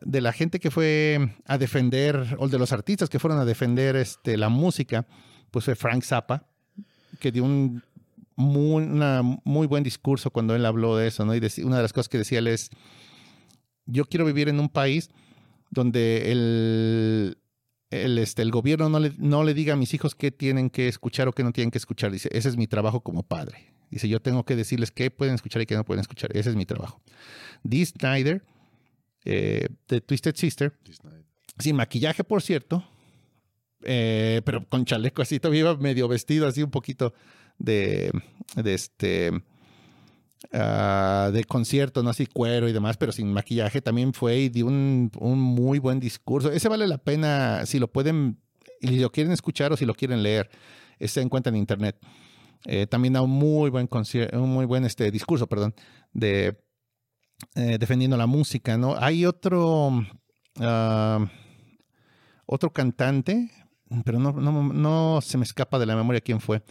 De 0.01 0.21
la 0.21 0.33
gente 0.33 0.59
que 0.59 0.71
fue 0.71 1.35
a 1.45 1.57
defender, 1.57 2.35
o 2.37 2.47
de 2.47 2.59
los 2.59 2.71
artistas 2.71 3.09
que 3.09 3.19
fueron 3.19 3.39
a 3.39 3.45
defender 3.45 3.95
este, 3.95 4.37
la 4.37 4.49
música, 4.49 5.07
pues 5.49 5.65
fue 5.65 5.75
Frank 5.75 6.03
Zappa, 6.03 6.47
que 7.19 7.31
dio 7.31 7.43
un 7.43 7.83
muy, 8.35 8.87
muy 9.43 9.67
buen 9.67 9.83
discurso 9.83 10.31
cuando 10.31 10.55
él 10.55 10.65
habló 10.65 10.97
de 10.97 11.07
eso, 11.07 11.25
¿no? 11.25 11.35
Y 11.35 11.39
una 11.63 11.77
de 11.77 11.81
las 11.81 11.93
cosas 11.93 12.09
que 12.09 12.17
decía 12.17 12.39
él 12.39 12.47
es, 12.47 12.69
yo 13.85 14.05
quiero 14.05 14.25
vivir 14.25 14.49
en 14.49 14.59
un 14.59 14.69
país 14.69 15.09
donde 15.69 16.31
el, 16.31 17.37
el, 17.89 18.17
este, 18.17 18.41
el 18.41 18.51
gobierno 18.51 18.89
no 18.89 18.99
le, 18.99 19.13
no 19.17 19.43
le 19.43 19.53
diga 19.53 19.73
a 19.73 19.77
mis 19.77 19.93
hijos 19.93 20.15
qué 20.15 20.31
tienen 20.31 20.69
que 20.69 20.87
escuchar 20.87 21.27
o 21.27 21.33
qué 21.33 21.43
no 21.43 21.51
tienen 21.51 21.71
que 21.71 21.77
escuchar. 21.77 22.11
Dice, 22.11 22.29
ese 22.31 22.49
es 22.49 22.57
mi 22.57 22.67
trabajo 22.67 23.01
como 23.01 23.23
padre. 23.23 23.73
Dice, 23.89 24.07
yo 24.07 24.21
tengo 24.21 24.45
que 24.45 24.55
decirles 24.55 24.91
qué 24.91 25.11
pueden 25.11 25.35
escuchar 25.35 25.61
y 25.61 25.65
qué 25.65 25.75
no 25.75 25.83
pueden 25.83 26.01
escuchar. 26.01 26.35
Ese 26.35 26.49
es 26.49 26.55
mi 26.55 26.65
trabajo. 26.65 27.01
Dee 27.63 27.85
Snyder, 27.85 28.43
eh, 29.25 29.67
de 29.87 30.01
Twisted 30.01 30.35
Sister, 30.35 30.73
sin 31.57 31.75
maquillaje, 31.75 32.23
por 32.23 32.41
cierto, 32.41 32.83
eh, 33.83 34.41
pero 34.45 34.67
con 34.67 34.85
chaleco 34.85 35.21
así, 35.21 35.39
todavía 35.39 35.61
iba 35.61 35.77
medio 35.77 36.07
vestido 36.07 36.47
así 36.47 36.63
un 36.63 36.71
poquito 36.71 37.13
de, 37.57 38.11
de 38.55 38.73
este 38.73 39.31
Ah, 40.51 41.29
de 41.31 41.43
concierto, 41.43 42.01
no 42.01 42.09
así 42.09 42.25
cuero 42.25 42.67
y 42.67 42.73
demás, 42.73 42.97
pero 42.97 43.11
sin 43.11 43.31
maquillaje, 43.31 43.81
también 43.81 44.13
fue 44.13 44.37
y 44.37 44.49
dio 44.49 44.65
un, 44.65 45.11
muy 45.19 45.77
buen 45.79 45.99
discurso. 45.99 46.51
Ese 46.51 46.67
vale 46.67 46.87
la 46.87 46.97
pena 46.97 47.65
si 47.65 47.77
lo 47.79 47.87
pueden, 47.91 48.39
y 48.79 48.87
si 48.87 48.99
lo 48.99 49.11
quieren 49.11 49.31
escuchar 49.31 49.71
o 49.71 49.77
si 49.77 49.85
lo 49.85 49.93
quieren 49.93 50.23
leer, 50.23 50.49
se 50.99 51.21
encuentra 51.21 51.51
en 51.51 51.57
internet. 51.57 51.97
Eh, 52.65 52.87
también 52.87 53.13
da 53.13 53.21
un 53.21 53.29
muy 53.29 53.69
buen 53.69 53.87
un 54.33 54.49
muy 54.49 54.65
buen 54.65 54.83
este 54.83 55.11
discurso, 55.11 55.47
perdón, 55.47 55.75
de 56.11 56.59
eh, 57.55 57.77
defendiendo 57.79 58.17
la 58.17 58.27
música, 58.27 58.77
¿no? 58.77 58.95
Hay 58.97 59.25
otro 59.25 60.05
ah, 60.59 61.27
otro 62.45 62.71
cantante, 62.71 63.49
pero 64.03 64.19
no, 64.19 64.31
no, 64.33 64.73
no 64.73 65.21
se 65.21 65.37
me 65.37 65.43
escapa 65.43 65.79
de 65.79 65.85
la 65.85 65.95
memoria 65.95 66.21
quién 66.21 66.39
fue 66.39 66.63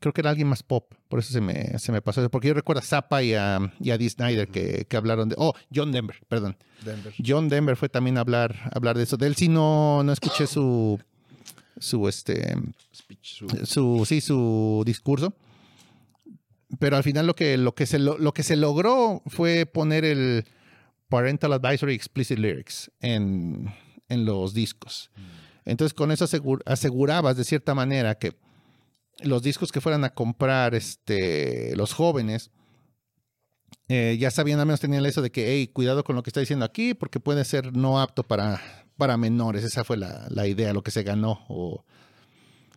Creo 0.00 0.12
que 0.14 0.22
era 0.22 0.30
alguien 0.30 0.48
más 0.48 0.62
pop, 0.62 0.90
por 1.08 1.18
eso 1.18 1.32
se 1.32 1.40
me, 1.42 1.78
se 1.78 1.92
me 1.92 2.00
pasó. 2.00 2.28
Porque 2.30 2.48
yo 2.48 2.54
recuerdo 2.54 2.80
a 2.80 2.84
Zappa 2.84 3.22
y 3.22 3.34
a, 3.34 3.58
y 3.78 3.90
a 3.90 3.98
Dee 3.98 4.08
Snyder 4.08 4.48
que, 4.48 4.86
que, 4.88 4.96
hablaron 4.96 5.28
de. 5.28 5.34
Oh, 5.38 5.52
John 5.74 5.92
Denver, 5.92 6.16
perdón. 6.28 6.56
John 7.24 7.50
Denver 7.50 7.76
fue 7.76 7.90
también 7.90 8.16
a 8.16 8.22
hablar, 8.22 8.70
hablar 8.74 8.96
de 8.96 9.02
eso. 9.02 9.18
De 9.18 9.26
él 9.26 9.36
sí 9.36 9.48
no, 9.48 10.02
no 10.02 10.12
escuché 10.12 10.46
su. 10.46 10.98
Su 11.78 12.08
este. 12.08 12.56
su... 13.64 14.04
sí, 14.06 14.22
su 14.22 14.82
discurso. 14.86 15.34
Pero 16.78 16.96
al 16.96 17.02
final 17.02 17.26
lo 17.26 17.34
que, 17.34 17.56
lo 17.56 17.74
que, 17.74 17.86
se, 17.86 17.98
lo, 17.98 18.32
que 18.32 18.42
se 18.42 18.56
logró 18.56 19.22
fue 19.26 19.66
poner 19.66 20.04
el 20.04 20.44
Parental 21.08 21.52
Advisory 21.52 21.94
Explicit 21.94 22.38
Lyrics 22.38 22.90
en, 23.00 23.72
en 24.08 24.24
los 24.24 24.54
discos. 24.54 25.10
Mm. 25.16 25.20
Entonces 25.70 25.94
con 25.94 26.10
eso 26.10 26.26
asegurabas 26.66 27.36
de 27.36 27.44
cierta 27.44 27.74
manera 27.74 28.16
que 28.16 28.34
los 29.22 29.42
discos 29.42 29.70
que 29.70 29.80
fueran 29.80 30.04
a 30.04 30.14
comprar 30.14 30.74
este, 30.74 31.76
los 31.76 31.92
jóvenes, 31.92 32.50
eh, 33.88 34.16
ya 34.18 34.30
sabían, 34.30 34.58
al 34.60 34.66
menos 34.66 34.80
tenían 34.80 35.04
eso 35.06 35.22
de 35.22 35.30
que, 35.30 35.52
hey, 35.52 35.68
cuidado 35.68 36.02
con 36.04 36.16
lo 36.16 36.22
que 36.22 36.30
está 36.30 36.40
diciendo 36.40 36.64
aquí, 36.64 36.94
porque 36.94 37.20
puede 37.20 37.44
ser 37.44 37.76
no 37.76 38.00
apto 38.00 38.22
para, 38.22 38.60
para 38.96 39.16
menores. 39.16 39.64
Esa 39.64 39.84
fue 39.84 39.96
la, 39.96 40.26
la 40.30 40.46
idea, 40.46 40.72
lo 40.72 40.82
que 40.82 40.90
se 40.90 41.02
ganó. 41.02 41.44
O, 41.48 41.84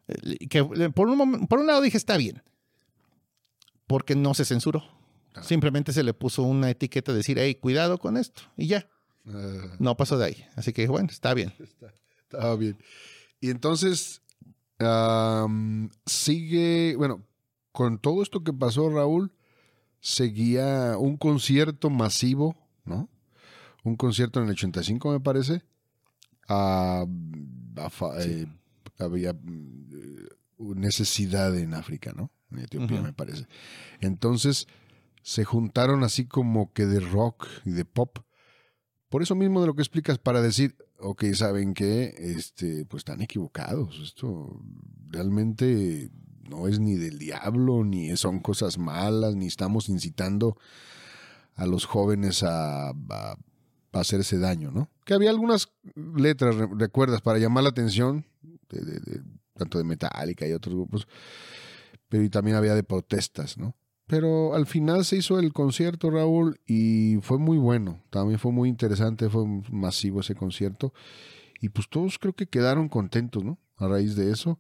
eh, 0.08 0.48
que 0.48 0.64
por 0.92 1.08
un, 1.08 1.48
por 1.48 1.60
un 1.60 1.68
lado 1.68 1.82
dije, 1.82 1.98
está 1.98 2.18
bien, 2.18 2.44
porque 3.88 4.16
no 4.16 4.34
se 4.34 4.46
censuró. 4.46 4.84
Simplemente 5.42 5.92
se 5.92 6.04
le 6.04 6.14
puso 6.14 6.44
una 6.44 6.70
etiqueta 6.70 7.12
de 7.12 7.18
decir, 7.18 7.38
hey, 7.40 7.56
cuidado 7.56 7.98
con 7.98 8.18
esto, 8.18 8.44
y 8.56 8.68
ya. 8.68 8.90
Ah. 9.28 9.76
no 9.80 9.98
pasó 9.98 10.18
de 10.18 10.26
ahí. 10.26 10.46
Así 10.56 10.72
que, 10.72 10.88
bueno, 10.88 11.10
está 11.12 11.34
bien. 11.34 11.54
Está, 11.60 11.94
está 12.22 12.56
bien. 12.56 12.78
Y 13.42 13.50
entonces, 13.50 14.22
sigue, 16.06 16.96
bueno, 16.96 17.26
con 17.72 18.00
todo 18.00 18.24
esto 18.24 18.44
que 18.44 18.54
pasó, 18.54 18.90
Raúl, 18.90 19.34
seguía 20.00 20.98
un 20.98 21.18
concierto 21.18 21.90
masivo, 21.90 22.56
¿no? 22.86 23.10
Un 23.84 23.96
concierto 23.96 24.40
en 24.40 24.46
el 24.46 24.52
85, 24.52 25.12
me 25.12 25.20
parece. 25.20 25.64
Ah, 26.48 27.06
eh, 28.20 28.48
había 29.00 29.32
eh, 29.32 30.30
necesidad 30.58 31.56
en 31.58 31.74
África, 31.74 32.14
¿no? 32.16 32.32
En 32.58 32.66
Etiopía, 32.66 33.02
me 33.02 33.14
parece. 33.14 33.48
Entonces 34.00 34.68
se 35.22 35.44
juntaron 35.44 36.04
así 36.04 36.26
como 36.26 36.72
que 36.74 36.86
de 36.86 37.00
rock 37.00 37.48
y 37.66 37.72
de 37.72 37.86
pop. 37.86 38.20
Por 39.10 39.22
eso 39.22 39.36
mismo 39.36 39.62
de 39.62 39.68
lo 39.68 39.76
que 39.76 39.82
explicas, 39.82 40.18
para 40.18 40.42
decir, 40.42 40.76
ok, 41.00 41.24
saben 41.34 41.74
que 41.74 42.14
este, 42.18 42.86
pues 42.86 43.02
están 43.02 43.22
equivocados. 43.22 44.00
Esto 44.04 44.60
realmente 45.10 46.12
no 46.50 46.68
es 46.68 46.80
ni 46.80 46.96
del 46.96 47.18
diablo, 47.18 47.84
ni 47.84 48.16
son 48.18 48.40
cosas 48.40 48.78
malas, 48.78 49.36
ni 49.36 49.48
estamos 49.48 49.90
incitando 49.90 50.58
a 51.56 51.66
los 51.66 51.86
jóvenes 51.86 52.44
a, 52.44 52.94
hacerse 53.94 54.38
daño, 54.38 54.72
¿no? 54.72 54.90
Que 55.06 55.14
había 55.14 55.30
algunas 55.30 55.70
letras, 55.96 56.56
recuerdas, 56.78 57.22
para 57.22 57.40
llamar 57.40 57.64
la 57.64 57.70
atención, 57.70 58.26
de, 58.70 59.22
tanto 59.54 59.78
de 59.78 59.86
Metallica 59.86 60.46
y 60.46 60.52
otros 60.52 60.76
grupos, 60.76 61.08
pero 62.16 62.30
también 62.30 62.56
había 62.56 62.76
de 62.76 62.84
protestas, 62.84 63.58
¿no? 63.58 63.76
Pero 64.08 64.54
al 64.54 64.68
final 64.68 65.04
se 65.04 65.18
hizo 65.18 65.40
el 65.40 65.52
concierto, 65.52 66.12
Raúl, 66.12 66.60
y 66.66 67.18
fue 67.22 67.40
muy 67.40 67.58
bueno. 67.58 68.04
También 68.12 68.40
fue 68.40 68.52
muy 68.52 68.70
interesante, 68.70 69.30
fue 69.30 69.44
masivo 69.72 70.20
ese 70.20 70.36
concierto. 70.36 70.94
Y 71.60 71.70
pues 71.70 71.90
todos 71.90 72.20
creo 72.20 72.34
que 72.34 72.48
quedaron 72.48 72.88
contentos, 72.88 73.44
¿no? 73.44 73.58
A 73.78 73.88
raíz 73.88 74.16
de 74.16 74.32
eso. 74.32 74.60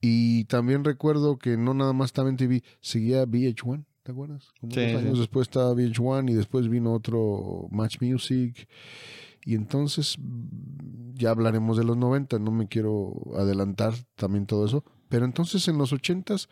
Y 0.00 0.44
también 0.44 0.84
recuerdo 0.84 1.38
que 1.38 1.56
no 1.56 1.74
nada 1.74 1.92
más 1.92 2.12
en 2.16 2.36
TV, 2.36 2.62
seguía 2.80 3.26
VH1, 3.26 3.84
¿te 4.02 4.12
acuerdas? 4.12 4.52
Como 4.60 4.72
sí, 4.72 4.80
años 4.80 5.18
después 5.18 5.48
estaba 5.48 5.72
VH1 5.72 6.30
y 6.30 6.34
después 6.34 6.68
vino 6.68 6.92
otro 6.92 7.66
Match 7.70 8.00
Music. 8.00 8.68
Y 9.44 9.54
entonces 9.54 10.18
ya 11.14 11.30
hablaremos 11.30 11.78
de 11.78 11.84
los 11.84 11.96
90, 11.96 12.38
no 12.38 12.50
me 12.50 12.68
quiero 12.68 13.14
adelantar 13.36 13.94
también 14.16 14.46
todo 14.46 14.66
eso. 14.66 14.84
Pero 15.10 15.26
entonces 15.26 15.68
en 15.68 15.76
los 15.76 15.92
80s 15.92 16.48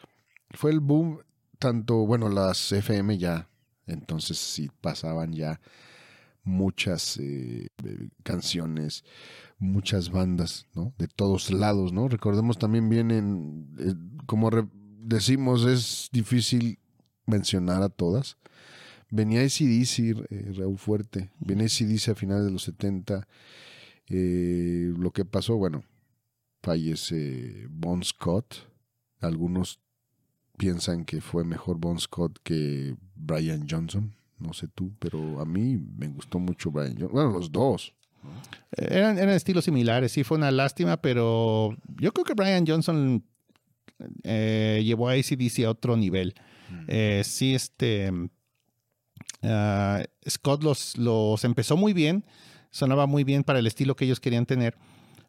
fue 0.50 0.72
el 0.72 0.80
boom 0.80 1.20
tanto, 1.58 2.06
bueno, 2.06 2.28
las 2.28 2.70
FM 2.70 3.16
ya, 3.16 3.48
entonces 3.86 4.36
sí 4.36 4.68
pasaban 4.80 5.32
ya 5.32 5.60
muchas 6.42 7.18
eh, 7.18 7.68
canciones, 8.24 9.04
muchas 9.58 10.10
bandas, 10.10 10.66
¿no? 10.74 10.92
De 10.98 11.06
todos 11.06 11.50
lados, 11.50 11.92
¿no? 11.92 12.08
Recordemos 12.08 12.58
también 12.58 12.88
bien 12.88 13.10
en, 13.12 13.68
eh, 13.78 13.94
como 14.26 14.50
decimos, 14.98 15.64
es 15.64 16.08
difícil 16.12 16.80
mencionar 17.26 17.82
a 17.82 17.88
todas. 17.88 18.38
Venía 19.10 19.40
ACDC, 19.42 20.26
eh, 20.30 20.52
Raúl 20.56 20.78
Fuerte, 20.78 21.30
venía 21.38 21.66
ACDC 21.66 22.08
a 22.10 22.14
finales 22.14 22.46
de 22.46 22.50
los 22.50 22.62
70. 22.64 23.26
lo 24.08 25.10
que 25.12 25.24
pasó, 25.24 25.56
bueno, 25.56 25.84
fallece 26.62 27.66
Bon 27.70 28.02
Scott. 28.02 28.54
Algunos 29.20 29.80
piensan 30.56 31.04
que 31.04 31.20
fue 31.20 31.44
mejor 31.44 31.78
Bon 31.78 31.98
Scott 31.98 32.38
que 32.42 32.96
Brian 33.14 33.66
Johnson. 33.68 34.14
No 34.38 34.52
sé 34.52 34.68
tú, 34.68 34.92
pero 34.98 35.40
a 35.40 35.44
mí 35.44 35.78
me 35.96 36.08
gustó 36.08 36.38
mucho 36.38 36.70
Brian 36.70 36.92
Johnson. 36.92 37.12
Bueno, 37.12 37.30
los 37.32 37.50
dos. 37.50 37.94
Eran, 38.76 39.18
eran 39.18 39.34
estilos 39.34 39.64
similares, 39.64 40.12
sí 40.12 40.24
fue 40.24 40.36
una 40.36 40.50
lástima, 40.50 40.96
pero 41.00 41.76
yo 42.00 42.12
creo 42.12 42.24
que 42.24 42.34
Brian 42.34 42.66
Johnson 42.66 43.24
eh, 44.24 44.82
llevó 44.84 45.08
a 45.08 45.12
ACDC 45.12 45.64
a 45.64 45.70
otro 45.70 45.96
nivel. 45.96 46.34
Eh, 46.86 47.22
sí, 47.24 47.54
este. 47.54 48.12
ah, 49.42 50.02
Scott 50.28 50.62
los, 50.62 50.96
los 50.98 51.42
empezó 51.44 51.76
muy 51.76 51.92
bien, 51.92 52.24
sonaba 52.70 53.06
muy 53.06 53.24
bien 53.24 53.42
para 53.44 53.58
el 53.58 53.66
estilo 53.66 53.96
que 53.96 54.04
ellos 54.04 54.20
querían 54.20 54.46
tener. 54.46 54.76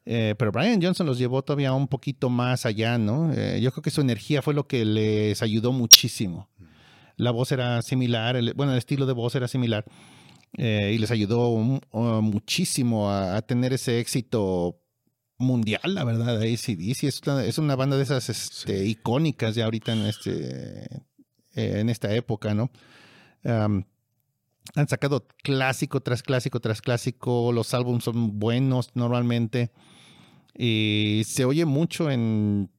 Eh, 0.06 0.36
pero 0.38 0.52
Brian 0.52 0.82
Johnson 0.82 1.06
los 1.08 1.18
llevó 1.18 1.42
todavía 1.44 1.74
un 1.74 1.88
poquito 1.88 2.30
más 2.30 2.66
allá, 2.66 2.98
¿no? 2.98 3.32
Eh, 3.34 3.60
yo 3.62 3.72
creo 3.72 3.82
que 3.84 3.92
su 3.92 4.02
energía 4.02 4.42
fue 4.42 4.54
lo 4.54 4.68
que 4.68 4.86
les 4.86 5.42
ayudó 5.42 5.72
muchísimo. 5.72 6.50
La 7.16 7.32
voz 7.32 7.52
era 7.52 7.82
similar, 7.82 8.36
el- 8.38 8.54
bueno, 8.54 8.72
el 8.72 8.78
estilo 8.78 9.06
de 9.06 9.14
voz 9.14 9.36
era 9.36 9.48
similar. 9.48 9.86
eh, 10.58 10.94
y 10.96 10.98
les 10.98 11.12
ayudó 11.12 11.50
un- 11.50 11.80
uh, 11.92 12.22
muchísimo 12.24 13.12
a, 13.12 13.36
a 13.38 13.42
tener 13.44 13.72
ese 13.72 14.00
éxito 14.00 14.82
mundial, 15.38 15.82
la 15.94 16.04
verdad. 16.04 16.42
ACDC 16.42 17.04
es 17.08 17.22
una, 17.26 17.46
es 17.46 17.58
una 17.60 17.76
banda 17.76 17.98
de 17.98 18.04
esas 18.04 18.30
este, 18.30 18.84
icónicas 18.88 19.54
ya 19.54 19.66
ahorita 19.66 19.94
en, 19.94 20.08
este, 20.08 21.04
en 21.54 21.90
esta 21.90 22.14
época, 22.16 22.56
¿no? 22.56 22.72
Han 24.76 24.88
sacado 24.88 25.28
clásico 25.44 26.02
tras 26.02 26.24
clásico 26.24 26.60
tras 26.60 26.82
clásico. 26.82 27.52
Los 27.52 27.74
álbumes 27.74 28.04
son 28.04 28.40
buenos 28.40 28.92
normalmente. 28.94 29.72
Y 30.58 31.24
se 31.26 31.46
oye 31.46 31.66
mucho 31.66 32.10
en. 32.12 32.70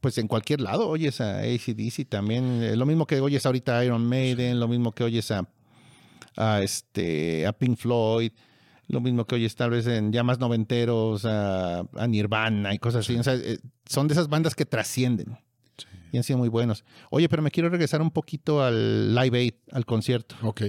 Pues 0.00 0.16
en 0.18 0.28
cualquier 0.28 0.60
lado 0.60 0.88
oyes 0.88 1.20
a 1.20 1.40
ACDC 1.40 2.08
también. 2.08 2.62
Eh, 2.62 2.76
Lo 2.76 2.86
mismo 2.86 3.06
que 3.06 3.20
oyes 3.20 3.44
ahorita 3.46 3.78
a 3.78 3.84
Iron 3.84 4.06
Maiden, 4.06 4.60
lo 4.60 4.68
mismo 4.68 4.92
que 4.92 5.02
oyes 5.02 5.30
a, 5.32 5.48
a, 6.36 6.62
este, 6.62 7.44
a 7.46 7.52
Pink 7.52 7.76
Floyd, 7.76 8.30
lo 8.86 9.00
mismo 9.00 9.26
que 9.26 9.34
oyes 9.34 9.56
tal 9.56 9.70
vez 9.70 9.88
en 9.88 10.12
ya 10.12 10.22
más 10.22 10.38
noventeros, 10.38 11.24
a, 11.24 11.80
a 11.80 12.06
Nirvana 12.06 12.72
y 12.74 12.78
cosas 12.78 13.04
así. 13.04 13.16
O 13.18 13.24
sea, 13.24 13.34
eh, 13.34 13.58
son 13.86 14.06
de 14.06 14.12
esas 14.14 14.28
bandas 14.28 14.54
que 14.54 14.64
trascienden 14.64 15.36
y 16.12 16.16
han 16.16 16.22
sido 16.22 16.38
muy 16.38 16.48
buenos. 16.48 16.84
Oye, 17.10 17.28
pero 17.28 17.42
me 17.42 17.50
quiero 17.50 17.68
regresar 17.68 18.00
un 18.00 18.10
poquito 18.10 18.62
al 18.62 19.14
Live 19.14 19.36
Aid, 19.38 19.54
al 19.72 19.84
concierto. 19.84 20.36
Ok. 20.42 20.62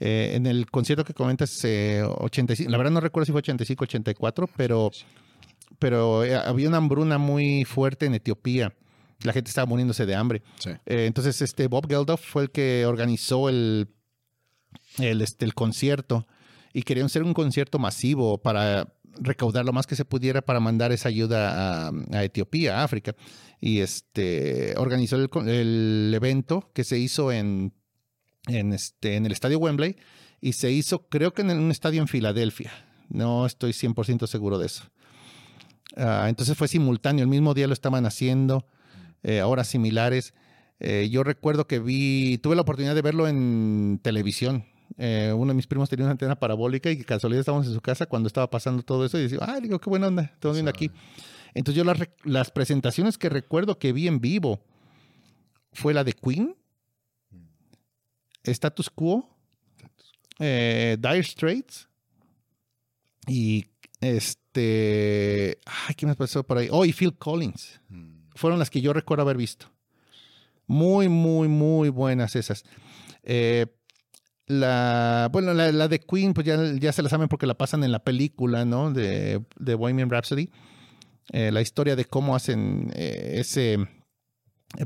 Eh, 0.00 0.32
en 0.34 0.46
el 0.46 0.70
concierto 0.70 1.04
que 1.04 1.12
comentas, 1.12 1.62
eh, 1.64 2.02
85, 2.02 2.70
la 2.70 2.78
verdad 2.78 2.90
no 2.90 3.00
recuerdo 3.00 3.26
si 3.26 3.32
fue 3.32 3.40
85 3.40 3.84
84, 3.84 4.48
pero, 4.56 4.90
pero 5.78 6.24
eh, 6.24 6.34
había 6.34 6.68
una 6.68 6.78
hambruna 6.78 7.18
muy 7.18 7.64
fuerte 7.66 8.06
en 8.06 8.14
Etiopía. 8.14 8.74
La 9.22 9.34
gente 9.34 9.50
estaba 9.50 9.66
muriéndose 9.66 10.06
de 10.06 10.14
hambre. 10.14 10.42
Sí. 10.58 10.70
Eh, 10.86 11.04
entonces, 11.04 11.42
este 11.42 11.66
Bob 11.66 11.86
Geldof 11.86 12.22
fue 12.22 12.44
el 12.44 12.50
que 12.50 12.86
organizó 12.86 13.50
el, 13.50 13.88
el, 14.98 15.20
este, 15.20 15.44
el 15.44 15.52
concierto 15.52 16.26
y 16.72 16.82
querían 16.82 17.06
hacer 17.06 17.22
un 17.22 17.34
concierto 17.34 17.78
masivo 17.78 18.38
para 18.38 18.94
recaudar 19.20 19.66
lo 19.66 19.74
más 19.74 19.86
que 19.86 19.96
se 19.96 20.06
pudiera 20.06 20.40
para 20.40 20.60
mandar 20.60 20.92
esa 20.92 21.10
ayuda 21.10 21.88
a, 21.88 21.92
a 22.12 22.24
Etiopía, 22.24 22.80
a 22.80 22.84
África. 22.84 23.14
Y 23.60 23.80
este 23.80 24.72
organizó 24.78 25.16
el, 25.16 25.28
el 25.46 26.12
evento 26.14 26.70
que 26.72 26.84
se 26.84 26.96
hizo 26.96 27.30
en, 27.30 27.74
en, 28.46 28.72
este, 28.72 29.16
en 29.16 29.26
el 29.26 29.32
estadio 29.32 29.58
Wembley 29.58 29.96
y 30.40 30.52
se 30.52 30.70
hizo, 30.70 31.06
creo 31.08 31.32
que 31.32 31.42
en 31.42 31.50
un 31.50 31.70
estadio 31.70 32.00
en 32.00 32.08
Filadelfia. 32.08 32.72
No 33.08 33.44
estoy 33.44 33.72
100% 33.72 34.26
seguro 34.26 34.58
de 34.58 34.66
eso. 34.66 34.84
Ah, 35.96 36.26
entonces 36.28 36.56
fue 36.56 36.68
simultáneo, 36.68 37.22
el 37.22 37.28
mismo 37.28 37.54
día 37.54 37.66
lo 37.66 37.72
estaban 37.72 38.06
haciendo, 38.06 38.66
eh, 39.22 39.42
horas 39.42 39.68
similares. 39.68 40.34
Eh, 40.78 41.08
yo 41.10 41.24
recuerdo 41.24 41.66
que 41.66 41.78
vi, 41.78 42.38
tuve 42.38 42.54
la 42.54 42.62
oportunidad 42.62 42.94
de 42.94 43.02
verlo 43.02 43.28
en 43.28 44.00
televisión. 44.02 44.64
Eh, 44.96 45.32
uno 45.36 45.48
de 45.48 45.54
mis 45.54 45.66
primos 45.66 45.88
tenía 45.88 46.04
una 46.04 46.12
antena 46.12 46.36
parabólica 46.36 46.90
y 46.90 47.02
casualidad 47.02 47.40
estábamos 47.40 47.66
en 47.66 47.74
su 47.74 47.80
casa 47.80 48.06
cuando 48.06 48.26
estaba 48.26 48.48
pasando 48.48 48.82
todo 48.82 49.04
eso 49.04 49.18
y 49.18 49.22
decía, 49.22 49.38
ah, 49.42 49.60
digo, 49.60 49.78
qué 49.80 49.90
buena 49.90 50.06
onda, 50.06 50.30
estamos 50.34 50.56
viendo 50.56 50.70
aquí. 50.70 50.90
Entonces 51.54 51.76
yo 51.76 51.84
las, 51.84 51.98
las 52.24 52.50
presentaciones 52.50 53.18
que 53.18 53.28
recuerdo 53.28 53.78
que 53.78 53.92
vi 53.92 54.06
en 54.06 54.20
vivo 54.20 54.60
fue 55.72 55.94
la 55.94 56.04
de 56.04 56.12
Queen, 56.12 56.56
Status 58.44 58.90
Quo, 58.90 59.28
eh, 60.38 60.96
Dire 60.98 61.22
Straits 61.22 61.88
y 63.26 63.66
este, 64.00 65.58
ay, 65.66 65.94
¿qué 65.94 66.06
me 66.06 66.14
pasó 66.14 66.42
por 66.42 66.58
ahí? 66.58 66.68
Oh, 66.70 66.84
y 66.84 66.92
Phil 66.92 67.16
Collins. 67.16 67.80
Fueron 68.34 68.58
las 68.58 68.70
que 68.70 68.80
yo 68.80 68.92
recuerdo 68.92 69.22
haber 69.22 69.36
visto. 69.36 69.66
Muy, 70.66 71.08
muy, 71.08 71.48
muy 71.48 71.88
buenas 71.88 72.36
esas. 72.36 72.64
Eh, 73.22 73.66
la, 74.46 75.28
bueno, 75.32 75.52
la, 75.52 75.70
la 75.72 75.88
de 75.88 76.00
Queen, 76.00 76.32
pues 76.32 76.46
ya, 76.46 76.56
ya 76.74 76.92
se 76.92 77.02
la 77.02 77.08
saben 77.08 77.28
porque 77.28 77.46
la 77.46 77.58
pasan 77.58 77.84
en 77.84 77.92
la 77.92 78.02
película, 78.02 78.64
¿no? 78.64 78.90
De, 78.92 79.44
de 79.58 79.74
Bohemian 79.74 80.10
Rhapsody. 80.10 80.50
Eh, 81.32 81.52
la 81.52 81.60
historia 81.60 81.94
de 81.96 82.04
cómo 82.04 82.34
hacen 82.34 82.90
eh, 82.94 83.34
ese... 83.38 83.78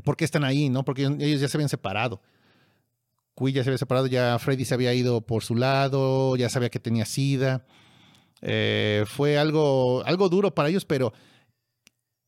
¿Por 0.03 0.17
qué 0.17 0.25
están 0.25 0.43
ahí, 0.43 0.69
no? 0.69 0.83
Porque 0.83 1.03
ellos 1.03 1.39
ya 1.39 1.47
se 1.47 1.57
habían 1.57 1.69
separado. 1.69 2.21
Queen 3.37 3.53
ya 3.53 3.63
se 3.63 3.69
había 3.69 3.77
separado, 3.77 4.07
ya 4.07 4.37
Freddy 4.39 4.65
se 4.65 4.73
había 4.73 4.93
ido 4.93 5.21
por 5.21 5.43
su 5.43 5.55
lado, 5.55 6.35
ya 6.35 6.49
sabía 6.49 6.69
que 6.69 6.79
tenía 6.79 7.05
sida. 7.05 7.65
Eh, 8.41 9.03
fue 9.07 9.37
algo, 9.37 10.03
algo 10.05 10.29
duro 10.29 10.53
para 10.53 10.69
ellos, 10.69 10.85
pero 10.85 11.13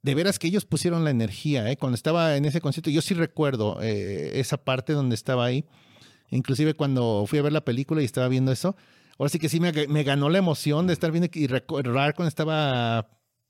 de 0.02 0.16
veras 0.16 0.40
que 0.40 0.48
ellos 0.48 0.66
pusieron 0.66 1.04
la 1.04 1.10
energía, 1.10 1.70
¿eh? 1.70 1.78
Cuando 1.78 1.96
estaba 1.96 2.38
en 2.38 2.46
ese 2.46 2.62
concierto, 2.62 2.90
yo 2.90 3.02
sí 3.02 3.14
recuerdo 3.14 3.80
eh, 3.82 4.40
esa 4.40 4.58
parte 4.58 4.94
donde 4.94 5.16
estaba 5.16 5.46
ahí. 5.46 5.66
Inclusive 6.30 6.74
cuando 6.74 7.26
fui 7.28 7.40
a 7.40 7.42
ver 7.42 7.54
la 7.54 7.66
película 7.66 8.02
y 8.02 8.06
estaba 8.06 8.28
viendo 8.28 8.52
eso, 8.52 8.76
ahora 9.18 9.30
sí 9.30 9.40
que 9.40 9.50
sí 9.50 9.60
me, 9.60 9.72
me 9.88 10.04
ganó 10.04 10.30
la 10.30 10.38
emoción 10.38 10.88
de 10.88 10.94
estar 10.94 11.12
viendo 11.12 11.30
y 11.34 11.48
recordar 11.48 12.16
cuando 12.16 12.30
estaba, 12.30 13.10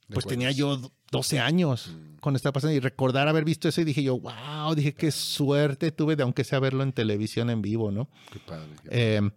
pues 0.10 0.26
tenía 0.26 0.51
yo 0.51 0.91
12 1.12 1.39
años 1.39 1.95
cuando 2.22 2.38
estaba 2.38 2.53
pasando 2.53 2.76
y 2.76 2.80
recordar 2.80 3.28
haber 3.28 3.45
visto 3.45 3.68
eso 3.68 3.82
y 3.82 3.86
dije 3.86 4.03
yo, 4.03 4.20
wow, 4.20 4.76
dije 4.76 4.93
qué 4.93 5.12
suerte 5.12 5.91
tuve 5.91 6.16
de 6.16 6.24
aunque 6.24 6.43
sea 6.43 6.60
verlo 6.60 6.84
en 6.84 6.93
televisión 6.93 7.49
en 7.49 7.62
vivo, 7.62 7.91
¿no? 7.91 8.10
Qué 8.32 8.39
padre. 8.39 8.70
qué 8.84 8.89
Eh, 8.89 9.30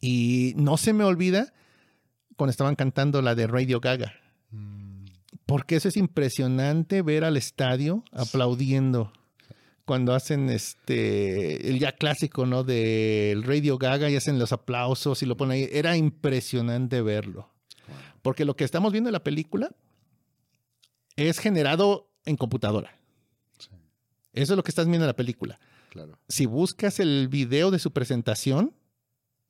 y 0.00 0.54
no 0.56 0.76
se 0.76 0.92
me 0.92 1.04
olvida 1.04 1.52
cuando 2.36 2.50
estaban 2.50 2.74
cantando 2.74 3.20
la 3.22 3.34
de 3.34 3.46
Radio 3.46 3.80
Gaga. 3.80 4.14
Porque 5.46 5.76
eso 5.76 5.88
es 5.88 5.96
impresionante 5.96 7.02
ver 7.02 7.24
al 7.24 7.36
estadio 7.36 8.04
aplaudiendo 8.12 9.12
cuando 9.84 10.14
hacen 10.14 10.48
este 10.48 11.68
el 11.68 11.80
ya 11.80 11.92
clásico, 11.92 12.46
¿no? 12.46 12.62
Del 12.62 13.42
Radio 13.42 13.76
Gaga 13.76 14.08
y 14.08 14.16
hacen 14.16 14.38
los 14.38 14.52
aplausos 14.52 15.22
y 15.22 15.26
lo 15.26 15.36
ponen 15.36 15.52
ahí. 15.52 15.68
Era 15.72 15.96
impresionante 15.96 17.02
verlo. 17.02 17.50
Porque 18.22 18.44
lo 18.44 18.56
que 18.56 18.64
estamos 18.64 18.92
viendo 18.92 19.08
en 19.08 19.12
la 19.12 19.24
película 19.24 19.70
es 21.16 21.38
generado 21.38 22.10
en 22.24 22.36
computadora. 22.36 22.96
Eso 24.32 24.52
es 24.52 24.56
lo 24.56 24.62
que 24.62 24.70
estás 24.70 24.86
viendo 24.86 25.04
en 25.04 25.08
la 25.08 25.16
película 25.16 25.58
claro. 25.90 26.18
si 26.28 26.46
buscas 26.46 27.00
el 27.00 27.28
video 27.28 27.70
de 27.70 27.78
su 27.78 27.92
presentación 27.92 28.72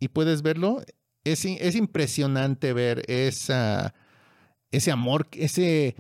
y 0.01 0.09
puedes 0.09 0.43
verlo, 0.43 0.83
es, 1.25 1.45
es 1.45 1.77
impresionante 1.77 2.73
ver 2.73 3.05
esa, 3.07 3.95
ese 4.71 4.91
amor, 4.91 5.29
ese, 5.33 5.95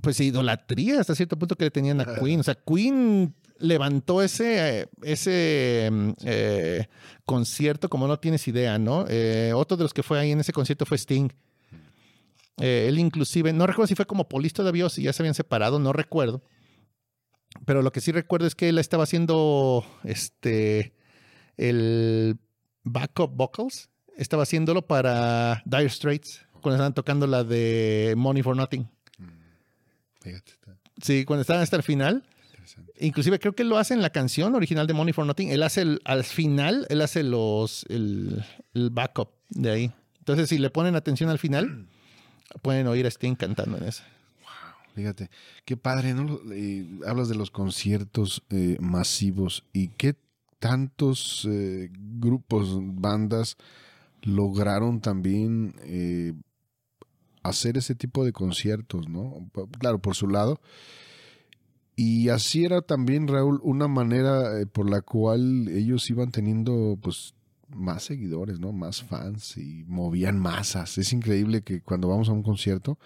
pues 0.00 0.20
idolatría 0.20 1.00
hasta 1.00 1.14
cierto 1.14 1.38
punto 1.38 1.56
que 1.56 1.64
le 1.64 1.70
tenían 1.70 2.00
a 2.00 2.14
Queen. 2.14 2.40
O 2.40 2.42
sea, 2.44 2.54
Queen 2.54 3.34
levantó 3.58 4.22
ese, 4.22 4.88
ese 5.02 5.88
mm, 5.90 6.10
eh, 6.24 6.88
concierto 7.26 7.90
como 7.90 8.06
no 8.06 8.18
tienes 8.18 8.46
idea, 8.46 8.78
¿no? 8.78 9.04
Eh, 9.08 9.52
otro 9.54 9.76
de 9.76 9.82
los 9.82 9.92
que 9.92 10.04
fue 10.04 10.18
ahí 10.18 10.30
en 10.30 10.40
ese 10.40 10.52
concierto 10.52 10.86
fue 10.86 10.96
Sting. 10.96 11.30
Eh, 12.58 12.86
él 12.88 12.98
inclusive, 12.98 13.52
no 13.52 13.66
recuerdo 13.66 13.86
si 13.88 13.94
fue 13.94 14.06
como 14.06 14.28
Police 14.28 14.54
todavía 14.54 14.86
o 14.86 14.88
si 14.90 15.02
ya 15.02 15.12
se 15.12 15.22
habían 15.22 15.34
separado, 15.34 15.78
no 15.78 15.92
recuerdo. 15.92 16.42
Pero 17.66 17.82
lo 17.82 17.90
que 17.92 18.00
sí 18.00 18.12
recuerdo 18.12 18.46
es 18.46 18.54
que 18.54 18.68
él 18.68 18.78
estaba 18.78 19.04
haciendo 19.04 19.84
este 20.04 20.94
el 21.56 22.38
backup 22.84 23.34
vocals. 23.34 23.90
Estaba 24.16 24.42
haciéndolo 24.44 24.86
para 24.86 25.62
Dire 25.64 25.88
Straits 25.88 26.46
cuando 26.60 26.74
estaban 26.76 26.94
tocando 26.94 27.26
la 27.26 27.42
de 27.44 28.14
Money 28.16 28.42
for 28.42 28.56
Nothing. 28.56 28.88
Está 30.24 30.76
Sí, 31.02 31.24
cuando 31.24 31.40
estaban 31.42 31.62
hasta 31.62 31.76
el 31.76 31.82
final. 31.82 32.24
Inclusive 32.98 33.38
creo 33.38 33.54
que 33.54 33.64
lo 33.64 33.78
hace 33.78 33.94
en 33.94 34.02
la 34.02 34.10
canción 34.10 34.54
original 34.54 34.86
de 34.86 34.92
Money 34.92 35.12
for 35.14 35.24
Nothing. 35.26 35.48
Él 35.50 35.62
hace 35.62 35.80
el- 35.82 36.00
al 36.04 36.24
final, 36.24 36.86
él 36.90 37.00
hace 37.00 37.22
los 37.22 37.86
el, 37.88 38.44
el 38.74 38.90
backup 38.90 39.30
de 39.48 39.70
ahí. 39.70 39.92
Entonces, 40.18 40.48
si 40.50 40.58
le 40.58 40.68
ponen 40.70 40.94
atención 40.96 41.30
al 41.30 41.38
final, 41.38 41.88
pueden 42.62 42.86
oír 42.86 43.06
a 43.06 43.08
Sting 43.08 43.34
cantando 43.34 43.78
en 43.78 43.84
eso. 43.84 44.02
Fíjate, 44.94 45.30
qué 45.64 45.76
padre, 45.76 46.14
¿no? 46.14 46.40
Hablas 47.06 47.28
de 47.28 47.36
los 47.36 47.50
conciertos 47.50 48.42
eh, 48.50 48.76
masivos 48.80 49.64
y 49.72 49.88
qué 49.88 50.16
tantos 50.58 51.46
eh, 51.48 51.90
grupos, 51.92 52.78
bandas 52.80 53.56
lograron 54.22 55.00
también 55.00 55.74
eh, 55.84 56.34
hacer 57.42 57.78
ese 57.78 57.94
tipo 57.94 58.24
de 58.24 58.32
conciertos, 58.32 59.08
¿no? 59.08 59.48
Claro, 59.78 60.00
por 60.00 60.16
su 60.16 60.28
lado. 60.28 60.60
Y 61.96 62.28
así 62.28 62.64
era 62.64 62.82
también, 62.82 63.28
Raúl, 63.28 63.60
una 63.62 63.88
manera 63.88 64.50
por 64.72 64.90
la 64.90 65.02
cual 65.02 65.68
ellos 65.68 66.08
iban 66.10 66.30
teniendo, 66.30 66.98
pues, 67.00 67.34
más 67.74 68.04
seguidores, 68.04 68.58
¿no? 68.60 68.72
Más 68.72 69.02
fans 69.02 69.56
y 69.56 69.84
movían 69.86 70.38
masas. 70.38 70.98
Es 70.98 71.12
increíble 71.12 71.62
que 71.62 71.80
cuando 71.82 72.08
vamos 72.08 72.28
a 72.28 72.32
un 72.32 72.42
concierto, 72.42 72.98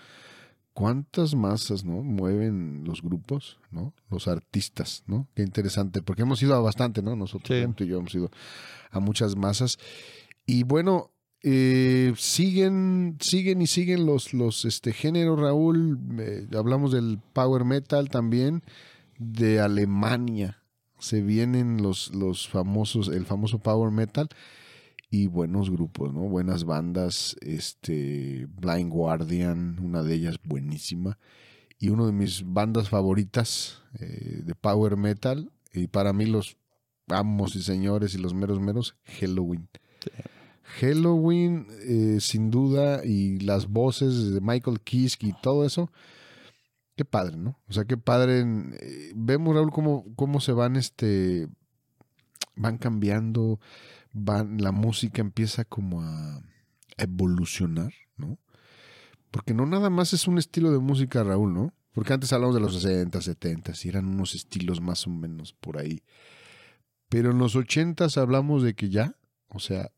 cuántas 0.72 1.34
masas, 1.34 1.84
¿no? 1.84 2.02
Mueven 2.02 2.84
los 2.84 3.00
grupos, 3.02 3.58
¿no? 3.70 3.94
Los 4.10 4.28
artistas, 4.28 5.04
¿no? 5.06 5.28
Qué 5.34 5.42
interesante, 5.42 6.02
porque 6.02 6.22
hemos 6.22 6.42
ido 6.42 6.54
a 6.54 6.60
bastante, 6.60 7.02
¿no? 7.02 7.16
Nosotros, 7.16 7.58
Sí. 7.58 7.84
y 7.84 7.86
yo 7.86 7.98
hemos 7.98 8.14
ido 8.14 8.30
a 8.90 9.00
muchas 9.00 9.36
masas. 9.36 9.78
Y 10.46 10.64
bueno, 10.64 11.10
eh, 11.42 12.12
siguen, 12.16 13.16
siguen 13.20 13.62
y 13.62 13.66
siguen 13.66 14.06
los, 14.06 14.34
los 14.34 14.64
este, 14.64 14.92
géneros, 14.92 15.38
Raúl. 15.38 15.98
Eh, 16.18 16.48
hablamos 16.56 16.92
del 16.92 17.20
power 17.32 17.64
metal 17.64 18.08
también, 18.08 18.62
de 19.18 19.60
Alemania. 19.60 20.63
Se 21.04 21.20
vienen 21.20 21.82
los, 21.82 22.14
los 22.14 22.48
famosos, 22.48 23.08
el 23.08 23.26
famoso 23.26 23.58
power 23.58 23.90
metal 23.90 24.26
y 25.10 25.26
buenos 25.26 25.68
grupos, 25.68 26.14
¿no? 26.14 26.20
Buenas 26.22 26.64
bandas, 26.64 27.36
este 27.42 28.46
Blind 28.46 28.90
Guardian, 28.90 29.78
una 29.80 30.02
de 30.02 30.14
ellas 30.14 30.36
buenísima, 30.42 31.18
y 31.78 31.90
uno 31.90 32.06
de 32.06 32.12
mis 32.12 32.50
bandas 32.50 32.88
favoritas 32.88 33.82
eh, 34.00 34.40
de 34.46 34.54
power 34.54 34.96
metal, 34.96 35.52
y 35.74 35.88
para 35.88 36.14
mí 36.14 36.24
los 36.24 36.56
amos 37.08 37.54
y 37.54 37.62
señores 37.62 38.14
y 38.14 38.18
los 38.18 38.32
meros 38.32 38.58
meros, 38.58 38.96
Halloween. 39.20 39.68
Halloween, 40.80 41.66
eh, 41.82 42.16
sin 42.18 42.50
duda, 42.50 43.04
y 43.04 43.40
las 43.40 43.68
voces 43.68 44.32
de 44.32 44.40
Michael 44.40 44.80
Kiske 44.80 45.26
y 45.26 45.34
todo 45.42 45.66
eso, 45.66 45.90
qué 46.96 47.04
padre, 47.04 47.36
¿no? 47.36 47.58
O 47.68 47.72
sea, 47.72 47.84
qué 47.84 47.96
padre. 47.96 48.40
eh, 48.80 49.12
vemos, 49.14 49.54
Raúl, 49.54 49.70
cómo, 49.70 50.04
cómo 50.16 50.40
se 50.40 50.52
van, 50.52 50.76
este, 50.76 51.48
van 52.56 52.78
cambiando, 52.78 53.60
van, 54.12 54.58
la 54.58 54.72
música 54.72 55.20
empieza 55.20 55.64
como 55.64 56.02
a 56.02 56.40
evolucionar, 56.96 57.92
¿no? 58.16 58.38
Porque 59.30 59.54
no 59.54 59.66
nada 59.66 59.90
más 59.90 60.12
es 60.12 60.28
un 60.28 60.38
estilo 60.38 60.70
de 60.70 60.78
música, 60.78 61.24
Raúl, 61.24 61.52
¿no? 61.52 61.74
Porque 61.92 62.12
antes 62.12 62.32
hablamos 62.32 62.54
de 62.54 62.60
los 62.60 62.74
60, 62.80 63.20
70 63.20 63.72
y 63.82 63.88
eran 63.88 64.06
unos 64.06 64.34
estilos 64.34 64.80
más 64.80 65.06
o 65.06 65.10
menos 65.10 65.52
por 65.54 65.78
ahí. 65.78 66.02
Pero 67.08 67.30
en 67.30 67.38
los 67.38 67.54
80 67.56 68.06
hablamos 68.16 68.62
de 68.62 68.74
que 68.74 68.88
ya, 68.90 69.16
o 69.48 69.58
sea, 69.60 69.90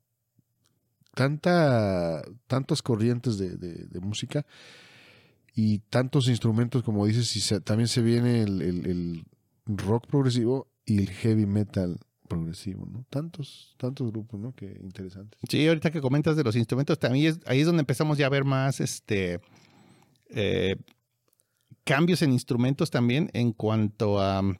tanta, 1.14 2.22
tantas 2.46 2.82
corrientes 2.82 3.38
de, 3.38 3.56
de- 3.56 3.86
de 3.86 4.00
música 4.00 4.44
y 5.58 5.78
tantos 5.80 6.28
instrumentos, 6.28 6.82
como 6.84 7.06
dices, 7.06 7.34
y 7.34 7.40
se- 7.40 7.60
también 7.60 7.88
se 7.88 8.02
viene 8.02 8.42
el, 8.42 8.60
el- 8.62 8.86
el 8.86 9.24
rock 9.64 10.06
progresivo 10.06 10.68
y 10.84 10.98
el 10.98 11.08
heavy 11.10 11.46
metal 11.46 11.98
progresivo, 12.28 12.84
¿no? 12.86 13.04
Tantos, 13.08 13.74
tantos 13.78 14.10
grupos, 14.12 14.38
¿no? 14.38 14.52
Qué 14.54 14.78
interesante. 14.82 15.38
Sí, 15.48 15.66
ahorita 15.66 15.90
que 15.90 16.00
comentas 16.02 16.36
de 16.36 16.44
los 16.44 16.56
instrumentos, 16.56 16.98
también 16.98 17.26
es, 17.32 17.40
ahí 17.46 17.60
es 17.60 17.66
donde 17.66 17.80
empezamos 17.80 18.18
ya 18.18 18.26
a 18.26 18.30
ver 18.30 18.44
más 18.44 18.80
este 18.80 19.40
eh, 20.30 20.76
cambios 21.84 22.20
en 22.22 22.32
instrumentos 22.32 22.90
también 22.90 23.30
en 23.32 23.52
cuanto 23.52 24.20
a 24.20 24.40
um, 24.40 24.54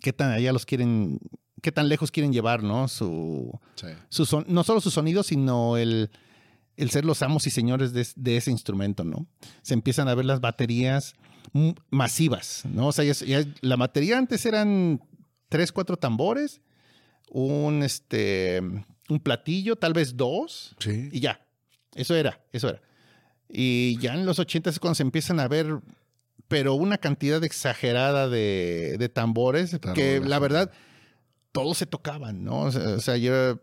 qué 0.00 0.12
tan 0.12 0.32
allá 0.32 0.52
los 0.52 0.66
quieren, 0.66 1.20
qué 1.62 1.70
tan 1.72 1.88
lejos 1.88 2.10
quieren 2.10 2.32
llevar, 2.32 2.62
¿no? 2.62 2.88
Su, 2.88 3.58
Sí. 3.76 3.86
su 4.08 4.26
son- 4.26 4.44
no 4.48 4.64
solo 4.64 4.80
su 4.80 4.90
sonido, 4.90 5.22
sino 5.22 5.76
el, 5.76 6.10
el 6.76 6.90
ser 6.90 7.04
los 7.04 7.22
amos 7.22 7.46
y 7.46 7.50
señores 7.50 7.92
de, 7.92 8.06
de 8.16 8.36
ese 8.36 8.50
instrumento, 8.50 9.04
¿no? 9.04 9.26
Se 9.62 9.74
empiezan 9.74 10.08
a 10.08 10.14
ver 10.14 10.24
las 10.24 10.40
baterías 10.40 11.14
masivas, 11.90 12.62
¿no? 12.64 12.88
O 12.88 12.92
sea, 12.92 13.04
ya, 13.04 13.44
la 13.60 13.76
batería 13.76 14.18
antes 14.18 14.46
eran 14.46 15.02
tres, 15.48 15.70
cuatro 15.72 15.96
tambores, 15.96 16.60
un, 17.30 17.82
este, 17.82 18.60
un 19.08 19.20
platillo, 19.22 19.76
tal 19.76 19.92
vez 19.92 20.16
dos, 20.16 20.74
Sí. 20.78 21.08
y 21.12 21.20
ya. 21.20 21.46
Eso 21.94 22.14
era, 22.14 22.40
eso 22.52 22.70
era. 22.70 22.80
Y 23.50 23.98
ya 23.98 24.14
en 24.14 24.24
los 24.24 24.38
80 24.38 24.70
es 24.70 24.78
cuando 24.78 24.94
se 24.94 25.02
empiezan 25.02 25.38
a 25.40 25.48
ver, 25.48 25.78
pero 26.48 26.72
una 26.74 26.96
cantidad 26.96 27.44
exagerada 27.44 28.28
de, 28.30 28.96
de 28.98 29.08
tambores, 29.10 29.76
Claro, 29.78 29.94
que 29.94 30.20
la 30.20 30.38
verdad, 30.38 30.70
todos 31.52 31.76
se 31.76 31.84
tocaban, 31.86 32.44
¿no? 32.44 32.60
O 32.62 32.72
sea, 32.72 32.88
o 32.94 33.00
sea, 33.00 33.16
yo, 33.18 33.60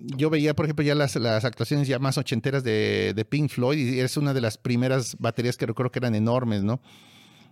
yo 0.00 0.30
veía, 0.30 0.54
por 0.54 0.66
ejemplo, 0.66 0.84
ya 0.84 0.94
las, 0.94 1.16
las 1.16 1.44
actuaciones 1.44 1.86
ya 1.86 1.98
más 1.98 2.18
ochenteras 2.18 2.64
de, 2.64 3.12
de 3.14 3.24
Pink 3.24 3.50
Floyd, 3.50 3.78
y 3.78 4.00
es 4.00 4.16
una 4.16 4.32
de 4.32 4.40
las 4.40 4.58
primeras 4.58 5.16
baterías 5.18 5.56
que 5.56 5.66
recuerdo 5.66 5.92
que 5.92 5.98
eran 5.98 6.14
enormes, 6.14 6.62
¿no? 6.62 6.80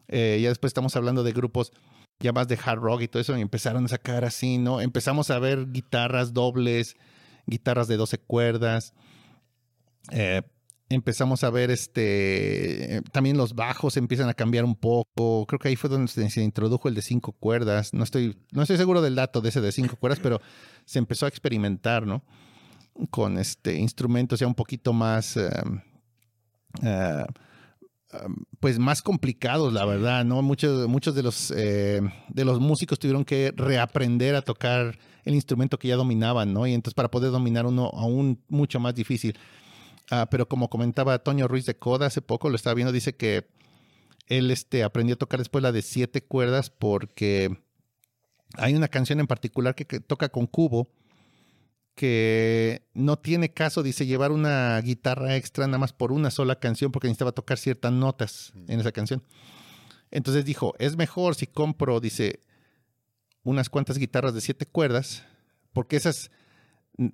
Eh, 0.09 0.39
ya 0.43 0.49
después 0.49 0.71
estamos 0.71 0.97
hablando 0.97 1.23
de 1.23 1.33
grupos 1.33 1.73
ya 2.21 2.33
más 2.33 2.49
de 2.49 2.59
hard 2.63 2.81
rock 2.81 3.03
y 3.03 3.09
todo 3.09 3.21
eso, 3.21 3.37
y 3.37 3.41
empezaron 3.41 3.85
a 3.85 3.89
sacar 3.89 4.25
así, 4.25 4.59
¿no? 4.59 4.81
Empezamos 4.81 5.31
a 5.31 5.39
ver 5.39 5.71
guitarras 5.71 6.33
dobles, 6.33 6.97
guitarras 7.47 7.87
de 7.87 7.97
12 7.97 8.19
cuerdas. 8.19 8.95
Eh, 10.11 10.43
empezamos 10.89 11.45
a 11.45 11.51
ver 11.51 11.71
este 11.71 12.97
eh, 12.97 13.03
también 13.13 13.37
los 13.37 13.55
bajos 13.55 13.97
empiezan 13.97 14.29
a 14.29 14.35
cambiar 14.35 14.65
un 14.65 14.75
poco. 14.75 15.47
Creo 15.47 15.59
que 15.59 15.69
ahí 15.69 15.77
fue 15.77 15.91
donde 15.91 16.09
se, 16.09 16.43
introdujo 16.43 16.89
el 16.89 16.95
de 16.95 17.03
cinco 17.03 17.33
cuerdas. 17.33 17.93
No 17.93 18.05
estoy, 18.05 18.37
no 18.53 18.63
estoy 18.63 18.77
seguro 18.77 19.03
del 19.03 19.15
dato 19.15 19.41
de 19.41 19.51
ese 19.51 19.61
de 19.61 19.73
cinco 19.73 19.97
cuerdas, 19.97 20.21
pero 20.23 20.41
se 20.85 20.99
empezó 20.99 21.27
a 21.27 21.29
experimentar, 21.29 22.07
¿no? 22.07 22.25
Con 23.11 23.39
este 23.39 23.75
instrumentos 23.77 24.41
ya 24.41 24.47
un 24.47 24.55
poquito 24.55 24.93
más 24.93 25.37
eh, 25.37 25.51
eh, 26.83 27.25
um, 28.25 28.37
pues 28.59 28.79
más 28.79 29.03
complicados, 29.03 29.73
la 29.73 29.85
verdad, 29.85 30.25
¿no? 30.25 30.43
Muchos, 30.43 30.89
muchos 30.89 31.15
de 31.15 31.23
los 31.23 31.53
eh, 31.55 32.01
de 32.29 32.45
los 32.45 32.61
músicos 32.61 32.99
tuvieron 32.99 33.25
que 33.25 33.53
reaprender 33.55 34.35
a 34.35 34.43
tocar 34.43 34.99
el 35.25 35.35
instrumento 35.35 35.79
que 35.79 35.89
ya 35.89 35.97
dominaban, 35.97 36.53
¿no? 36.53 36.67
Y 36.67 36.73
entonces 36.73 36.95
para 36.95 37.11
poder 37.11 37.31
dominar 37.31 37.67
uno 37.67 37.91
aún 37.93 38.43
mucho 38.49 38.81
más 38.81 38.95
difícil. 38.95 39.37
Ah, 40.11 40.29
pero 40.31 40.49
como 40.49 40.71
comentaba 40.71 41.19
Toño 41.19 41.49
Ruiz 41.49 41.67
de 41.67 41.77
Coda 41.77 42.07
hace 42.07 42.23
poco, 42.23 42.49
lo 42.49 42.57
estaba 42.57 42.75
viendo, 42.75 42.93
dice 42.93 43.17
que 43.17 43.47
él 44.27 44.51
este, 44.51 44.83
aprendió 44.83 45.15
a 45.15 45.19
tocar 45.19 45.39
después 45.39 45.63
la 45.63 45.73
de 45.73 45.83
siete 45.83 46.23
cuerdas 46.23 46.71
porque 46.71 47.59
hay 48.55 48.75
una 48.75 48.89
canción 48.89 49.21
en 49.21 49.27
particular 49.27 49.75
que, 49.75 49.87
que 49.87 50.01
toca 50.01 50.31
con 50.31 50.47
cubo 50.47 50.91
que 51.99 52.87
no 52.95 53.19
tiene 53.19 53.53
caso, 53.53 53.83
dice, 53.83 54.07
llevar 54.07 54.31
una 54.31 54.81
guitarra 54.81 55.35
extra 55.35 55.67
nada 55.67 55.79
más 55.79 55.93
por 55.93 56.13
una 56.13 56.31
sola 56.31 56.61
canción 56.61 56.93
porque 56.93 57.09
necesitaba 57.09 57.33
tocar 57.33 57.59
ciertas 57.59 57.91
notas 57.91 58.53
en 58.69 58.79
esa 58.79 58.93
canción. 58.93 59.25
Entonces 60.13 60.45
dijo, 60.45 60.75
es 60.79 60.97
mejor 60.97 61.35
si 61.35 61.49
compro, 61.49 61.99
dice, 61.99 62.39
unas 63.43 63.69
cuantas 63.69 63.99
guitarras 63.99 64.33
de 64.33 64.41
siete 64.41 64.65
cuerdas, 64.65 65.25
porque 65.73 65.97
esas 65.97 66.31
mm, 66.31 66.38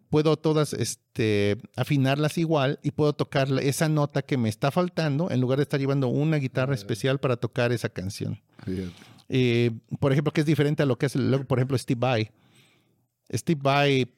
puedo 0.08 0.36
todas 0.36 0.72
este, 0.72 1.58
afinarlas 1.76 2.38
igual 2.38 2.78
y 2.82 2.92
puedo 2.92 3.12
tocar 3.12 3.48
esa 3.60 3.88
nota 3.88 4.22
que 4.22 4.38
me 4.38 4.48
está 4.48 4.70
faltando 4.70 5.30
en 5.30 5.40
lugar 5.40 5.58
de 5.58 5.64
estar 5.64 5.78
llevando 5.78 6.08
una 6.08 6.38
guitarra 6.38 6.74
especial 6.74 7.18
para 7.18 7.36
tocar 7.36 7.72
esa 7.72 7.90
canción. 7.90 8.40
Eh, 9.28 9.72
por 10.00 10.12
ejemplo, 10.12 10.32
que 10.32 10.40
es 10.40 10.46
diferente 10.46 10.82
a 10.82 10.86
lo 10.86 10.96
que 10.96 11.06
hace 11.06 11.18
luego, 11.18 11.44
por 11.44 11.58
ejemplo, 11.58 11.76
Steve 11.76 11.98
Vai. 11.98 12.30
Steve 13.32 13.60
Vai 13.62 14.08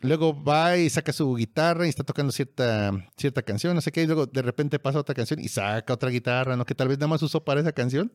luego 0.00 0.44
va 0.44 0.76
y 0.76 0.90
saca 0.90 1.12
su 1.12 1.34
guitarra 1.34 1.86
y 1.86 1.88
está 1.88 2.04
tocando 2.04 2.30
cierta, 2.30 2.92
cierta 3.16 3.42
canción, 3.42 3.74
no 3.74 3.80
sé 3.80 3.90
qué, 3.90 4.02
y 4.02 4.06
luego 4.06 4.26
de 4.26 4.42
repente 4.42 4.78
pasa 4.78 5.00
otra 5.00 5.14
canción 5.14 5.40
y 5.40 5.48
saca 5.48 5.94
otra 5.94 6.10
guitarra, 6.10 6.56
¿no? 6.56 6.64
Que 6.64 6.74
tal 6.74 6.88
vez 6.88 6.98
nada 6.98 7.08
más 7.08 7.22
usó 7.22 7.44
para 7.44 7.60
esa 7.60 7.72
canción. 7.72 8.12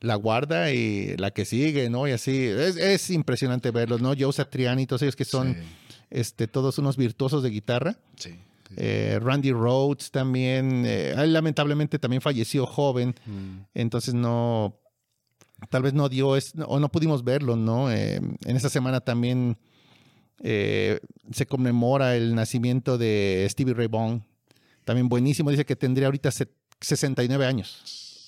La 0.00 0.14
guarda 0.14 0.70
y 0.70 1.16
la 1.16 1.32
que 1.32 1.44
sigue, 1.44 1.90
¿no? 1.90 2.06
Y 2.06 2.12
así. 2.12 2.44
Es, 2.44 2.76
es 2.76 3.10
impresionante 3.10 3.72
verlos, 3.72 4.00
¿no? 4.00 4.12
Joe 4.16 4.32
Satriani 4.32 4.82
y 4.82 4.86
todos 4.86 5.02
ellos 5.02 5.16
que 5.16 5.24
son 5.24 5.56
Sí, 5.56 5.87
este, 6.10 6.46
todos 6.48 6.78
unos 6.78 6.96
virtuosos 6.96 7.42
de 7.42 7.50
guitarra. 7.50 7.96
sí. 8.16 8.38
Eh, 8.76 9.18
Randy 9.22 9.50
Rhodes 9.50 10.10
también. 10.10 10.84
eh, 10.84 11.14
él 11.16 11.32
lamentablemente 11.32 11.98
también 11.98 12.20
falleció 12.20 12.66
joven. 12.66 13.14
Mm, 13.24 13.60
Entonces 13.72 14.12
no, 14.12 14.76
tal 15.70 15.82
vez 15.84 15.94
no 15.94 16.10
dio, 16.10 16.36
es- 16.36 16.52
o 16.66 16.78
no 16.78 16.90
pudimos 16.90 17.24
verlo, 17.24 17.56
¿no? 17.56 17.90
Eh, 17.90 18.16
en 18.16 18.56
esta 18.56 18.68
semana 18.68 19.00
también 19.00 19.56
eh, 20.42 21.00
se 21.32 21.46
conmemora 21.46 22.14
el 22.14 22.34
nacimiento 22.34 22.98
de 22.98 23.46
Stevie 23.50 23.72
Ray 23.72 23.86
Vaughan. 23.88 24.22
También 24.84 25.08
buenísimo, 25.08 25.50
dice 25.50 25.64
que 25.64 25.74
tendría 25.74 26.06
ahorita 26.08 26.30
se- 26.30 26.48
69 26.80 27.46
años. 27.46 27.80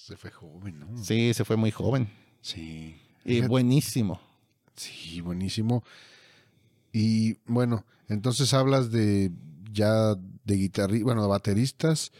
Se 0.07 0.16
fue 0.16 0.31
joven, 0.31 0.81
¿no? 0.81 1.05
Sí, 1.05 1.35
se 1.35 1.45
fue 1.45 1.57
muy 1.57 1.70
joven. 1.70 2.09
Sí. 2.41 2.97
Y 3.26 3.43
buenísimo. 3.43 4.18
Sí, 4.74 5.20
buenísimo. 5.20 5.85
Y 6.93 7.34
bueno, 7.47 7.84
entonces 8.09 8.53
hablas 8.55 8.91
de 8.91 9.30
ya 9.72 10.14
de 10.14 10.57
guitarristas, 10.57 11.05
bueno, 11.05 11.22
de 11.22 11.28
bateristas 11.28 12.12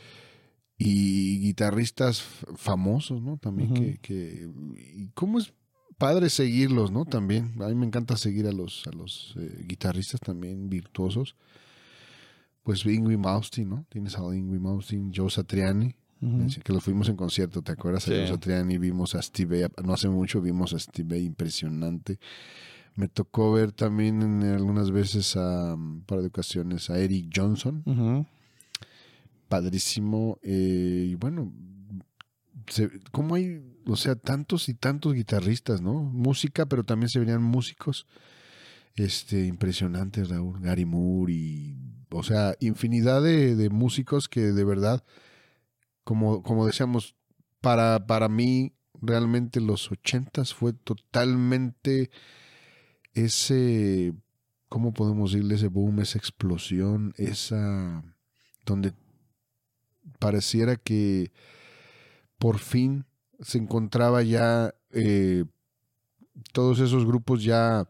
y 0.79 1.41
guitarristas 1.41 2.23
famosos, 2.57 3.21
¿no? 3.23 3.37
También 3.37 3.75
que, 3.75 3.99
que 3.99 4.49
y 4.77 5.09
cómo 5.09 5.39
es 5.39 5.53
padre 5.99 6.31
seguirlos, 6.31 6.91
¿no? 6.91 7.05
También 7.05 7.53
a 7.61 7.69
mí 7.69 7.75
me 7.75 7.87
encanta 7.87 8.17
seguir 8.17 8.47
a 8.47 8.53
los 8.53 8.87
a 8.87 8.97
los 8.97 9.35
eh, 9.39 9.65
guitarristas 9.67 10.21
también 10.21 10.71
virtuosos. 10.71 11.37
Pues 12.63 12.85
Ingrid 12.87 13.19
Malmsteen, 13.19 13.69
¿no? 13.69 13.87
Tienes 13.89 14.17
a 14.17 14.23
Ingrid 14.35 14.61
Malmsteen, 14.61 15.13
Joe 15.15 15.31
Satriani, 15.31 15.95
que 16.63 16.73
los 16.73 16.85
fuimos 16.85 17.09
en 17.09 17.17
concierto, 17.17 17.63
¿te 17.63 17.73
acuerdas? 17.73 18.07
A. 18.09 18.13
Joe 18.13 18.29
Satriani, 18.29 18.79
vimos 18.79 19.15
a 19.15 19.23
Steve 19.23 19.69
no 19.83 19.95
hace 19.95 20.09
mucho 20.09 20.41
vimos 20.41 20.75
a 20.75 20.79
Steve 20.79 21.19
impresionante. 21.19 22.19
Me 22.97 23.09
tocó 23.09 23.53
ver 23.53 23.73
también 23.73 24.21
en 24.23 24.43
algunas 24.43 24.91
veces 24.91 25.37
a 25.37 25.75
un 25.75 26.03
par 26.03 26.21
de 26.21 26.27
ocasiones 26.29 26.91
a 26.91 26.99
Eric 26.99 27.31
Johnson, 27.35 27.83
padrísimo. 29.49 30.39
eh, 30.43 31.07
y 31.11 31.15
bueno, 31.15 31.53
se- 32.69 32.91
¿cómo 33.11 33.35
hay, 33.35 33.63
o 33.87 33.97
sea, 33.97 34.15
tantos 34.17 34.69
y 34.69 34.75
tantos 34.75 35.15
guitarristas, 35.15 35.81
¿no? 35.81 35.95
Música, 36.03 36.67
pero 36.67 36.85
también 36.85 37.09
se 37.09 37.19
venían 37.19 37.43
músicos 37.43 38.07
este, 38.97 39.47
impresionantes, 39.47 40.29
Raúl. 40.29 40.61
Gary 40.61 40.85
Moore 40.85 41.33
y, 41.33 41.77
o 42.11 42.23
sea, 42.23 42.55
infinidad 42.61 43.23
de, 43.23 43.57
de 43.57 43.71
músicos 43.71 44.29
que 44.29 44.41
de 44.53 44.65
verdad, 44.65 45.05
como, 46.05 46.43
como 46.43 46.67
decíamos, 46.67 47.15
para, 47.61 48.07
para 48.07 48.29
mí, 48.29 48.73
realmente 49.01 49.61
los 49.61 49.91
ochentas 49.91 50.53
fue 50.55 50.73
totalmente 50.75 52.11
ese, 53.15 54.15
¿cómo 54.69 54.93
podemos 54.93 55.33
decirle? 55.33 55.57
Ese 55.57 55.69
boom, 55.69 56.01
esa 56.01 56.19
explosión, 56.19 57.15
esa, 57.17 58.03
donde 58.65 58.93
pareciera 60.19 60.77
que 60.77 61.33
por 62.39 62.59
fin 62.59 63.05
se 63.41 63.59
encontraba 63.59 64.23
ya 64.23 64.75
eh, 64.93 65.45
todos 66.53 66.81
esos 66.81 67.07
grupos 67.07 67.43
ya 67.45 67.89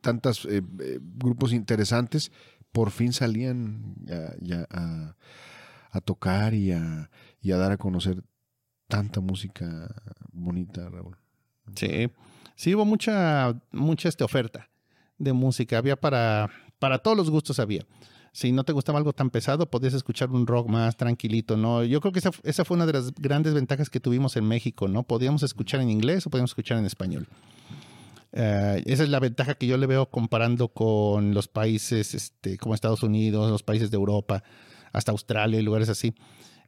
tantos 0.00 0.48
grupos 1.00 1.52
interesantes 1.52 2.32
por 2.72 2.90
fin 2.90 3.12
salían 3.12 3.94
ya, 4.04 4.34
ya 4.40 4.66
a, 4.70 5.16
a, 5.90 6.00
tocar 6.00 6.54
y 6.54 6.72
a, 6.72 7.10
y 7.40 7.52
a 7.52 7.56
dar 7.56 7.72
a 7.72 7.76
conocer 7.76 8.22
tanta 8.88 9.20
música 9.20 9.94
bonita, 10.32 10.88
Raúl. 10.88 11.16
Sí, 11.76 12.10
sí 12.62 12.76
hubo 12.76 12.84
mucha, 12.84 13.60
mucha 13.72 14.08
este, 14.08 14.22
oferta 14.22 14.70
de 15.18 15.32
música. 15.32 15.78
Había 15.78 15.96
para, 15.96 16.48
para 16.78 16.98
todos 16.98 17.16
los 17.16 17.28
gustos 17.28 17.58
había. 17.58 17.84
Si 18.32 18.52
no 18.52 18.62
te 18.62 18.72
gustaba 18.72 18.98
algo 18.98 19.12
tan 19.12 19.30
pesado, 19.30 19.68
podías 19.68 19.94
escuchar 19.94 20.30
un 20.30 20.46
rock 20.46 20.68
más 20.68 20.96
tranquilito, 20.96 21.56
¿no? 21.56 21.82
Yo 21.82 22.00
creo 22.00 22.12
que 22.12 22.20
esa, 22.20 22.30
esa 22.44 22.64
fue 22.64 22.76
una 22.76 22.86
de 22.86 22.92
las 22.92 23.12
grandes 23.14 23.52
ventajas 23.52 23.90
que 23.90 23.98
tuvimos 23.98 24.36
en 24.36 24.46
México, 24.46 24.86
¿no? 24.86 25.02
Podíamos 25.02 25.42
escuchar 25.42 25.80
en 25.80 25.90
inglés 25.90 26.24
o 26.24 26.30
podíamos 26.30 26.52
escuchar 26.52 26.78
en 26.78 26.86
español. 26.86 27.26
Uh, 28.32 28.78
esa 28.86 29.02
es 29.02 29.08
la 29.08 29.18
ventaja 29.18 29.54
que 29.54 29.66
yo 29.66 29.76
le 29.76 29.88
veo 29.88 30.08
comparando 30.08 30.68
con 30.68 31.34
los 31.34 31.48
países 31.48 32.14
este, 32.14 32.58
como 32.58 32.76
Estados 32.76 33.02
Unidos, 33.02 33.50
los 33.50 33.64
países 33.64 33.90
de 33.90 33.96
Europa, 33.96 34.44
hasta 34.92 35.10
Australia 35.10 35.58
y 35.58 35.62
lugares 35.64 35.88
así. 35.88 36.14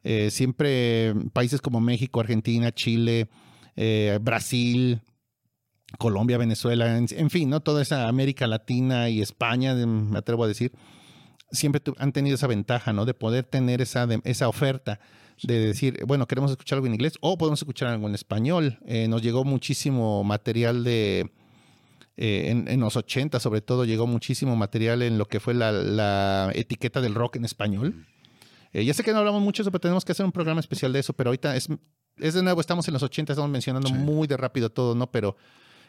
Eh, 0.03 0.29
siempre 0.29 1.15
países 1.31 1.61
como 1.61 1.79
México, 1.79 2.19
Argentina, 2.19 2.73
Chile, 2.73 3.29
eh, 3.77 4.19
Brasil, 4.21 5.01
Colombia, 5.97 6.37
Venezuela, 6.37 6.97
en, 6.97 7.07
en, 7.09 7.29
fin, 7.29 7.49
¿no? 7.49 7.61
toda 7.61 7.81
esa 7.81 8.07
América 8.07 8.47
Latina 8.47 9.09
y 9.09 9.21
España, 9.21 9.73
me 9.75 10.17
atrevo 10.17 10.43
a 10.43 10.47
decir, 10.47 10.71
siempre 11.51 11.81
han 11.97 12.11
tenido 12.11 12.35
esa 12.35 12.47
ventaja, 12.47 12.93
¿no? 12.93 13.05
De 13.05 13.13
poder 13.13 13.43
tener 13.45 13.81
esa, 13.81 14.07
de, 14.07 14.19
esa 14.23 14.47
oferta 14.47 14.99
de 15.43 15.59
decir, 15.59 16.03
bueno, 16.05 16.27
queremos 16.27 16.51
escuchar 16.51 16.77
algo 16.77 16.87
en 16.87 16.93
inglés 16.93 17.17
o 17.21 17.37
podemos 17.37 17.61
escuchar 17.61 17.89
algo 17.89 18.07
en 18.07 18.15
español. 18.15 18.79
Eh, 18.85 19.07
nos 19.07 19.21
llegó 19.21 19.43
muchísimo 19.43 20.23
material 20.23 20.83
de, 20.83 21.31
eh, 22.17 22.45
en, 22.49 22.67
en, 22.67 22.79
los 22.79 22.95
80 22.95 23.39
sobre 23.39 23.61
todo 23.61 23.83
llegó 23.83 24.07
muchísimo 24.07 24.55
material 24.55 25.01
en 25.01 25.17
lo 25.17 25.27
que 25.27 25.41
fue 25.41 25.53
la, 25.53 25.71
la 25.71 26.51
etiqueta 26.53 27.01
del 27.01 27.15
rock 27.15 27.35
en 27.35 27.45
español. 27.45 28.05
Eh, 28.71 28.85
ya 28.85 28.93
sé 28.93 29.03
que 29.03 29.11
no 29.11 29.19
hablamos 29.19 29.41
mucho 29.41 29.61
de 29.61 29.65
eso, 29.65 29.71
pero 29.71 29.81
tenemos 29.81 30.05
que 30.05 30.13
hacer 30.13 30.25
un 30.25 30.31
programa 30.31 30.59
especial 30.59 30.93
de 30.93 30.99
eso, 30.99 31.13
pero 31.13 31.29
ahorita 31.29 31.55
es, 31.55 31.67
es 32.17 32.33
de 32.33 32.43
nuevo, 32.43 32.61
estamos 32.61 32.87
en 32.87 32.93
los 32.93 33.03
80, 33.03 33.33
estamos 33.33 33.51
mencionando 33.51 33.89
sí. 33.89 33.93
muy 33.93 34.27
de 34.27 34.37
rápido 34.37 34.69
todo, 34.69 34.95
¿no? 34.95 35.11
Pero 35.11 35.35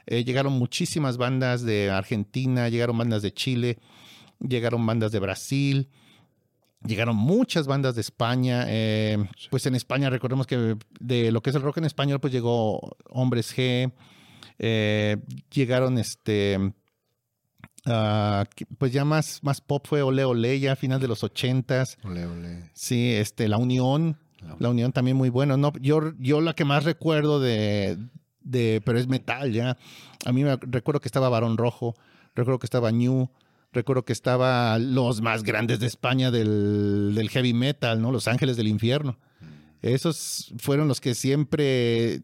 eh, 0.07 0.25
llegaron 0.25 0.53
muchísimas 0.53 1.17
bandas 1.17 1.63
de 1.63 1.91
Argentina, 1.91 2.69
llegaron 2.69 2.97
bandas 2.97 3.23
de 3.23 3.33
Chile, 3.33 3.79
llegaron 4.39 4.87
bandas 4.87 5.11
de 5.11 5.19
Brasil, 5.19 5.89
llegaron 6.85 7.17
muchas 7.17 7.67
bandas 7.67 7.97
de 7.97 8.03
España. 8.03 8.65
Eh, 8.69 9.19
pues 9.51 9.67
en 9.67 9.75
España, 9.75 10.09
recordemos 10.09 10.47
que 10.47 10.77
de 11.01 11.33
lo 11.33 11.43
que 11.43 11.51
es 11.51 11.57
el 11.57 11.63
rock 11.63 11.79
en 11.79 11.87
español, 11.87 12.21
pues 12.21 12.33
llegó 12.33 12.97
Hombres 13.11 13.57
G, 13.57 13.93
eh, 14.59 15.17
llegaron 15.51 15.99
este. 15.99 16.73
Uh, 17.89 18.43
pues 18.79 18.93
ya 18.93 19.05
más, 19.05 19.45
más 19.45 19.61
pop 19.61 19.87
fue 19.87 20.03
Ole 20.03 20.25
Ole, 20.25 20.59
ya 20.59 20.73
a 20.73 20.77
final 20.77 21.01
de 21.01 21.07
los 21.07 21.23
ochentas. 21.23 21.99
Ole 22.03 22.27
Ole. 22.27 22.71
Sí, 22.75 23.13
este, 23.13 23.47
La 23.47 23.59
Unión. 23.59 24.19
La, 24.41 24.57
la 24.59 24.71
Unión 24.71 24.91
también 24.91 25.17
muy 25.17 25.29
bueno. 25.29 25.57
No, 25.57 25.73
yo, 25.81 26.13
yo 26.19 26.41
la 26.41 26.55
que 26.55 26.65
más 26.65 26.83
recuerdo 26.83 27.39
de, 27.39 27.97
de, 28.47 28.81
pero 28.85 28.99
es 28.99 29.09
metal 29.09 29.53
ya. 29.53 29.77
A 30.25 30.33
mí 30.33 30.45
me 30.45 30.57
recuerdo 30.57 31.01
que 31.01 31.09
estaba 31.09 31.29
Barón 31.29 31.57
Rojo, 31.57 31.95
recuerdo 32.35 32.59
que 32.59 32.67
estaba 32.67 32.93
New, 32.93 33.29
recuerdo 33.73 34.05
que 34.05 34.13
estaba 34.13 34.79
los 34.79 35.21
más 35.21 35.43
grandes 35.43 35.81
de 35.81 35.87
España 35.87 36.31
del, 36.31 37.13
del 37.15 37.29
heavy 37.31 37.53
metal, 37.53 38.01
¿no? 38.01 38.13
Los 38.13 38.29
Ángeles 38.29 38.57
del 38.57 38.69
Infierno. 38.69 39.19
Esos 39.83 40.53
fueron 40.59 40.89
los 40.89 41.01
que 41.01 41.15
siempre 41.15 42.23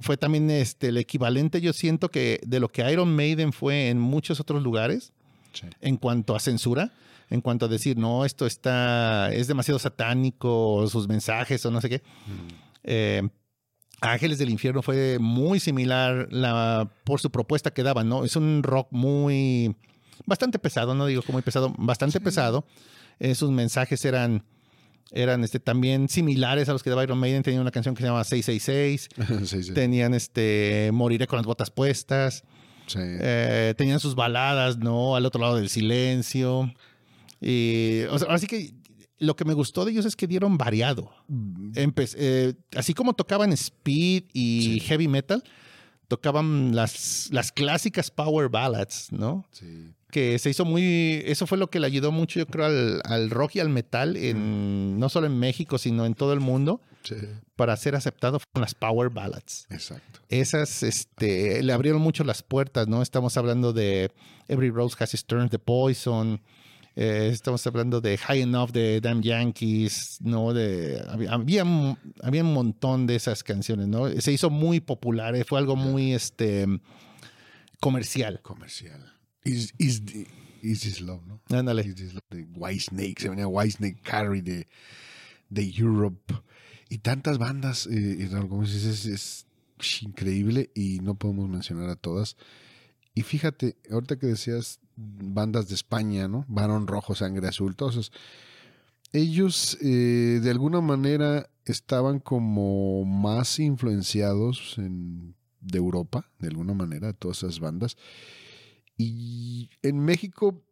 fue 0.00 0.16
también 0.16 0.50
este, 0.50 0.88
el 0.88 0.96
equivalente, 0.96 1.60
yo 1.60 1.72
siento 1.72 2.10
que 2.10 2.40
de 2.44 2.60
lo 2.60 2.68
que 2.68 2.90
Iron 2.90 3.14
Maiden 3.14 3.52
fue 3.52 3.88
en 3.88 4.00
muchos 4.00 4.40
otros 4.40 4.62
lugares, 4.62 5.12
sí. 5.52 5.66
en 5.80 5.96
cuanto 5.96 6.34
a 6.34 6.40
censura, 6.40 6.92
en 7.30 7.40
cuanto 7.40 7.66
a 7.66 7.68
decir, 7.68 7.96
no, 7.96 8.24
esto 8.24 8.46
está, 8.46 9.32
es 9.32 9.46
demasiado 9.46 9.78
satánico, 9.78 10.86
sus 10.88 11.06
mensajes 11.08 11.64
o 11.64 11.70
no 11.70 11.80
sé 11.80 11.88
qué. 11.88 11.98
Mm. 11.98 12.54
Eh, 12.84 13.28
Ángeles 14.02 14.38
del 14.38 14.50
Infierno 14.50 14.82
fue 14.82 15.18
muy 15.18 15.60
similar 15.60 16.28
la, 16.30 16.90
por 17.04 17.20
su 17.20 17.30
propuesta 17.30 17.72
que 17.72 17.82
daban, 17.82 18.08
¿no? 18.08 18.24
Es 18.24 18.36
un 18.36 18.62
rock 18.62 18.88
muy, 18.90 19.76
bastante 20.26 20.58
pesado, 20.58 20.94
no 20.94 21.06
digo 21.06 21.22
como 21.22 21.36
muy 21.36 21.42
pesado, 21.42 21.72
bastante 21.78 22.18
sí. 22.18 22.24
pesado. 22.24 22.66
Eh, 23.20 23.34
sus 23.34 23.50
mensajes 23.50 24.04
eran 24.04 24.44
eran 25.12 25.44
este, 25.44 25.60
también 25.60 26.08
similares 26.08 26.68
a 26.68 26.72
los 26.72 26.82
que 26.82 26.90
daba 26.90 27.04
Iron 27.04 27.18
Maiden. 27.18 27.42
Tenían 27.42 27.60
una 27.60 27.70
canción 27.70 27.94
que 27.94 28.02
se 28.02 28.08
llama 28.08 28.24
666. 28.24 29.08
sí, 29.48 29.62
sí. 29.62 29.74
Tenían 29.74 30.14
este, 30.14 30.90
Moriré 30.92 31.26
con 31.26 31.36
las 31.36 31.46
botas 31.46 31.70
puestas. 31.70 32.44
Sí. 32.86 32.98
Eh, 33.00 33.74
tenían 33.76 34.00
sus 34.00 34.14
baladas, 34.14 34.78
¿no? 34.78 35.14
Al 35.14 35.26
otro 35.26 35.40
lado 35.40 35.56
del 35.56 35.68
silencio. 35.68 36.72
Y, 37.40 38.02
o 38.10 38.18
sea, 38.18 38.32
así 38.32 38.46
que 38.46 38.72
lo 39.22 39.36
que 39.36 39.44
me 39.44 39.54
gustó 39.54 39.84
de 39.84 39.92
ellos 39.92 40.04
es 40.04 40.16
que 40.16 40.26
dieron 40.26 40.58
variado. 40.58 41.10
Empe 41.74 42.06
eh, 42.16 42.54
así 42.76 42.92
como 42.94 43.14
tocaban 43.14 43.52
speed 43.52 44.24
y 44.32 44.80
heavy 44.80 45.08
metal, 45.08 45.42
tocaban 46.08 46.74
las, 46.74 47.28
las 47.30 47.52
clásicas 47.52 48.10
power 48.10 48.48
ballads, 48.48 49.12
¿no? 49.12 49.46
Sí 49.52 49.94
que 50.12 50.38
se 50.38 50.50
hizo 50.50 50.66
muy, 50.66 51.22
eso 51.24 51.46
fue 51.46 51.56
lo 51.56 51.70
que 51.70 51.80
le 51.80 51.86
ayudó 51.86 52.12
mucho 52.12 52.38
yo 52.38 52.46
creo 52.46 52.66
al, 52.66 53.00
al 53.04 53.30
rock 53.30 53.56
y 53.56 53.60
al 53.60 53.70
metal, 53.70 54.14
en, 54.18 55.00
no 55.00 55.08
solo 55.08 55.26
en 55.26 55.38
México, 55.38 55.78
sino 55.78 56.04
en 56.04 56.14
todo 56.14 56.34
el 56.34 56.40
mundo, 56.40 56.82
sí. 57.02 57.16
para 57.56 57.74
ser 57.78 57.96
aceptado 57.96 58.38
con 58.52 58.60
las 58.60 58.74
power 58.74 59.08
ballads. 59.08 59.66
Exacto. 59.70 60.20
Esas 60.28 60.82
este, 60.82 61.62
le 61.62 61.72
abrieron 61.72 62.02
mucho 62.02 62.24
las 62.24 62.42
puertas, 62.42 62.88
¿no? 62.88 63.00
Estamos 63.00 63.38
hablando 63.38 63.72
de 63.72 64.12
Every 64.48 64.68
Rose 64.68 64.96
Has 65.00 65.14
Its 65.14 65.24
Turn, 65.24 65.48
de 65.48 65.58
Poison, 65.58 66.42
eh, 66.94 67.30
estamos 67.32 67.66
hablando 67.66 68.00
de 68.00 68.18
High 68.18 68.42
Enough 68.42 68.70
de 68.70 69.00
Damn 69.00 69.22
Yankees, 69.22 70.18
¿no? 70.20 70.52
De, 70.52 71.02
había, 71.08 71.32
había, 71.32 71.64
un 72.44 72.52
montón 72.52 73.06
de 73.06 73.16
esas 73.16 73.42
canciones, 73.42 73.88
¿no? 73.88 74.08
Se 74.20 74.32
hizo 74.32 74.50
muy 74.50 74.80
popular, 74.80 75.34
eh, 75.34 75.44
fue 75.44 75.58
algo 75.58 75.74
muy 75.74 76.12
este, 76.12 76.66
comercial. 77.80 78.40
Comercial. 78.42 79.12
Is, 79.44 79.72
is, 79.78 80.04
the, 80.04 80.26
is 80.62 80.80
This 80.80 81.00
Love, 81.00 81.22
¿no? 81.26 81.40
Ándale. 81.48 81.82
Is 81.82 81.94
This 81.94 82.12
Love, 82.12 82.28
de 82.30 82.44
Whitesnake, 82.54 83.20
se 83.20 83.28
venía 83.30 83.48
Whitesnake 83.48 84.00
Carry 84.02 84.42
de, 84.42 84.68
de 85.48 85.72
Europe 85.74 86.34
y 86.90 86.98
tantas 86.98 87.38
bandas, 87.38 87.88
eh, 87.90 88.28
como 88.50 88.64
dices, 88.64 88.84
es, 88.84 89.06
es, 89.06 89.46
increíble 90.02 90.70
y 90.74 91.00
no 91.00 91.14
podemos 91.14 91.48
mencionar 91.48 91.88
a 91.88 91.96
todas. 91.96 92.36
Y 93.14 93.22
fíjate, 93.22 93.76
ahorita 93.90 94.18
que 94.18 94.26
decías 94.26 94.78
bandas 94.96 95.68
de 95.68 95.74
España, 95.74 96.28
¿no? 96.28 96.44
Barón 96.48 96.86
Rojo, 96.86 97.14
Sangre 97.14 97.48
Azul, 97.48 97.76
todos 97.76 97.94
esos. 97.94 98.12
Ellos 99.12 99.76
eh, 99.82 100.40
de 100.42 100.50
alguna 100.50 100.80
manera 100.80 101.50
estaban 101.64 102.18
como 102.18 103.04
más 103.04 103.58
influenciados 103.58 104.76
en, 104.78 105.34
de 105.60 105.78
Europa, 105.78 106.30
de 106.38 106.48
alguna 106.48 106.74
manera, 106.74 107.12
todas 107.12 107.38
esas 107.38 107.60
bandas. 107.60 107.96
Y 108.96 109.70
en 109.82 109.98
México 109.98 110.62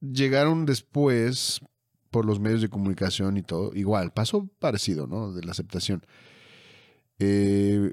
llegaron 0.00 0.66
después 0.66 1.60
por 2.10 2.24
los 2.24 2.40
medios 2.40 2.60
de 2.60 2.68
comunicación 2.68 3.36
y 3.36 3.42
todo. 3.42 3.74
Igual, 3.74 4.12
pasó 4.12 4.48
parecido, 4.58 5.06
¿no? 5.06 5.32
De 5.32 5.42
la 5.42 5.52
aceptación. 5.52 6.04
Eh, 7.18 7.92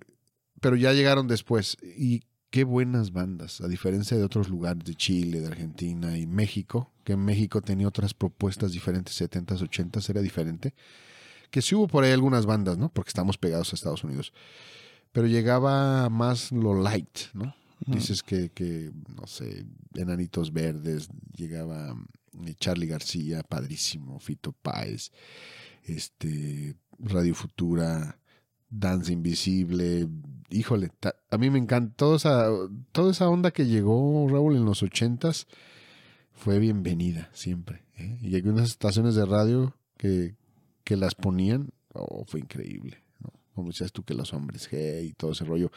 pero 0.59 0.75
ya 0.75 0.93
llegaron 0.93 1.27
después. 1.27 1.77
Y 1.81 2.23
qué 2.49 2.63
buenas 2.63 3.11
bandas, 3.11 3.61
a 3.61 3.67
diferencia 3.67 4.17
de 4.17 4.23
otros 4.23 4.49
lugares 4.49 4.83
de 4.83 4.95
Chile, 4.95 5.41
de 5.41 5.47
Argentina 5.47 6.17
y 6.17 6.25
México, 6.25 6.91
que 7.03 7.13
en 7.13 7.23
México 7.25 7.61
tenía 7.61 7.87
otras 7.87 8.13
propuestas 8.13 8.71
diferentes, 8.71 9.19
70s, 9.19 9.59
80s, 9.59 10.09
era 10.09 10.21
diferente. 10.21 10.73
Que 11.51 11.61
sí 11.61 11.75
hubo 11.75 11.87
por 11.87 12.03
ahí 12.03 12.11
algunas 12.11 12.45
bandas, 12.45 12.77
¿no? 12.77 12.89
Porque 12.89 13.09
estamos 13.09 13.37
pegados 13.37 13.71
a 13.71 13.75
Estados 13.75 14.03
Unidos. 14.03 14.33
Pero 15.13 15.27
llegaba 15.27 16.09
más 16.09 16.51
lo 16.51 16.81
light, 16.81 17.33
¿no? 17.33 17.55
Dices 17.85 18.23
que, 18.23 18.49
que, 18.49 18.91
no 19.15 19.27
sé, 19.27 19.65
Enanitos 19.93 20.51
Verdes, 20.51 21.09
llegaba 21.35 21.95
Charlie 22.59 22.87
García, 22.87 23.43
padrísimo, 23.43 24.19
Fito 24.19 24.51
Páez, 24.51 25.11
este, 25.83 26.75
Radio 26.99 27.35
Futura, 27.35 28.19
Danza 28.69 29.11
Invisible. 29.11 30.07
Híjole, 30.49 30.91
a 31.29 31.37
mí 31.37 31.49
me 31.49 31.59
encantó 31.59 32.15
esa, 32.15 32.47
toda 32.91 33.11
esa 33.11 33.29
onda 33.29 33.51
que 33.51 33.65
llegó 33.65 34.27
Raúl 34.29 34.55
en 34.55 34.65
los 34.65 34.83
ochentas. 34.83 35.47
Fue 36.33 36.59
bienvenida 36.59 37.29
siempre. 37.33 37.83
¿eh? 37.97 38.17
Y 38.21 38.35
hay 38.35 38.41
unas 38.41 38.69
estaciones 38.69 39.15
de 39.15 39.25
radio 39.25 39.75
que, 39.97 40.35
que 40.83 40.95
las 40.95 41.15
ponían. 41.15 41.71
Oh, 41.93 42.25
fue 42.25 42.39
increíble. 42.41 43.03
Como 43.53 43.69
decías 43.69 43.91
tú, 43.91 44.03
que 44.03 44.13
los 44.13 44.33
hombres 44.33 44.69
gay 44.69 45.07
y 45.07 45.13
todo 45.13 45.31
ese 45.31 45.43
rollo. 45.43 45.71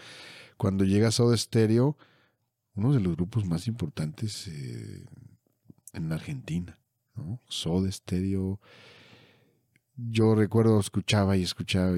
Cuando 0.59 0.85
llega 0.85 1.11
Soda 1.11 1.35
Stereo, 1.35 1.97
uno 2.75 2.93
de 2.93 3.01
los 3.01 3.17
grupos 3.17 3.47
más 3.47 3.67
importantes 3.67 4.49
eh, 4.49 5.07
en 5.95 6.13
Argentina. 6.13 6.79
¿no? 7.17 7.41
Soda 7.49 7.91
Stereo. 7.91 8.61
Yo 9.97 10.35
recuerdo, 10.35 10.79
escuchaba 10.79 11.39
y 11.39 11.43
escuchaba, 11.43 11.97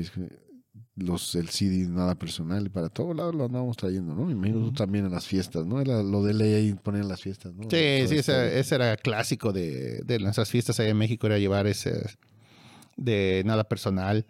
los, 0.95 1.35
el 1.35 1.49
CD 1.49 1.89
Nada 1.89 2.15
Personal 2.15 2.67
y 2.67 2.69
para 2.69 2.89
todos 2.89 3.17
lados 3.17 3.35
lo 3.35 3.47
andábamos 3.47 3.77
trayendo, 3.77 4.15
¿no? 4.15 4.27
Me 4.27 4.33
imagino 4.33 4.73
también 4.73 5.07
en 5.07 5.13
las 5.13 5.27
fiestas, 5.27 5.67
¿no? 5.67 5.81
Era 5.81 6.03
lo 6.03 6.23
de 6.23 6.35
ley 6.35 6.75
poner 6.75 7.03
en 7.03 7.09
las 7.09 7.21
fiestas, 7.21 7.55
¿no? 7.55 7.65
Sí, 7.65 8.07
sí, 8.09 8.17
ese, 8.17 8.75
era 8.75 8.97
clásico 8.97 9.53
de, 9.53 10.03
de, 10.03 10.19
nuestras 10.19 10.51
fiestas 10.51 10.79
allá 10.81 10.91
en 10.91 10.99
México, 10.99 11.27
era 11.27 11.39
llevar 11.39 11.67
ese 11.67 12.05
de 12.97 13.43
Nada 13.47 13.65
Personal. 13.65 14.27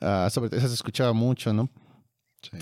Uh, 0.00 0.28
sobre 0.30 0.56
eso 0.56 0.68
se 0.68 0.74
escuchaba 0.74 1.12
mucho, 1.12 1.52
¿no? 1.52 1.70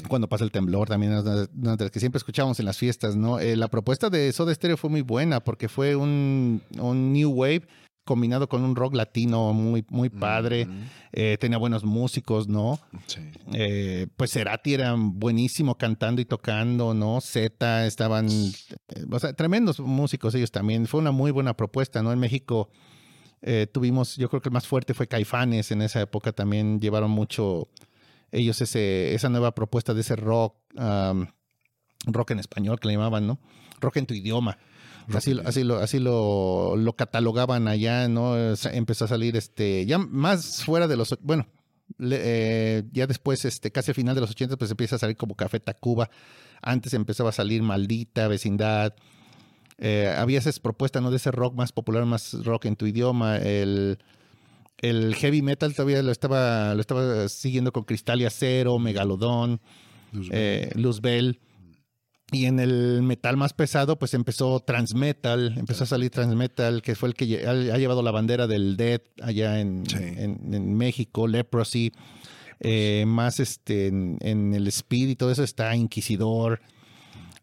Cuando 0.08 0.28
pasa 0.28 0.44
el 0.44 0.52
temblor, 0.52 0.88
también 0.88 1.12
una 1.12 1.76
de 1.76 1.84
las 1.84 1.90
que 1.90 1.98
siempre 1.98 2.18
escuchábamos 2.18 2.60
en 2.60 2.66
las 2.66 2.78
fiestas, 2.78 3.16
¿no? 3.16 3.40
Eh, 3.40 3.56
la 3.56 3.66
propuesta 3.66 4.10
de 4.10 4.32
Soda 4.32 4.54
Stereo 4.54 4.76
fue 4.76 4.90
muy 4.90 5.00
buena 5.00 5.40
porque 5.40 5.68
fue 5.68 5.96
un, 5.96 6.62
un 6.78 7.12
new 7.12 7.30
wave 7.30 7.66
combinado 8.04 8.48
con 8.48 8.64
un 8.64 8.74
rock 8.74 8.94
latino 8.94 9.52
muy, 9.52 9.84
muy 9.88 10.08
padre. 10.10 10.66
Eh, 11.12 11.36
tenía 11.40 11.58
buenos 11.58 11.84
músicos, 11.84 12.48
¿no? 12.48 12.80
Sí. 13.06 13.20
Eh, 13.52 14.08
pues 14.16 14.32
Cerati 14.32 14.74
era 14.74 14.94
buenísimo 14.96 15.76
cantando 15.76 16.20
y 16.20 16.24
tocando, 16.24 16.94
¿no? 16.94 17.20
Z 17.20 17.86
estaban, 17.86 18.28
o 19.10 19.18
sea, 19.18 19.32
tremendos 19.34 19.78
músicos 19.80 20.34
ellos 20.34 20.50
también. 20.50 20.86
Fue 20.86 21.00
una 21.00 21.12
muy 21.12 21.30
buena 21.30 21.56
propuesta, 21.56 22.02
¿no? 22.02 22.12
En 22.12 22.18
México 22.18 22.70
tuvimos, 23.72 24.16
yo 24.16 24.28
creo 24.28 24.40
que 24.40 24.50
el 24.50 24.52
más 24.52 24.68
fuerte 24.68 24.94
fue 24.94 25.08
Caifanes 25.08 25.72
en 25.72 25.82
esa 25.82 26.00
época 26.00 26.32
también 26.32 26.80
llevaron 26.80 27.10
mucho 27.10 27.68
ellos 28.30 28.60
ese, 28.60 29.14
esa 29.14 29.28
nueva 29.28 29.52
propuesta 29.52 29.94
de 29.94 30.00
ese 30.00 30.14
rock, 30.14 30.56
rock 32.06 32.30
en 32.30 32.38
español 32.38 32.78
que 32.78 32.88
le 32.88 32.94
llamaban, 32.94 33.26
¿no? 33.26 33.40
Rock 33.80 33.96
en 33.96 34.06
tu 34.06 34.14
idioma. 34.14 34.58
Así, 35.14 35.38
así, 35.44 35.64
lo, 35.64 35.78
así 35.78 35.98
lo, 35.98 36.76
lo, 36.76 36.92
catalogaban 36.94 37.68
allá, 37.68 38.08
¿no? 38.08 38.36
Empezó 38.36 39.04
a 39.04 39.08
salir 39.08 39.36
este, 39.36 39.86
ya 39.86 39.98
más 39.98 40.64
fuera 40.64 40.88
de 40.88 40.96
los, 40.96 41.16
bueno, 41.22 41.46
eh, 42.00 42.84
ya 42.92 43.06
después, 43.06 43.44
este, 43.44 43.70
casi 43.70 43.90
al 43.90 43.94
final 43.94 44.14
de 44.14 44.20
los 44.20 44.30
80, 44.30 44.56
pues 44.56 44.70
empieza 44.70 44.96
a 44.96 44.98
salir 44.98 45.16
como 45.16 45.34
Café 45.34 45.60
Tacuba. 45.60 46.10
Antes 46.60 46.94
empezaba 46.94 47.30
a 47.30 47.32
salir 47.32 47.62
Maldita, 47.62 48.28
Vecindad. 48.28 48.94
Eh, 49.78 50.12
había 50.16 50.38
esas 50.38 50.60
propuestas, 50.60 51.02
¿no? 51.02 51.10
De 51.10 51.16
ese 51.16 51.30
rock 51.30 51.54
más 51.54 51.72
popular, 51.72 52.04
más 52.06 52.32
rock 52.44 52.66
en 52.66 52.76
tu 52.76 52.86
idioma. 52.86 53.38
El, 53.38 53.98
el 54.78 55.14
heavy 55.14 55.42
metal 55.42 55.74
todavía 55.74 56.02
lo 56.02 56.12
estaba, 56.12 56.74
lo 56.74 56.80
estaba 56.80 57.28
siguiendo 57.28 57.72
con 57.72 57.84
Cristal 57.84 58.20
y 58.20 58.26
Acero, 58.26 58.78
Megalodón, 58.78 59.60
Luzbel. 60.12 61.40
Eh, 61.40 61.51
y 62.32 62.46
en 62.46 62.58
el 62.58 63.02
metal 63.02 63.36
más 63.36 63.52
pesado, 63.52 63.98
pues 63.98 64.14
empezó 64.14 64.60
Transmetal, 64.60 65.56
empezó 65.58 65.84
a 65.84 65.86
salir 65.86 66.10
Transmetal, 66.10 66.82
que 66.82 66.94
fue 66.94 67.10
el 67.10 67.14
que 67.14 67.46
ha, 67.46 67.78
llevado 67.78 68.02
la 68.02 68.10
bandera 68.10 68.46
del 68.46 68.76
Dead 68.76 69.00
allá 69.22 69.60
en, 69.60 69.84
México, 70.76 71.28
Leprosy. 71.28 71.92
Eh, 72.64 73.04
más 73.06 73.40
este, 73.40 73.88
en, 73.88 74.54
el 74.54 74.66
speed 74.68 75.08
y 75.10 75.16
todo 75.16 75.30
eso 75.30 75.42
está 75.42 75.74
Inquisidor. 75.76 76.60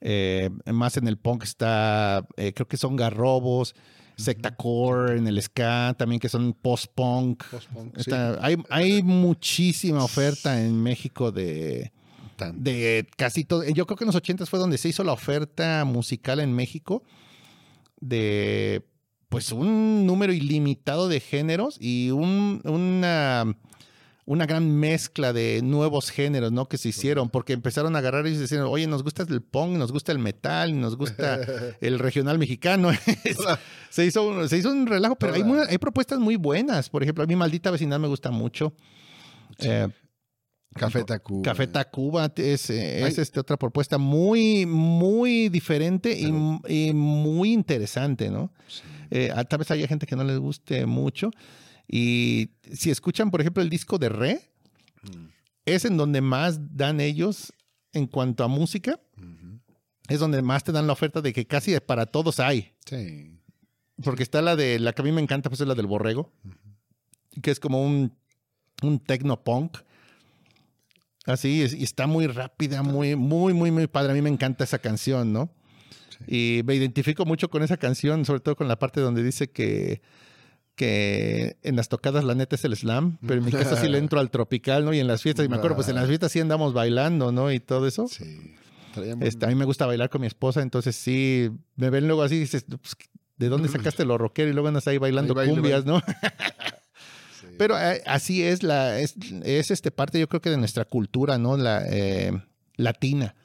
Eh, 0.02 0.50
más 0.66 0.98
en 0.98 1.08
el 1.08 1.18
punk 1.18 1.44
está, 1.44 2.26
creo 2.36 2.68
que 2.68 2.78
son 2.78 2.96
Garrobos 2.96 3.76
sectacore, 4.20 5.18
en 5.18 5.28
el 5.28 5.42
ska, 5.42 5.96
también 5.98 6.20
que 6.20 6.30
son 6.30 6.54
post-punk. 6.54 7.44
hay, 8.42 8.58
hay 8.70 9.02
muchísima 9.02 10.04
oferta 10.04 10.62
en 10.62 10.82
México 10.82 11.32
de, 11.32 11.92
de 12.54 13.08
casi 13.18 13.46
todo. 13.46 13.64
Yo 13.64 13.86
creo 13.86 13.98
que 13.98 14.04
en 14.04 14.08
los 14.08 14.16
80 14.16 14.46
fue 14.46 14.60
donde 14.60 14.78
se 14.78 14.90
hizo 14.90 15.04
la 15.04 15.14
oferta 15.14 15.86
musical 15.86 16.40
en 16.40 16.54
México 16.54 17.04
de 18.00 18.86
pues 19.30 19.52
un 19.52 20.06
número 20.06 20.34
ilimitado 20.34 21.08
de 21.08 21.20
géneros 21.20 21.78
y 21.80 22.12
un, 22.12 22.62
una 22.64 23.56
una 24.30 24.46
gran 24.46 24.72
mezcla 24.72 25.34
de 25.34 25.62
nuevos 25.64 26.12
géneros, 26.12 26.52
¿no? 26.52 26.68
Que 26.68 26.78
se 26.78 26.90
hicieron, 26.90 27.32
porque 27.32 27.52
empezaron 27.52 27.96
a 27.96 27.98
agarrar 27.98 28.28
y 28.28 28.36
se 28.36 28.42
decían, 28.42 28.62
oye, 28.62 28.86
nos 28.86 29.02
gusta 29.02 29.24
el 29.28 29.42
punk, 29.42 29.72
nos 29.76 29.92
gusta 29.92 30.12
el 30.12 30.20
metal, 30.20 30.80
nos 30.80 30.96
gusta 30.96 31.40
el 31.82 31.98
regional 31.98 32.38
mexicano. 32.38 32.92
se, 33.90 34.06
hizo 34.06 34.28
un, 34.28 34.48
se 34.48 34.60
hizo 34.60 34.70
un 34.70 34.86
relajo, 34.86 35.16
pero 35.16 35.34
hay, 35.34 35.42
hay, 35.68 35.80
propuestas 35.80 36.20
muy 36.20 36.36
buenas. 36.36 36.92
Por 36.92 37.02
ejemplo, 37.02 37.24
a 37.24 37.28
mí 37.28 37.36
Maldita 37.36 37.72
Vecindad 37.72 38.00
me 38.00 38.08
gusta 38.08 38.30
mucho. 38.30 38.72
Eh, 39.58 39.88
Café 40.74 41.04
Tacuba. 41.04 41.42
Café 41.42 41.68
Tacuba 41.68 42.32
es, 42.36 42.70
es 42.70 43.18
este, 43.18 43.40
otra 43.40 43.58
propuesta 43.58 43.98
muy, 43.98 44.66
muy 44.66 45.50
diferente 45.50 46.18
y, 46.20 46.32
muy 46.94 47.54
interesante, 47.54 48.30
¿no? 48.30 48.52
Eh, 49.10 49.34
tal 49.50 49.60
vez 49.60 49.72
haya 49.72 49.88
gente 49.88 50.06
que 50.06 50.16
no 50.16 50.24
les 50.24 50.38
guste 50.38 50.86
mucho. 50.86 51.32
Y 51.88 52.52
si 52.72 52.92
escuchan, 52.92 53.32
por 53.32 53.42
ejemplo, 53.42 53.64
el 53.64 53.70
disco 53.70 53.98
de 53.98 54.10
Re, 54.10 54.42
mm. 55.02 55.26
es 55.66 55.86
en 55.86 55.98
donde 55.98 56.22
más 56.22 56.78
dan 56.78 57.02
ellos 57.02 57.52
en 57.94 58.08
cuanto 58.08 58.44
a 58.44 58.48
música. 58.48 59.00
Es 60.08 60.20
donde 60.20 60.42
más 60.42 60.64
te 60.64 60.72
dan 60.72 60.88
la 60.88 60.94
oferta 60.94 61.22
de 61.22 61.34
que 61.34 61.46
casi 61.46 61.80
para 61.80 62.08
todos 62.08 62.40
hay. 62.40 62.74
Sí. 62.86 63.40
Porque 64.04 64.24
está 64.24 64.42
la 64.42 64.56
de, 64.56 64.80
la 64.80 64.94
que 64.94 65.04
a 65.04 65.06
mí 65.06 65.12
me 65.12 65.22
encanta, 65.22 65.50
pues 65.50 65.62
es 65.62 65.68
la 65.68 65.76
del 65.76 65.86
borrego, 65.86 66.32
que 67.44 67.52
es 67.52 67.60
como 67.60 67.84
un, 67.84 68.16
un 68.82 69.00
techno 69.00 69.44
punk. 69.44 69.78
Así, 71.30 71.66
y 71.78 71.84
está 71.84 72.08
muy 72.08 72.28
rápida, 72.28 72.82
muy, 72.84 73.16
muy, 73.16 73.54
muy, 73.54 73.72
muy 73.72 73.88
padre. 73.88 74.12
A 74.12 74.16
mí 74.16 74.22
me 74.22 74.30
encanta 74.30 74.64
esa 74.64 74.80
canción, 74.80 75.32
¿no? 75.32 75.50
Y 76.28 76.62
me 76.66 76.76
identifico 76.76 77.26
mucho 77.26 77.50
con 77.50 77.64
esa 77.64 77.78
canción, 77.78 78.26
sobre 78.26 78.42
todo 78.42 78.56
con 78.56 78.68
la 78.68 78.78
parte 78.78 79.00
donde 79.00 79.24
dice 79.24 79.50
que 79.50 80.02
que 80.80 81.58
en 81.62 81.76
las 81.76 81.90
tocadas 81.90 82.24
la 82.24 82.36
neta 82.36 82.56
es 82.56 82.64
el 82.64 82.74
slam, 82.74 83.18
pero 83.28 83.42
en 83.42 83.46
mi 83.46 83.52
caso 83.52 83.76
sí 83.76 83.90
le 83.90 83.98
entro 83.98 84.22
al 84.22 84.32
tropical, 84.32 84.86
¿no? 84.86 84.94
Y 84.94 85.00
en 85.00 85.08
las 85.08 85.22
fiestas, 85.22 85.46
y 85.46 85.50
me 85.50 85.58
acuerdo, 85.58 85.76
pues 85.76 85.90
en 85.90 85.96
las 85.96 86.08
fiestas 86.08 86.32
sí 86.32 86.40
andamos 86.40 86.72
bailando, 86.72 87.34
¿no? 87.34 87.52
Y 87.52 87.60
todo 87.60 87.86
eso. 87.86 88.08
Sí. 88.08 88.56
Este, 89.20 89.46
a 89.46 89.50
mí 89.50 89.56
me 89.56 89.66
gusta 89.66 89.86
bailar 89.86 90.10
con 90.10 90.22
mi 90.22 90.28
esposa, 90.28 90.62
entonces 90.62 90.96
sí, 90.96 91.52
me 91.76 91.90
ven 91.90 92.08
luego 92.08 92.24
así 92.24 92.36
y 92.36 92.40
dices, 92.40 92.64
pues, 92.64 92.96
¿de 93.36 93.50
dónde 93.50 93.68
sacaste 93.68 94.06
lo 94.06 94.18
rockero? 94.18 94.50
Y 94.50 94.54
luego 94.54 94.70
andas 94.70 94.88
ahí 94.88 94.98
bailando 94.98 95.36
cumbias, 95.36 95.84
¿no? 95.84 96.02
Pero 97.60 97.78
eh, 97.78 98.02
así 98.06 98.42
es 98.42 98.64
la, 98.64 99.00
es, 99.02 99.16
es, 99.44 99.70
este 99.70 99.92
parte, 99.92 100.18
yo 100.18 100.30
creo 100.30 100.40
que 100.40 100.50
de 100.50 100.56
nuestra 100.56 100.86
cultura, 100.86 101.38
¿no? 101.38 101.58
La 101.58 101.84
eh, 101.90 102.32
latina 102.78 103.36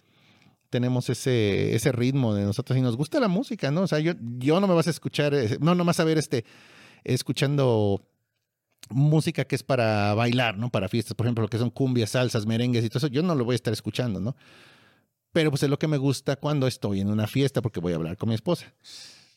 tenemos 0.71 1.11
ese, 1.11 1.75
ese 1.75 1.91
ritmo 1.91 2.33
de 2.33 2.45
nosotros 2.45 2.79
y 2.79 2.81
nos 2.81 2.97
gusta 2.97 3.19
la 3.19 3.27
música, 3.27 3.73
¿no? 3.73 3.81
O 3.81 3.87
sea, 3.89 3.99
yo, 3.99 4.13
yo 4.39 4.61
no 4.61 4.69
me 4.69 4.75
vas 4.75 4.87
a 4.87 4.91
escuchar, 4.91 5.35
eh, 5.35 5.59
no, 5.61 5.75
no 5.75 5.85
vas 5.85 5.99
a 5.99 6.05
ver 6.05 6.17
este, 6.17 6.45
escuchando 7.03 8.07
música 8.89 9.47
que 9.47 9.57
es 9.57 9.65
para 9.65 10.15
bailar, 10.15 10.59
¿no? 10.59 10.71
Para 10.71 10.89
fiestas, 10.89 11.17
por 11.17 11.27
ejemplo, 11.27 11.43
lo 11.43 11.49
que 11.49 11.59
son 11.59 11.71
cumbias, 11.71 12.11
salsas, 12.11 12.47
merengues 12.47 12.85
y 12.85 12.91
todo 12.91 12.99
eso, 12.99 13.09
yo 13.09 13.25
no 13.25 13.35
lo 13.35 13.45
voy 13.45 13.55
a 13.55 13.57
estar 13.57 13.73
escuchando, 13.73 14.21
¿no? 14.21 14.37
Pero 15.33 15.51
pues 15.51 15.65
es 15.65 15.71
lo 15.71 15.81
que 15.81 15.89
me 15.89 15.97
gusta 15.97 16.37
cuando 16.37 16.69
estoy 16.69 17.01
en 17.01 17.11
una 17.11 17.27
fiesta 17.27 17.63
porque 17.63 17.81
voy 17.81 17.95
a 17.95 17.97
hablar 17.97 18.17
con 18.17 18.29
mi 18.29 18.37
esposa. 18.37 18.73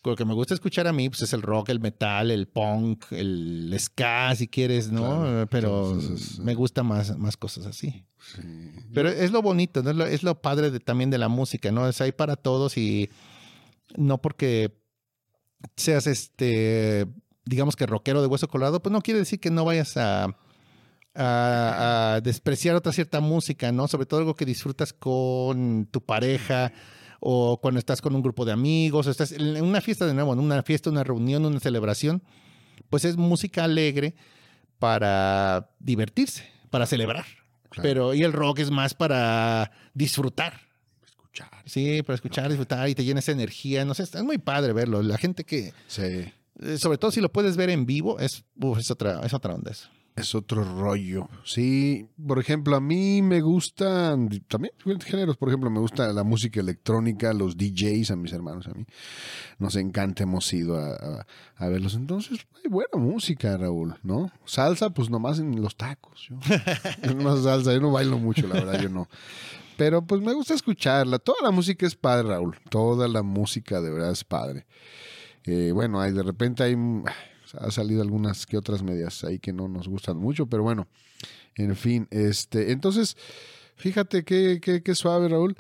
Lo 0.07 0.15
que 0.15 0.25
me 0.25 0.33
gusta 0.33 0.53
escuchar 0.53 0.87
a 0.87 0.93
mí 0.93 1.09
pues 1.09 1.21
es 1.21 1.33
el 1.33 1.41
rock, 1.41 1.69
el 1.69 1.79
metal, 1.79 2.31
el 2.31 2.47
punk, 2.47 3.05
el 3.11 3.75
ska, 3.77 4.35
si 4.35 4.47
quieres, 4.47 4.91
¿no? 4.91 5.47
Pero 5.49 5.97
me 6.41 6.55
gusta 6.55 6.83
más, 6.83 7.17
más 7.17 7.37
cosas 7.37 7.65
así. 7.65 8.05
Pero 8.93 9.09
es 9.09 9.31
lo 9.31 9.41
bonito, 9.41 9.83
¿no? 9.83 10.05
es, 10.05 10.23
lo, 10.23 10.41
padre 10.41 10.71
de, 10.71 10.79
también 10.79 11.09
de 11.09 11.17
la 11.17 11.27
música, 11.27 11.71
¿no? 11.71 11.87
Es 11.87 12.01
ahí 12.01 12.11
para 12.11 12.35
todos 12.35 12.77
y 12.77 13.09
no 13.95 14.21
porque 14.21 14.77
seas 15.75 16.07
este 16.07 17.07
digamos 17.45 17.75
que 17.75 17.85
rockero 17.85 18.21
de 18.21 18.27
hueso 18.27 18.47
colorado, 18.47 18.81
pues 18.81 18.91
no 18.91 19.01
quiere 19.01 19.19
decir 19.19 19.39
que 19.39 19.49
no 19.49 19.65
vayas 19.65 19.95
a, 19.97 20.37
a, 21.15 22.19
despreciar 22.23 22.75
otra 22.75 22.91
cierta 22.91 23.19
música, 23.19 23.71
¿no? 23.71 23.87
Sobre 23.87 24.05
todo 24.05 24.19
algo 24.19 24.35
que 24.35 24.45
disfrutas 24.45 24.93
con 24.93 25.87
tu 25.89 26.01
pareja 26.01 26.73
o 27.19 27.59
cuando 27.61 27.79
estás 27.79 28.01
con 28.01 28.15
un 28.15 28.21
grupo 28.21 28.45
de 28.45 28.51
amigos, 28.51 29.07
o 29.07 29.11
estás 29.11 29.31
en 29.31 29.63
una 29.63 29.81
fiesta 29.81 30.05
de 30.05 30.13
nuevo, 30.13 30.33
en 30.33 30.39
una 30.39 30.61
fiesta, 30.63 30.89
una 30.89 31.03
reunión, 31.03 31.45
una 31.45 31.59
celebración, 31.59 32.23
pues 32.89 33.05
es 33.05 33.17
música 33.17 33.63
alegre 33.63 34.15
para 34.79 35.71
divertirse, 35.79 36.47
para 36.69 36.85
celebrar. 36.85 37.25
Pero 37.81 38.13
y 38.13 38.23
el 38.23 38.33
rock 38.33 38.59
es 38.59 38.71
más 38.71 38.93
para 38.93 39.71
disfrutar. 39.93 40.61
Escuchar. 41.05 41.49
Sí, 41.65 42.01
para 42.01 42.15
escuchar, 42.15 42.49
disfrutar 42.49 42.89
y 42.89 42.95
te 42.95 43.03
llena 43.03 43.19
esa 43.19 43.31
energía. 43.31 43.85
No 43.85 43.93
sé, 43.93 44.03
es 44.03 44.23
muy 44.23 44.37
padre 44.37 44.73
verlo. 44.73 45.03
La 45.03 45.17
gente 45.17 45.43
que, 45.43 45.73
sí. 45.87 46.31
Eh, 46.59 46.77
sobre 46.77 46.97
todo 46.97 47.11
si 47.11 47.21
lo 47.21 47.31
puedes 47.31 47.55
ver 47.55 47.69
en 47.69 47.85
vivo, 47.85 48.19
es, 48.19 48.43
es, 48.77 48.91
otra, 48.91 49.21
es 49.23 49.33
otra 49.33 49.53
onda 49.53 49.71
eso. 49.71 49.89
Es 50.17 50.33
otro 50.33 50.63
rollo. 50.63 51.29
Sí, 51.43 52.09
por 52.25 52.39
ejemplo, 52.39 52.75
a 52.75 52.81
mí 52.81 53.21
me 53.21 53.39
gustan 53.41 54.29
también 54.47 54.73
diferentes 54.75 55.07
géneros. 55.07 55.37
Por 55.37 55.49
ejemplo, 55.49 55.69
me 55.69 55.79
gusta 55.79 56.11
la 56.11 56.23
música 56.23 56.59
electrónica, 56.59 57.33
los 57.33 57.55
DJs, 57.55 58.11
a 58.11 58.15
mis 58.15 58.33
hermanos, 58.33 58.67
a 58.67 58.73
mí. 58.73 58.85
Nos 59.59 59.75
encanta, 59.75 60.23
hemos 60.23 60.51
ido 60.51 60.75
a, 60.77 61.25
verlos. 61.67 61.93
Entonces, 61.93 62.47
hay 62.55 62.69
buena 62.69 62.97
música, 62.97 63.55
Raúl, 63.57 63.95
¿no? 64.01 64.31
Salsa, 64.45 64.89
pues 64.89 65.11
nomás 65.11 65.37
en 65.37 65.61
los 65.61 65.75
tacos. 65.75 66.27
Yo, 67.03 67.13
no 67.13 67.37
salsa, 67.37 67.73
yo 67.73 67.79
no 67.79 67.91
bailo 67.91 68.17
mucho, 68.17 68.47
la 68.47 68.55
verdad, 68.55 68.81
yo 68.81 68.89
no. 68.89 69.07
Pero 69.77 70.01
pues 70.01 70.21
me 70.21 70.33
gusta 70.33 70.55
escucharla. 70.55 71.19
Toda 71.19 71.37
la 71.43 71.51
música 71.51 71.85
es 71.85 71.95
padre, 71.95 72.29
Raúl. 72.29 72.57
Toda 72.69 73.07
la 73.07 73.21
música 73.21 73.81
de 73.81 73.91
verdad 73.91 74.11
es 74.11 74.23
padre. 74.23 74.65
Eh, 75.43 75.71
bueno, 75.71 76.01
hay, 76.01 76.11
de 76.11 76.23
repente 76.23 76.63
hay 76.63 76.75
ha 77.55 77.71
salido 77.71 78.01
algunas 78.01 78.45
que 78.45 78.57
otras 78.57 78.83
medias 78.83 79.23
ahí 79.23 79.39
que 79.39 79.53
no 79.53 79.67
nos 79.67 79.87
gustan 79.87 80.17
mucho, 80.17 80.47
pero 80.47 80.63
bueno, 80.63 80.87
en 81.55 81.75
fin, 81.75 82.07
este, 82.11 82.71
entonces, 82.71 83.17
fíjate 83.75 84.23
qué, 84.23 84.59
qué, 84.61 84.81
qué 84.83 84.95
suave, 84.95 85.27
Raúl. 85.29 85.55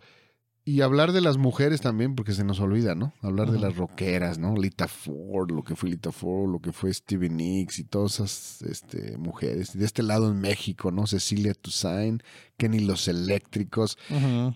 Y 0.67 0.81
hablar 0.81 1.13
de 1.13 1.21
las 1.21 1.37
mujeres 1.37 1.79
también, 1.79 2.13
porque 2.13 2.33
se 2.33 2.43
nos 2.43 2.59
olvida, 2.59 2.93
¿no? 2.93 3.13
Hablar 3.21 3.51
de 3.51 3.57
las 3.57 3.77
rockeras, 3.77 4.37
¿no? 4.37 4.53
Lita 4.57 4.89
Ford, 4.89 5.49
lo 5.49 5.63
que 5.63 5.77
fue 5.77 5.89
Lita 5.89 6.11
Ford, 6.11 6.51
lo 6.51 6.59
que 6.59 6.73
fue 6.73 6.93
Stevie 6.93 7.29
Nicks 7.29 7.79
y 7.79 7.85
todas 7.85 8.15
esas 8.15 8.61
este, 8.63 9.17
mujeres. 9.17 9.79
De 9.79 9.85
este 9.85 10.03
lado 10.03 10.29
en 10.29 10.41
México, 10.41 10.91
¿no? 10.91 11.07
Cecilia 11.07 11.53
Toussaint, 11.53 12.21
Kenny 12.57 12.81
Los 12.81 13.07
Eléctricos. 13.07 13.97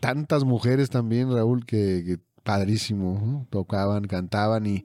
Tantas 0.02 0.44
mujeres 0.44 0.90
también, 0.90 1.32
Raúl, 1.32 1.66
que, 1.66 2.04
que 2.06 2.18
padrísimo, 2.44 3.48
tocaban, 3.50 4.04
cantaban 4.04 4.66
y 4.66 4.84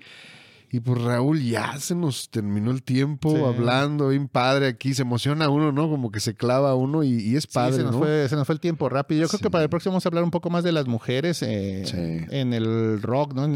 y 0.70 0.80
pues 0.80 1.00
Raúl, 1.00 1.42
ya 1.42 1.78
se 1.78 1.94
nos 1.94 2.28
terminó 2.28 2.70
el 2.70 2.82
tiempo 2.82 3.46
hablando, 3.46 4.08
bien 4.08 4.28
padre 4.28 4.66
aquí, 4.66 4.94
se 4.94 5.02
emociona 5.02 5.48
uno, 5.48 5.70
¿no? 5.70 5.88
Como 5.88 6.10
que 6.10 6.20
se 6.20 6.34
clava 6.34 6.74
uno 6.74 7.04
y, 7.04 7.36
es 7.36 7.46
padre, 7.46 7.76
se 7.76 7.82
nos 7.84 7.92
¿no? 7.92 7.98
Fue, 7.98 8.28
se 8.28 8.36
nos 8.36 8.46
fue 8.46 8.54
el 8.54 8.60
tiempo 8.60 8.88
rápido. 8.88 9.22
Yo 9.22 9.28
creo 9.28 9.40
que 9.40 9.50
para 9.50 9.64
el 9.64 9.70
próximo 9.70 9.92
vamos 9.92 10.06
a 10.06 10.08
hablar 10.08 10.24
un 10.24 10.30
poco 10.30 10.50
más 10.50 10.64
de 10.64 10.72
las 10.72 10.86
mujeres 10.86 11.42
eh, 11.42 12.26
en 12.30 12.52
el 12.52 13.00
rock, 13.00 13.34
¿no? 13.34 13.46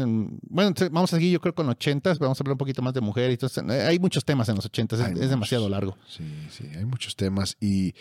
bueno, 0.49 0.73
vamos 0.91 1.13
a 1.13 1.17
seguir 1.17 1.33
yo 1.33 1.41
creo 1.41 1.53
con 1.53 1.67
ochentas, 1.69 2.17
vamos 2.17 2.39
a 2.39 2.43
hablar 2.43 2.53
un 2.53 2.59
poquito 2.59 2.81
más 2.81 2.93
de 2.93 3.01
mujeres. 3.01 3.31
Entonces, 3.31 3.63
hay 3.69 3.99
muchos 3.99 4.23
temas 4.23 4.47
en 4.49 4.55
los 4.55 4.65
ochentas, 4.65 4.99
es, 4.99 5.19
es 5.19 5.29
demasiado 5.29 5.67
largo. 5.67 5.97
Sí, 6.07 6.23
sí, 6.49 6.65
hay 6.75 6.85
muchos 6.85 7.15
temas 7.15 7.57
y... 7.59 7.93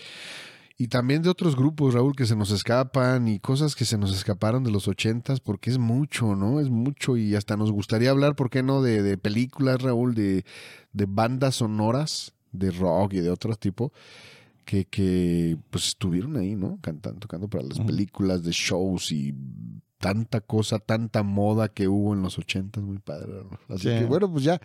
Y 0.81 0.89
también 0.89 1.21
de 1.21 1.29
otros 1.29 1.57
grupos, 1.57 1.93
Raúl, 1.93 2.17
que 2.17 2.25
se 2.25 2.35
nos 2.35 2.51
escapan 2.53 3.29
y 3.29 3.39
cosas 3.39 3.77
que 3.77 3.85
se 3.85 3.99
nos 3.99 4.17
escaparon 4.17 4.65
de 4.65 4.71
los 4.71 4.89
ochentas, 4.89 5.39
porque 5.39 5.69
es 5.69 5.77
mucho, 5.77 6.35
¿no? 6.37 6.59
Es 6.59 6.71
mucho 6.71 7.19
y 7.19 7.35
hasta 7.35 7.59
nos 7.59 7.71
gustaría 7.71 8.09
hablar, 8.09 8.35
¿por 8.35 8.49
qué 8.49 8.63
no? 8.63 8.81
De, 8.81 9.19
películas, 9.19 9.83
Raúl, 9.83 10.15
de, 10.15 10.47
de, 10.95 11.05
bandas 11.07 11.57
sonoras, 11.57 12.33
de 12.53 12.71
rock 12.71 13.13
y 13.13 13.21
de 13.21 13.29
otro 13.29 13.55
tipo, 13.57 13.93
que, 14.65 14.87
que 14.87 15.59
pues 15.69 15.89
estuvieron 15.89 16.39
ahí, 16.39 16.57
¿no? 16.57 16.79
Cantando, 16.81 17.21
tocando 17.21 17.47
para 17.47 17.65
las 17.65 17.81
películas, 17.81 18.43
de 18.43 18.53
shows 18.53 19.13
y 19.13 19.35
tanta 20.01 20.41
cosa, 20.41 20.79
tanta 20.79 21.23
moda 21.23 21.69
que 21.69 21.87
hubo 21.87 22.15
en 22.15 22.23
los 22.23 22.39
ochentas, 22.39 22.83
muy 22.83 22.99
padre. 22.99 23.43
Así 23.69 23.85
que 23.85 24.07
bueno, 24.07 24.33
pues 24.33 24.45
ya 24.45 24.59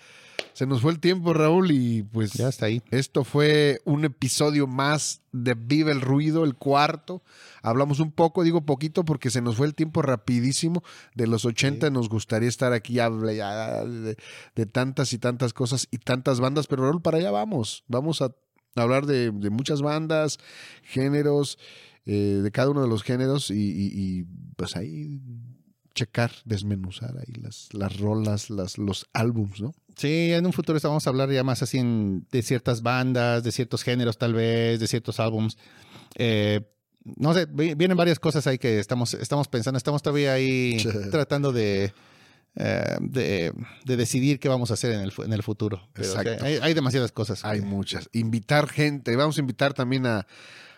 se 0.54 0.66
nos 0.66 0.80
fue 0.80 0.94
el 0.94 1.00
tiempo, 1.02 1.34
Raúl, 1.34 1.72
y 1.72 2.04
pues 2.04 2.32
ya 2.32 2.48
está 2.48 2.68
ahí. 2.68 2.82
Esto 2.90 3.26
fue 3.26 3.82
un 3.84 4.06
episodio 4.06 4.66
más 4.66 5.22
de 5.34 5.54
Vive 5.54 5.92
el 5.92 6.00
Ruido, 6.00 6.46
el 6.46 6.56
cuarto. 6.56 7.22
Hablamos 7.62 8.00
un 8.00 8.14
poco, 8.14 8.44
digo 8.46 8.66
poquito, 8.66 9.04
porque 9.04 9.30
se 9.30 9.42
nos 9.42 9.58
fue 9.58 9.68
el 9.68 9.76
tiempo 9.76 10.02
rapidísimo. 10.02 10.84
De 11.16 11.28
los 11.28 11.44
80 11.44 11.90
nos 11.90 12.08
gustaría 12.08 12.48
estar 12.48 12.72
aquí 12.72 12.96
de, 12.96 14.16
de, 14.56 14.66
tantas 14.66 15.12
y 15.12 15.18
tantas 15.18 15.52
cosas 15.52 15.90
y 15.92 15.98
tantas 15.98 16.40
bandas, 16.40 16.68
pero 16.68 16.84
Raúl, 16.84 17.02
para 17.02 17.18
allá 17.18 17.32
vamos. 17.32 17.84
Vamos 17.90 18.22
a 18.22 18.34
hablar 18.76 19.06
de, 19.06 19.32
muchas 19.32 19.82
bandas, 19.82 20.40
géneros, 20.84 21.58
eh, 22.06 22.42
de 22.44 22.52
cada 22.52 22.70
uno 22.70 22.82
de 22.82 22.88
los 22.88 23.04
géneros 23.04 23.52
y, 23.52 23.56
y 23.56 24.26
pues 24.56 24.76
ahí 24.76 25.22
checar, 25.96 26.32
desmenuzar 26.44 27.16
ahí 27.18 27.34
las, 27.42 27.70
las 27.74 27.98
rolas, 27.98 28.50
las, 28.50 28.78
los 28.78 29.08
álbums, 29.14 29.62
¿no? 29.62 29.74
Sí, 29.96 30.34
en 30.34 30.46
un 30.46 30.52
futuro 30.52 30.78
vamos 30.84 31.08
a 31.08 31.10
hablar 31.10 31.32
ya 31.32 31.44
más 31.44 31.64
así 31.64 31.80
de 32.30 32.42
ciertas 32.44 32.84
bandas, 32.84 33.44
de 33.44 33.52
ciertos 33.52 33.82
géneros 33.82 34.18
tal 34.18 34.34
vez, 34.34 34.80
de 34.80 34.88
ciertos 34.88 35.22
álbums. 35.22 35.58
Eh, 36.16 36.62
no 37.06 37.34
sé, 37.34 37.46
vienen 37.46 37.96
varias 37.96 38.20
cosas 38.20 38.46
ahí 38.46 38.58
que 38.58 38.80
estamos, 38.80 39.14
estamos 39.14 39.48
pensando, 39.48 39.78
estamos 39.78 40.04
todavía 40.04 40.34
ahí 40.34 40.78
tratando 41.12 41.54
de, 41.54 41.94
eh, 42.56 42.98
de, 43.00 43.54
decidir 43.96 44.40
qué 44.40 44.50
vamos 44.50 44.70
a 44.72 44.74
hacer 44.74 44.92
en 44.92 45.02
el, 45.02 45.14
en 45.24 45.32
el 45.32 45.44
futuro. 45.44 45.88
Exacto. 45.96 46.44
hay, 46.44 46.56
hay, 46.62 46.74
demasiadas 46.74 47.14
cosas. 47.14 47.46
Hay 47.46 47.62
muchas. 47.62 48.10
Invitar 48.12 48.68
gente, 48.68 49.16
vamos 49.16 49.38
a 49.38 49.40
invitar 49.40 49.74
también 49.74 50.06
a, 50.08 50.28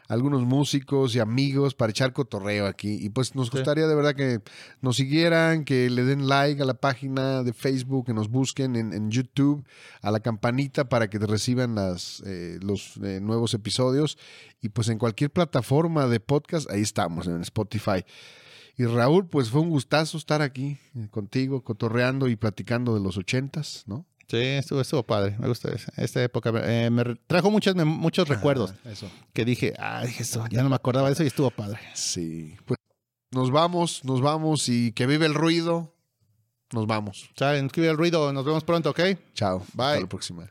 algunos 0.07 0.43
músicos 0.43 1.15
y 1.15 1.19
amigos 1.19 1.75
para 1.75 1.91
echar 1.91 2.13
cotorreo 2.13 2.65
aquí. 2.65 2.97
Y 3.01 3.09
pues 3.09 3.35
nos 3.35 3.51
gustaría 3.51 3.87
de 3.87 3.95
verdad 3.95 4.15
que 4.15 4.41
nos 4.81 4.97
siguieran, 4.97 5.65
que 5.65 5.89
le 5.89 6.03
den 6.03 6.27
like 6.27 6.61
a 6.61 6.65
la 6.65 6.75
página 6.75 7.43
de 7.43 7.53
Facebook, 7.53 8.05
que 8.05 8.13
nos 8.13 8.29
busquen 8.29 8.75
en, 8.75 9.11
YouTube, 9.11 9.65
a 10.01 10.11
la 10.11 10.19
campanita 10.19 10.89
para 10.89 11.09
que 11.09 11.19
reciban 11.19 11.75
las, 11.75 12.21
eh, 12.25 12.59
los 12.61 12.97
eh, 12.97 13.19
nuevos 13.21 13.53
episodios. 13.53 14.17
Y 14.61 14.69
pues 14.69 14.89
en 14.89 14.97
cualquier 14.97 15.31
plataforma 15.31 16.07
de 16.07 16.19
podcast, 16.19 16.69
ahí 16.71 16.81
estamos, 16.81 17.27
en 17.27 17.41
Spotify. 17.41 18.03
Y 18.77 18.85
Raúl, 18.85 19.27
pues 19.27 19.49
fue 19.49 19.61
un 19.61 19.69
gustazo 19.69 20.17
estar 20.17 20.41
aquí 20.41 20.77
eh, 20.95 21.07
contigo, 21.09 21.63
cotorreando 21.63 22.27
y 22.27 22.35
platicando 22.35 22.93
de 22.93 23.01
los 23.01 23.17
ochentas, 23.17 23.83
¿no? 23.87 24.05
Sí, 24.27 24.37
estuvo, 24.37 24.81
estuvo 24.81 25.03
padre. 25.03 25.35
Me 25.39 25.47
gusta 25.47 25.69
esta 25.95 26.21
época. 26.21 26.51
Eh, 26.65 26.89
me 26.89 27.15
trajo 27.27 27.49
muchos, 27.49 27.75
muchos 27.75 28.27
recuerdos. 28.27 28.73
Eso. 28.83 29.09
Que 29.33 29.45
dije, 29.45 29.73
ay, 29.79 30.13
eso, 30.19 30.45
ya 30.49 30.63
no 30.63 30.69
me 30.69 30.75
acordaba 30.75 31.07
de 31.07 31.13
eso 31.13 31.23
y 31.23 31.27
estuvo 31.27 31.49
padre. 31.49 31.79
Sí. 31.93 32.55
Pues 32.65 32.77
nos 33.31 33.51
vamos, 33.51 34.03
nos 34.03 34.21
vamos 34.21 34.67
y 34.67 34.91
que 34.91 35.05
vive 35.05 35.25
el 35.25 35.33
ruido. 35.33 35.93
Nos 36.73 36.87
vamos. 36.87 37.29
Saben, 37.37 37.69
que 37.69 37.79
vive 37.79 37.91
el 37.91 37.97
ruido. 37.97 38.33
Nos 38.33 38.43
vemos 38.43 38.65
pronto, 38.65 38.89
¿ok? 38.89 38.99
Chao. 39.33 39.59
Bye. 39.73 39.85
Hasta 39.85 39.99
la 40.01 40.09
próxima. 40.09 40.47